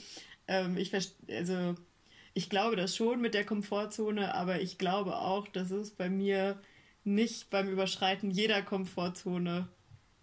ähm, 0.48 0.78
ich 0.78 0.92
also 0.94 1.74
ich 2.32 2.48
glaube 2.48 2.76
das 2.76 2.96
schon 2.96 3.20
mit 3.20 3.34
der 3.34 3.44
Komfortzone, 3.44 4.34
aber 4.34 4.60
ich 4.60 4.78
glaube 4.78 5.16
auch, 5.16 5.46
dass 5.46 5.70
es 5.70 5.90
bei 5.90 6.08
mir 6.08 6.58
nicht 7.04 7.50
beim 7.50 7.68
Überschreiten 7.68 8.30
jeder 8.30 8.62
Komfortzone 8.62 9.68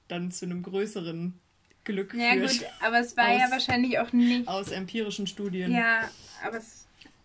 dann 0.08 0.32
zu 0.32 0.46
einem 0.46 0.64
größeren 0.64 1.40
Glück 1.84 2.16
ja, 2.16 2.34
führt. 2.34 2.54
Ja 2.54 2.58
gut, 2.58 2.68
aber 2.82 3.00
es 3.00 3.16
war 3.16 3.30
aus, 3.30 3.40
ja 3.40 3.52
wahrscheinlich 3.52 4.00
auch 4.00 4.12
nicht... 4.12 4.48
Aus 4.48 4.72
empirischen 4.72 5.28
Studien. 5.28 5.72
Ja, 5.72 6.10
aber 6.44 6.58
es 6.58 6.81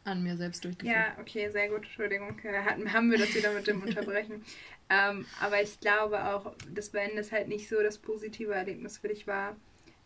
an 0.07 0.23
mir 0.23 0.37
selbst 0.37 0.65
durchgeführt. 0.65 0.97
Ja, 0.97 1.17
okay, 1.21 1.51
sehr 1.51 1.69
gut, 1.69 1.79
Entschuldigung. 1.79 2.39
Da 2.43 2.65
hatten, 2.65 2.93
haben 2.93 3.11
wir 3.11 3.19
das 3.19 3.35
wieder 3.35 3.53
mit 3.53 3.67
dem 3.67 3.83
Unterbrechen. 3.83 4.45
ähm, 4.89 5.27
aber 5.41 5.61
ich 5.61 5.81
glaube 5.81 6.25
auch, 6.25 6.55
dass 6.73 6.93
wenn 6.93 7.17
das 7.17 7.33
halt 7.33 7.49
nicht 7.49 7.69
so 7.69 7.83
das 7.83 7.99
positive 7.99 8.55
Erlebnis 8.55 8.99
für 8.99 9.09
dich 9.09 9.27
war, 9.27 9.57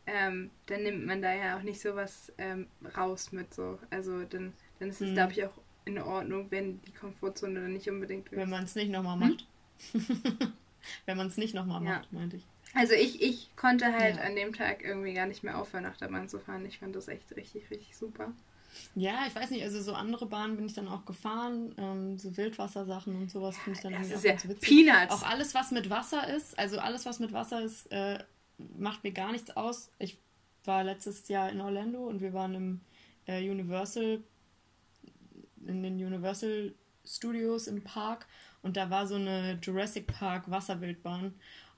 ähm, 0.06 0.50
dann 0.66 0.82
nimmt 0.82 1.06
man 1.06 1.20
da 1.20 1.34
ja 1.34 1.58
auch 1.58 1.62
nicht 1.62 1.80
so 1.80 1.94
was 1.94 2.32
ähm, 2.38 2.66
raus 2.96 3.32
mit 3.32 3.52
so. 3.52 3.78
Also 3.90 4.24
dann, 4.24 4.54
dann 4.78 4.88
ist 4.88 5.00
es, 5.00 5.08
hm. 5.08 5.14
glaube 5.14 5.32
ich, 5.32 5.44
auch 5.44 5.52
in 5.84 5.98
Ordnung, 5.98 6.50
wenn 6.50 6.80
die 6.82 6.92
Komfortzone 6.92 7.60
dann 7.60 7.72
nicht 7.72 7.88
unbedingt 7.88 8.30
wird. 8.30 8.40
Wenn 8.40 8.50
man 8.50 8.64
es 8.64 8.74
nicht 8.74 8.90
nochmal 8.90 9.20
hm? 9.20 9.28
macht. 9.28 9.46
wenn 11.06 11.16
man 11.16 11.26
es 11.26 11.36
nicht 11.36 11.54
nochmal 11.54 11.82
ja. 11.84 11.90
macht, 11.90 12.12
meinte 12.12 12.36
ich. 12.36 12.46
Also 12.72 12.94
ich, 12.94 13.20
ich 13.20 13.54
konnte 13.56 13.92
halt 13.92 14.16
ja. 14.16 14.22
an 14.22 14.36
dem 14.36 14.52
Tag 14.54 14.82
irgendwie 14.82 15.12
gar 15.12 15.26
nicht 15.26 15.42
mehr 15.42 15.58
aufhören, 15.58 15.82
nach 15.82 15.96
der 15.96 16.08
Bahn 16.08 16.28
zu 16.28 16.38
fahren. 16.38 16.64
Ich 16.66 16.78
fand 16.78 16.94
das 16.94 17.08
echt 17.08 17.36
richtig, 17.36 17.70
richtig 17.70 17.96
super. 17.96 18.32
Ja, 18.94 19.26
ich 19.26 19.34
weiß 19.34 19.50
nicht, 19.50 19.62
also 19.62 19.80
so 19.82 19.94
andere 19.94 20.26
Bahnen 20.26 20.56
bin 20.56 20.66
ich 20.66 20.74
dann 20.74 20.88
auch 20.88 21.04
gefahren, 21.04 21.74
ähm, 21.78 22.18
so 22.18 22.36
Wildwassersachen 22.36 23.14
und 23.16 23.30
sowas 23.30 23.56
finde 23.58 23.78
ich 23.78 23.82
dann 23.82 23.92
das 23.92 24.02
irgendwie 24.02 24.18
auch 24.18 24.24
ja 24.24 24.30
ganz 24.32 24.48
witzig. 24.48 24.68
Peanuts. 24.68 25.12
Auch 25.12 25.22
alles, 25.22 25.54
was 25.54 25.70
mit 25.70 25.90
Wasser 25.90 26.28
ist, 26.34 26.58
also 26.58 26.78
alles, 26.78 27.06
was 27.06 27.18
mit 27.18 27.32
Wasser 27.32 27.62
ist, 27.62 27.90
äh, 27.92 28.18
macht 28.78 29.04
mir 29.04 29.12
gar 29.12 29.32
nichts 29.32 29.56
aus. 29.56 29.90
Ich 29.98 30.18
war 30.64 30.84
letztes 30.84 31.28
Jahr 31.28 31.50
in 31.50 31.60
Orlando 31.60 32.06
und 32.06 32.20
wir 32.20 32.32
waren 32.32 32.54
im 32.54 32.80
äh, 33.26 33.48
Universal, 33.48 34.22
in 35.66 35.82
den 35.82 35.94
Universal 35.94 36.74
Studios 37.04 37.66
im 37.66 37.82
Park 37.82 38.26
und 38.62 38.76
da 38.76 38.90
war 38.90 39.06
so 39.06 39.14
eine 39.14 39.58
Jurassic 39.62 40.06
Park 40.06 40.50
Wasserwildbahn 40.50 41.34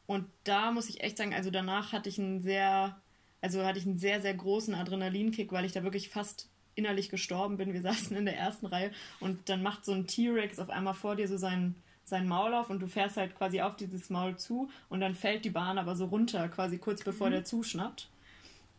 und 0.06 0.26
da 0.44 0.72
muss 0.72 0.88
ich 0.88 1.02
echt 1.02 1.16
sagen, 1.16 1.32
also 1.32 1.50
danach 1.50 1.92
hatte 1.92 2.08
ich 2.08 2.18
ein 2.18 2.42
sehr 2.42 3.00
also 3.42 3.64
hatte 3.64 3.78
ich 3.78 3.86
einen 3.86 3.98
sehr, 3.98 4.20
sehr 4.22 4.32
großen 4.32 4.74
Adrenalinkick, 4.74 5.52
weil 5.52 5.64
ich 5.64 5.72
da 5.72 5.82
wirklich 5.82 6.08
fast 6.08 6.48
innerlich 6.74 7.08
gestorben 7.08 7.56
bin. 7.56 7.72
Wir 7.72 7.82
saßen 7.82 8.16
in 8.16 8.24
der 8.24 8.36
ersten 8.36 8.66
Reihe 8.66 8.92
und 9.20 9.48
dann 9.48 9.62
macht 9.62 9.84
so 9.84 9.92
ein 9.92 10.06
T-Rex 10.06 10.58
auf 10.58 10.70
einmal 10.70 10.94
vor 10.94 11.16
dir 11.16 11.28
so 11.28 11.36
seinen 11.36 11.74
sein 12.04 12.26
Maul 12.26 12.52
auf 12.52 12.68
und 12.68 12.80
du 12.80 12.88
fährst 12.88 13.16
halt 13.16 13.36
quasi 13.36 13.60
auf 13.60 13.76
dieses 13.76 14.10
Maul 14.10 14.36
zu 14.36 14.68
und 14.88 15.00
dann 15.00 15.14
fällt 15.14 15.44
die 15.44 15.50
Bahn 15.50 15.78
aber 15.78 15.94
so 15.94 16.06
runter, 16.06 16.48
quasi 16.48 16.78
kurz 16.78 17.02
bevor 17.02 17.28
mhm. 17.28 17.32
der 17.32 17.44
zuschnappt. 17.44 18.08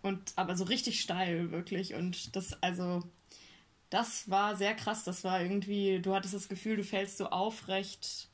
Und 0.02 0.34
aber 0.36 0.58
so 0.58 0.66
richtig 0.66 1.00
steil, 1.00 1.52
wirklich. 1.52 1.94
Und 1.94 2.36
das, 2.36 2.62
also, 2.62 3.02
das 3.90 4.30
war 4.30 4.58
sehr 4.58 4.76
krass. 4.76 5.06
Das 5.06 5.24
war 5.24 5.42
irgendwie, 5.42 6.00
du 6.00 6.14
hattest 6.14 6.34
das 6.34 6.50
Gefühl, 6.50 6.76
du 6.76 6.84
fällst 6.84 7.18
so 7.18 7.30
aufrecht 7.30 8.28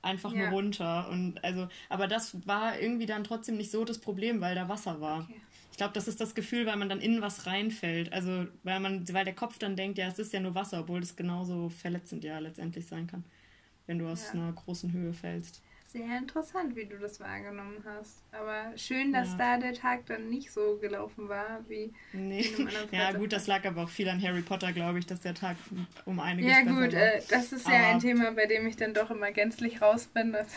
einfach 0.00 0.32
ja. 0.32 0.42
nur 0.42 0.50
runter. 0.50 1.08
Und 1.08 1.42
also, 1.42 1.68
aber 1.88 2.06
das 2.06 2.46
war 2.46 2.78
irgendwie 2.78 3.06
dann 3.06 3.24
trotzdem 3.24 3.56
nicht 3.56 3.72
so 3.72 3.84
das 3.84 3.98
Problem, 3.98 4.40
weil 4.40 4.54
da 4.54 4.68
Wasser 4.68 5.00
war. 5.00 5.22
Okay. 5.22 5.40
Ich 5.72 5.76
glaube, 5.76 5.92
das 5.94 6.06
ist 6.06 6.20
das 6.20 6.34
Gefühl, 6.34 6.66
weil 6.66 6.76
man 6.76 6.88
dann 6.88 7.00
in 7.00 7.20
was 7.20 7.46
reinfällt. 7.46 8.12
Also, 8.12 8.46
weil 8.62 8.78
man, 8.78 9.12
weil 9.12 9.24
der 9.24 9.34
Kopf 9.34 9.58
dann 9.58 9.74
denkt, 9.74 9.98
ja, 9.98 10.06
es 10.06 10.18
ist 10.18 10.32
ja 10.32 10.38
nur 10.38 10.54
Wasser, 10.54 10.80
obwohl 10.80 11.00
das 11.00 11.16
genauso 11.16 11.68
verletzend 11.70 12.22
ja 12.22 12.38
letztendlich 12.38 12.86
sein 12.86 13.06
kann, 13.06 13.24
wenn 13.86 13.98
du 13.98 14.06
aus 14.06 14.28
ja. 14.32 14.40
einer 14.40 14.52
großen 14.52 14.92
Höhe 14.92 15.12
fällst 15.12 15.62
sehr 15.92 16.16
interessant, 16.16 16.74
wie 16.74 16.86
du 16.86 16.98
das 16.98 17.20
wahrgenommen 17.20 17.84
hast. 17.84 18.22
Aber 18.32 18.76
schön, 18.76 19.12
dass 19.12 19.32
ja. 19.32 19.36
da 19.36 19.58
der 19.58 19.74
Tag 19.74 20.06
dann 20.06 20.30
nicht 20.30 20.50
so 20.50 20.78
gelaufen 20.80 21.28
war 21.28 21.60
wie 21.68 21.92
nee. 22.12 22.40
in 22.40 22.54
einem 22.54 22.66
anderen 22.68 22.88
Ja, 22.92 23.12
gut, 23.12 23.32
das 23.32 23.46
lag 23.46 23.64
aber 23.66 23.82
auch 23.82 23.88
viel 23.90 24.08
an 24.08 24.22
Harry 24.22 24.40
Potter, 24.40 24.72
glaube 24.72 24.98
ich, 24.98 25.06
dass 25.06 25.20
der 25.20 25.34
Tag 25.34 25.56
um 26.06 26.18
einiges 26.18 26.50
Ja, 26.50 26.62
gut, 26.62 26.94
äh, 26.94 27.20
das 27.28 27.52
ist 27.52 27.66
aber 27.66 27.74
ja 27.74 27.90
ein 27.90 28.00
Thema, 28.00 28.30
bei 28.32 28.46
dem 28.46 28.66
ich 28.66 28.76
dann 28.76 28.94
doch 28.94 29.10
immer 29.10 29.32
gänzlich 29.32 29.82
raus 29.82 30.06
bin. 30.06 30.32
Dass 30.32 30.48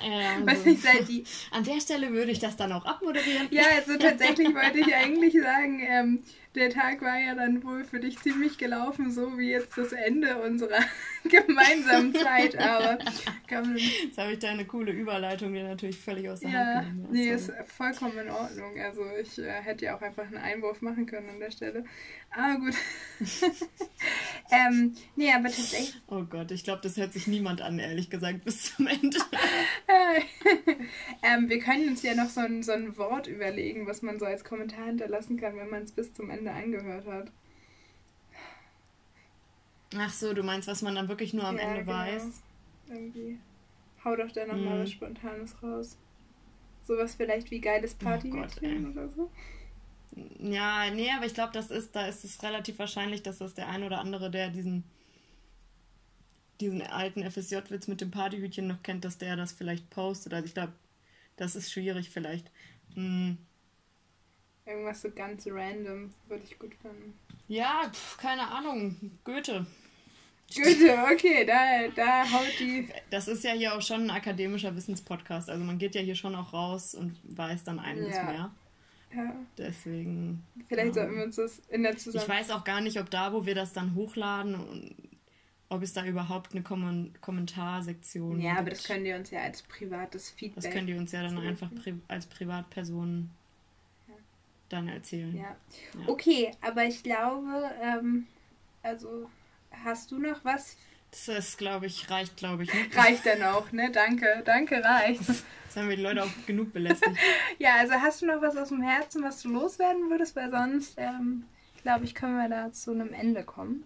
ähm, 0.00 0.46
Weiß 0.46 0.64
nicht, 0.64 0.82
seit 0.82 1.08
die. 1.08 1.24
An 1.50 1.64
der 1.64 1.80
Stelle 1.80 2.10
würde 2.12 2.30
ich 2.30 2.38
das 2.38 2.56
dann 2.56 2.72
auch 2.72 2.84
abmoderieren. 2.84 3.48
Ja, 3.50 3.64
also 3.76 3.96
tatsächlich 3.96 4.54
wollte 4.54 4.78
ich 4.78 4.94
eigentlich 4.94 5.34
sagen, 5.40 5.80
ähm, 5.80 6.22
der 6.54 6.70
Tag 6.70 7.02
war 7.02 7.18
ja 7.18 7.34
dann 7.34 7.62
wohl 7.62 7.84
für 7.84 8.00
dich 8.00 8.18
ziemlich 8.20 8.58
gelaufen, 8.58 9.10
so 9.10 9.38
wie 9.38 9.50
jetzt 9.50 9.76
das 9.76 9.92
Ende 9.92 10.40
unserer 10.40 10.80
gemeinsamen 11.24 12.14
Zeit. 12.14 12.58
Aber 12.58 12.98
jetzt 13.76 14.18
habe 14.18 14.32
ich 14.32 14.38
da 14.38 14.48
eine 14.48 14.64
coole 14.64 14.92
Überleitung, 14.92 15.52
die 15.52 15.62
natürlich 15.62 15.98
völlig 15.98 16.28
aus 16.28 16.40
der 16.40 16.50
ja, 16.50 16.74
Hand 16.76 16.88
genommen 16.88 17.08
Nee, 17.12 17.30
ist 17.30 17.52
vollkommen 17.66 18.18
in 18.18 18.30
Ordnung. 18.30 18.78
Also 18.80 19.02
ich 19.20 19.38
äh, 19.38 19.50
hätte 19.62 19.84
ja 19.86 19.96
auch 19.96 20.02
einfach 20.02 20.26
einen 20.26 20.38
Einwurf 20.38 20.80
machen 20.80 21.06
können 21.06 21.28
an 21.28 21.40
der 21.40 21.50
Stelle. 21.50 21.84
Aber 22.30 22.60
gut. 22.60 22.74
ähm, 24.50 24.94
nee, 25.16 25.32
aber 25.32 25.44
tatsächlich. 25.44 26.00
Oh 26.08 26.22
Gott, 26.22 26.50
ich 26.50 26.64
glaube, 26.64 26.80
das 26.82 26.96
hört 26.96 27.12
sich 27.12 27.26
niemand 27.26 27.60
an, 27.62 27.78
ehrlich 27.78 28.10
gesagt, 28.10 28.44
bis 28.44 28.74
zum 28.74 28.86
Ende. 28.86 29.18
ähm, 31.22 31.48
wir 31.48 31.58
können 31.58 31.88
uns 31.88 32.02
ja 32.02 32.14
noch 32.14 32.28
so 32.28 32.40
ein, 32.40 32.62
so 32.62 32.72
ein 32.72 32.96
Wort 32.98 33.26
überlegen, 33.26 33.86
was 33.86 34.02
man 34.02 34.18
so 34.18 34.26
als 34.26 34.44
Kommentar 34.44 34.86
hinterlassen 34.86 35.38
kann, 35.38 35.56
wenn 35.56 35.70
man 35.70 35.82
es 35.82 35.92
bis 35.92 36.12
zum 36.14 36.30
Ende 36.30 36.37
angehört 36.46 37.06
hat. 37.06 37.32
Ach 39.96 40.12
so, 40.12 40.34
du 40.34 40.42
meinst, 40.42 40.68
was 40.68 40.82
man 40.82 40.94
dann 40.94 41.08
wirklich 41.08 41.32
nur 41.32 41.44
am 41.44 41.56
ja, 41.56 41.62
Ende 41.62 41.84
genau. 41.84 41.92
weiß? 41.92 42.42
Irgendwie. 42.88 43.38
Hau 44.04 44.16
doch 44.16 44.30
da 44.30 44.46
nochmal 44.46 44.74
hm. 44.74 44.82
was 44.82 44.90
Spontanes 44.90 45.62
raus. 45.62 45.96
Sowas 46.84 47.14
vielleicht 47.14 47.50
wie 47.50 47.60
geiles 47.60 47.94
Party 47.94 48.32
oh 48.32 48.88
oder 48.90 49.08
so. 49.08 49.30
Ja, 50.40 50.90
nee, 50.90 51.10
aber 51.10 51.26
ich 51.26 51.34
glaube, 51.34 51.52
das 51.52 51.70
ist, 51.70 51.94
da 51.94 52.06
ist 52.06 52.24
es 52.24 52.42
relativ 52.42 52.78
wahrscheinlich, 52.78 53.22
dass 53.22 53.38
das 53.38 53.54
der 53.54 53.68
ein 53.68 53.82
oder 53.82 54.00
andere, 54.00 54.30
der 54.30 54.50
diesen, 54.50 54.84
diesen 56.60 56.82
alten 56.82 57.28
FSJ-Witz 57.28 57.88
mit 57.88 58.00
dem 58.00 58.10
Partyhütchen 58.10 58.66
noch 58.66 58.82
kennt, 58.82 59.04
dass 59.04 59.18
der 59.18 59.36
das 59.36 59.52
vielleicht 59.52 59.90
postet. 59.90 60.32
Also 60.32 60.46
ich 60.46 60.54
glaube, 60.54 60.72
das 61.36 61.56
ist 61.56 61.70
schwierig 61.72 62.10
vielleicht. 62.10 62.50
Hm. 62.94 63.38
Irgendwas 64.68 65.00
so 65.00 65.10
ganz 65.10 65.46
random 65.46 66.10
würde 66.26 66.44
ich 66.44 66.58
gut 66.58 66.74
finden. 66.74 67.18
Ja, 67.48 67.90
pf, 67.90 68.18
keine 68.18 68.46
Ahnung. 68.48 68.96
Goethe. 69.24 69.66
Goethe, 70.54 70.94
okay, 71.12 71.46
da, 71.46 71.88
da 71.94 72.30
haut 72.30 72.52
die. 72.58 72.88
Das 73.10 73.28
ist 73.28 73.44
ja 73.44 73.52
hier 73.52 73.74
auch 73.74 73.80
schon 73.80 74.04
ein 74.04 74.10
akademischer 74.10 74.76
Wissenspodcast. 74.76 75.48
Also 75.48 75.64
man 75.64 75.78
geht 75.78 75.94
ja 75.94 76.02
hier 76.02 76.14
schon 76.14 76.34
auch 76.34 76.52
raus 76.52 76.94
und 76.94 77.16
weiß 77.24 77.64
dann 77.64 77.78
einiges 77.78 78.16
ja. 78.16 78.24
mehr. 78.24 78.50
Ja. 79.14 79.34
Deswegen. 79.56 80.44
Vielleicht 80.68 80.88
ja. 80.88 80.94
sollten 80.94 81.16
wir 81.16 81.24
uns 81.24 81.36
das 81.36 81.60
in 81.70 81.82
der 81.82 81.96
Zusammenarbeit. 81.96 82.42
Ich 82.42 82.48
weiß 82.48 82.56
auch 82.56 82.64
gar 82.64 82.80
nicht, 82.82 83.00
ob 83.00 83.10
da, 83.10 83.32
wo 83.32 83.46
wir 83.46 83.54
das 83.54 83.72
dann 83.72 83.94
hochladen, 83.94 84.94
ob 85.70 85.82
es 85.82 85.92
da 85.94 86.04
überhaupt 86.04 86.52
eine 86.52 86.62
Kom 86.62 87.12
Kommentarsektion 87.20 88.32
gibt. 88.32 88.42
Ja, 88.42 88.58
aber 88.58 88.70
das 88.70 88.84
könnt 88.84 89.06
ihr 89.06 89.16
uns 89.16 89.30
ja 89.30 89.40
als 89.40 89.62
privates 89.62 90.30
Feedback. 90.30 90.62
Das 90.62 90.72
könnt 90.72 90.88
ihr 90.88 90.98
uns 90.98 91.12
ja 91.12 91.22
dann 91.22 91.38
einfach 91.38 91.70
pri 91.74 91.94
als 92.08 92.26
Privatperson 92.26 93.30
ja. 93.30 93.37
Dann 94.68 94.88
erzählen. 94.88 95.36
Ja. 95.36 95.42
ja. 95.42 96.08
Okay, 96.08 96.52
aber 96.60 96.84
ich 96.84 97.02
glaube, 97.02 97.70
ähm, 97.82 98.26
also 98.82 99.30
hast 99.84 100.10
du 100.10 100.18
noch 100.18 100.44
was 100.44 100.76
das 101.10 101.28
ist, 101.28 101.58
glaube 101.58 101.86
ich, 101.86 102.10
reicht, 102.10 102.36
glaube 102.36 102.64
ich. 102.64 102.72
Ne? 102.72 102.80
Reicht 102.94 103.24
dann 103.24 103.42
auch, 103.42 103.72
ne? 103.72 103.90
Danke, 103.90 104.42
danke, 104.44 104.82
reicht. 104.84 105.26
Das 105.28 105.76
haben 105.76 105.88
wir 105.88 105.96
die 105.96 106.02
Leute 106.02 106.22
auch 106.22 106.46
genug 106.46 106.72
belästigt. 106.72 107.16
ja, 107.58 107.76
also 107.76 107.94
hast 107.94 108.20
du 108.20 108.26
noch 108.26 108.42
was 108.42 108.56
aus 108.56 108.68
dem 108.68 108.82
Herzen, 108.82 109.22
was 109.22 109.40
du 109.42 109.48
loswerden 109.48 110.10
würdest? 110.10 110.36
Weil 110.36 110.50
sonst, 110.50 110.94
ähm, 110.98 111.44
glaube 111.82 112.04
ich, 112.04 112.14
können 112.14 112.36
wir 112.36 112.48
da 112.48 112.72
zu 112.72 112.90
einem 112.90 113.12
Ende 113.12 113.42
kommen. 113.42 113.84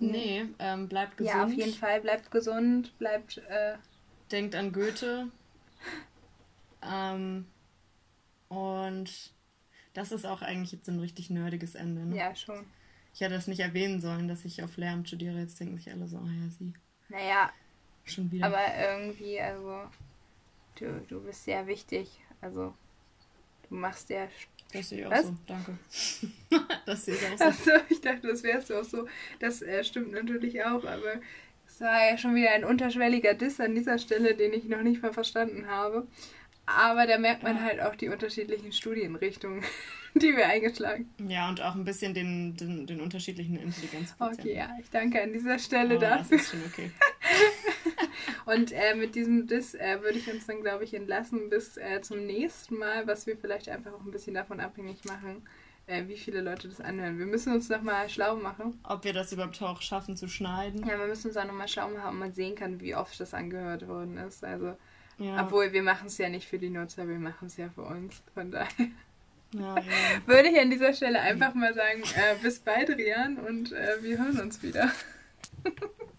Nee, 0.00 0.46
ähm, 0.58 0.88
bleibt 0.88 1.18
gesund. 1.18 1.36
Ja, 1.36 1.44
auf 1.44 1.52
jeden 1.52 1.74
Fall, 1.74 2.00
bleibt 2.00 2.30
gesund, 2.30 2.98
bleibt. 2.98 3.38
Äh... 3.48 3.74
Denkt 4.32 4.54
an 4.54 4.72
Goethe. 4.72 5.28
ähm, 6.82 7.46
und 8.48 9.32
das 9.94 10.12
ist 10.12 10.26
auch 10.26 10.42
eigentlich 10.42 10.72
jetzt 10.72 10.88
ein 10.88 11.00
richtig 11.00 11.30
nerdiges 11.30 11.74
Ende, 11.74 12.04
ne? 12.04 12.16
Ja, 12.16 12.34
schon. 12.34 12.66
Ich 13.14 13.20
hätte 13.20 13.34
das 13.34 13.46
nicht 13.46 13.60
erwähnen 13.60 14.00
sollen, 14.00 14.26
dass 14.26 14.44
ich 14.44 14.62
auf 14.62 14.76
Lehramt 14.76 15.06
studiere. 15.06 15.38
Jetzt 15.38 15.58
denken 15.60 15.78
sich 15.78 15.90
alle 15.90 16.08
so, 16.08 16.18
oh 16.18 16.26
ja, 16.26 16.50
sie. 16.50 16.72
Naja. 17.08 17.52
Schon 18.04 18.30
wieder. 18.30 18.46
Aber 18.46 18.60
irgendwie, 18.76 19.40
also, 19.40 19.84
du, 20.74 21.00
du 21.08 21.20
bist 21.20 21.44
sehr 21.44 21.66
wichtig. 21.66 22.20
Also, 22.40 22.74
du 23.68 23.74
machst 23.76 24.10
ja. 24.10 24.28
Das 24.72 24.88
sehe 24.88 25.00
ich 25.00 25.06
auch 25.06 25.12
Was? 25.12 25.26
so, 25.26 25.36
danke. 25.46 25.78
das 26.86 27.04
sehe 27.04 27.14
ich 27.14 27.24
auch 27.26 27.38
so. 27.38 27.44
Achso, 27.44 27.70
ich 27.88 28.00
dachte, 28.00 28.26
das 28.26 28.42
wärst 28.42 28.70
du 28.70 28.80
auch 28.80 28.84
so. 28.84 29.06
Das 29.38 29.62
äh, 29.62 29.84
stimmt 29.84 30.10
natürlich 30.10 30.64
auch, 30.64 30.84
aber 30.84 31.20
es 31.66 31.80
war 31.80 32.10
ja 32.10 32.18
schon 32.18 32.34
wieder 32.34 32.50
ein 32.50 32.64
unterschwelliger 32.64 33.34
Diss 33.34 33.60
an 33.60 33.76
dieser 33.76 33.98
Stelle, 33.98 34.34
den 34.34 34.52
ich 34.52 34.64
noch 34.64 34.82
nicht 34.82 35.02
mal 35.02 35.12
verstanden 35.12 35.68
habe. 35.68 36.08
Aber 36.66 37.06
da 37.06 37.18
merkt 37.18 37.42
man 37.42 37.62
halt 37.62 37.80
auch 37.80 37.94
die 37.94 38.08
unterschiedlichen 38.08 38.72
Studienrichtungen, 38.72 39.62
die 40.14 40.34
wir 40.34 40.46
eingeschlagen 40.46 41.12
Ja, 41.26 41.48
und 41.48 41.60
auch 41.60 41.74
ein 41.74 41.84
bisschen 41.84 42.14
den, 42.14 42.56
den, 42.56 42.86
den 42.86 43.00
unterschiedlichen 43.00 43.56
Intelligenzquotienten. 43.56 44.44
Okay, 44.44 44.56
ja, 44.56 44.70
ich 44.80 44.88
danke 44.90 45.22
an 45.22 45.32
dieser 45.32 45.58
Stelle 45.58 45.96
oh, 45.96 46.00
dafür. 46.00 46.38
Das 46.38 46.46
ist 46.46 46.50
schon 46.50 46.62
okay. 46.66 46.90
und 48.46 48.72
äh, 48.72 48.94
mit 48.94 49.14
diesem 49.14 49.46
Diss 49.46 49.74
äh, 49.74 50.00
würde 50.00 50.18
ich 50.18 50.32
uns 50.32 50.46
dann, 50.46 50.62
glaube 50.62 50.84
ich, 50.84 50.94
entlassen 50.94 51.50
bis 51.50 51.76
äh, 51.76 52.00
zum 52.00 52.24
nächsten 52.24 52.78
Mal, 52.78 53.06
was 53.06 53.26
wir 53.26 53.36
vielleicht 53.36 53.68
einfach 53.68 53.92
auch 53.92 54.04
ein 54.04 54.10
bisschen 54.10 54.34
davon 54.34 54.60
abhängig 54.60 55.04
machen, 55.04 55.46
äh, 55.86 56.08
wie 56.08 56.16
viele 56.16 56.40
Leute 56.40 56.68
das 56.68 56.80
anhören. 56.80 57.18
Wir 57.18 57.26
müssen 57.26 57.52
uns 57.52 57.68
nochmal 57.68 58.08
schlau 58.08 58.36
machen. 58.36 58.80
Ob 58.84 59.04
wir 59.04 59.12
das 59.12 59.32
überhaupt 59.32 59.60
auch 59.60 59.82
schaffen 59.82 60.16
zu 60.16 60.28
schneiden. 60.28 60.86
Ja, 60.86 60.98
wir 60.98 61.06
müssen 61.06 61.28
uns 61.28 61.36
auch 61.36 61.44
nochmal 61.44 61.68
schlau 61.68 61.90
machen, 61.90 62.08
ob 62.08 62.14
man 62.14 62.32
sehen 62.32 62.54
kann, 62.54 62.80
wie 62.80 62.94
oft 62.94 63.20
das 63.20 63.34
angehört 63.34 63.86
worden 63.86 64.16
ist. 64.16 64.44
Also 64.44 64.76
ja. 65.18 65.44
Obwohl, 65.44 65.72
wir 65.72 65.82
machen 65.82 66.06
es 66.06 66.18
ja 66.18 66.28
nicht 66.28 66.48
für 66.48 66.58
die 66.58 66.70
Nutzer, 66.70 67.08
wir 67.08 67.18
machen 67.18 67.46
es 67.46 67.56
ja 67.56 67.68
für 67.68 67.82
uns. 67.82 68.22
Von 68.34 68.50
daher 68.50 68.68
ja, 69.52 69.76
ja. 69.76 69.82
würde 70.26 70.48
ich 70.48 70.58
an 70.58 70.70
dieser 70.70 70.92
Stelle 70.92 71.20
einfach 71.20 71.54
mal 71.54 71.74
sagen, 71.74 72.02
äh, 72.16 72.36
bis 72.42 72.58
bald, 72.58 72.90
Rian, 72.90 73.38
und 73.38 73.72
äh, 73.72 74.02
wir 74.02 74.18
hören 74.18 74.40
uns 74.40 74.62
wieder. 74.62 74.90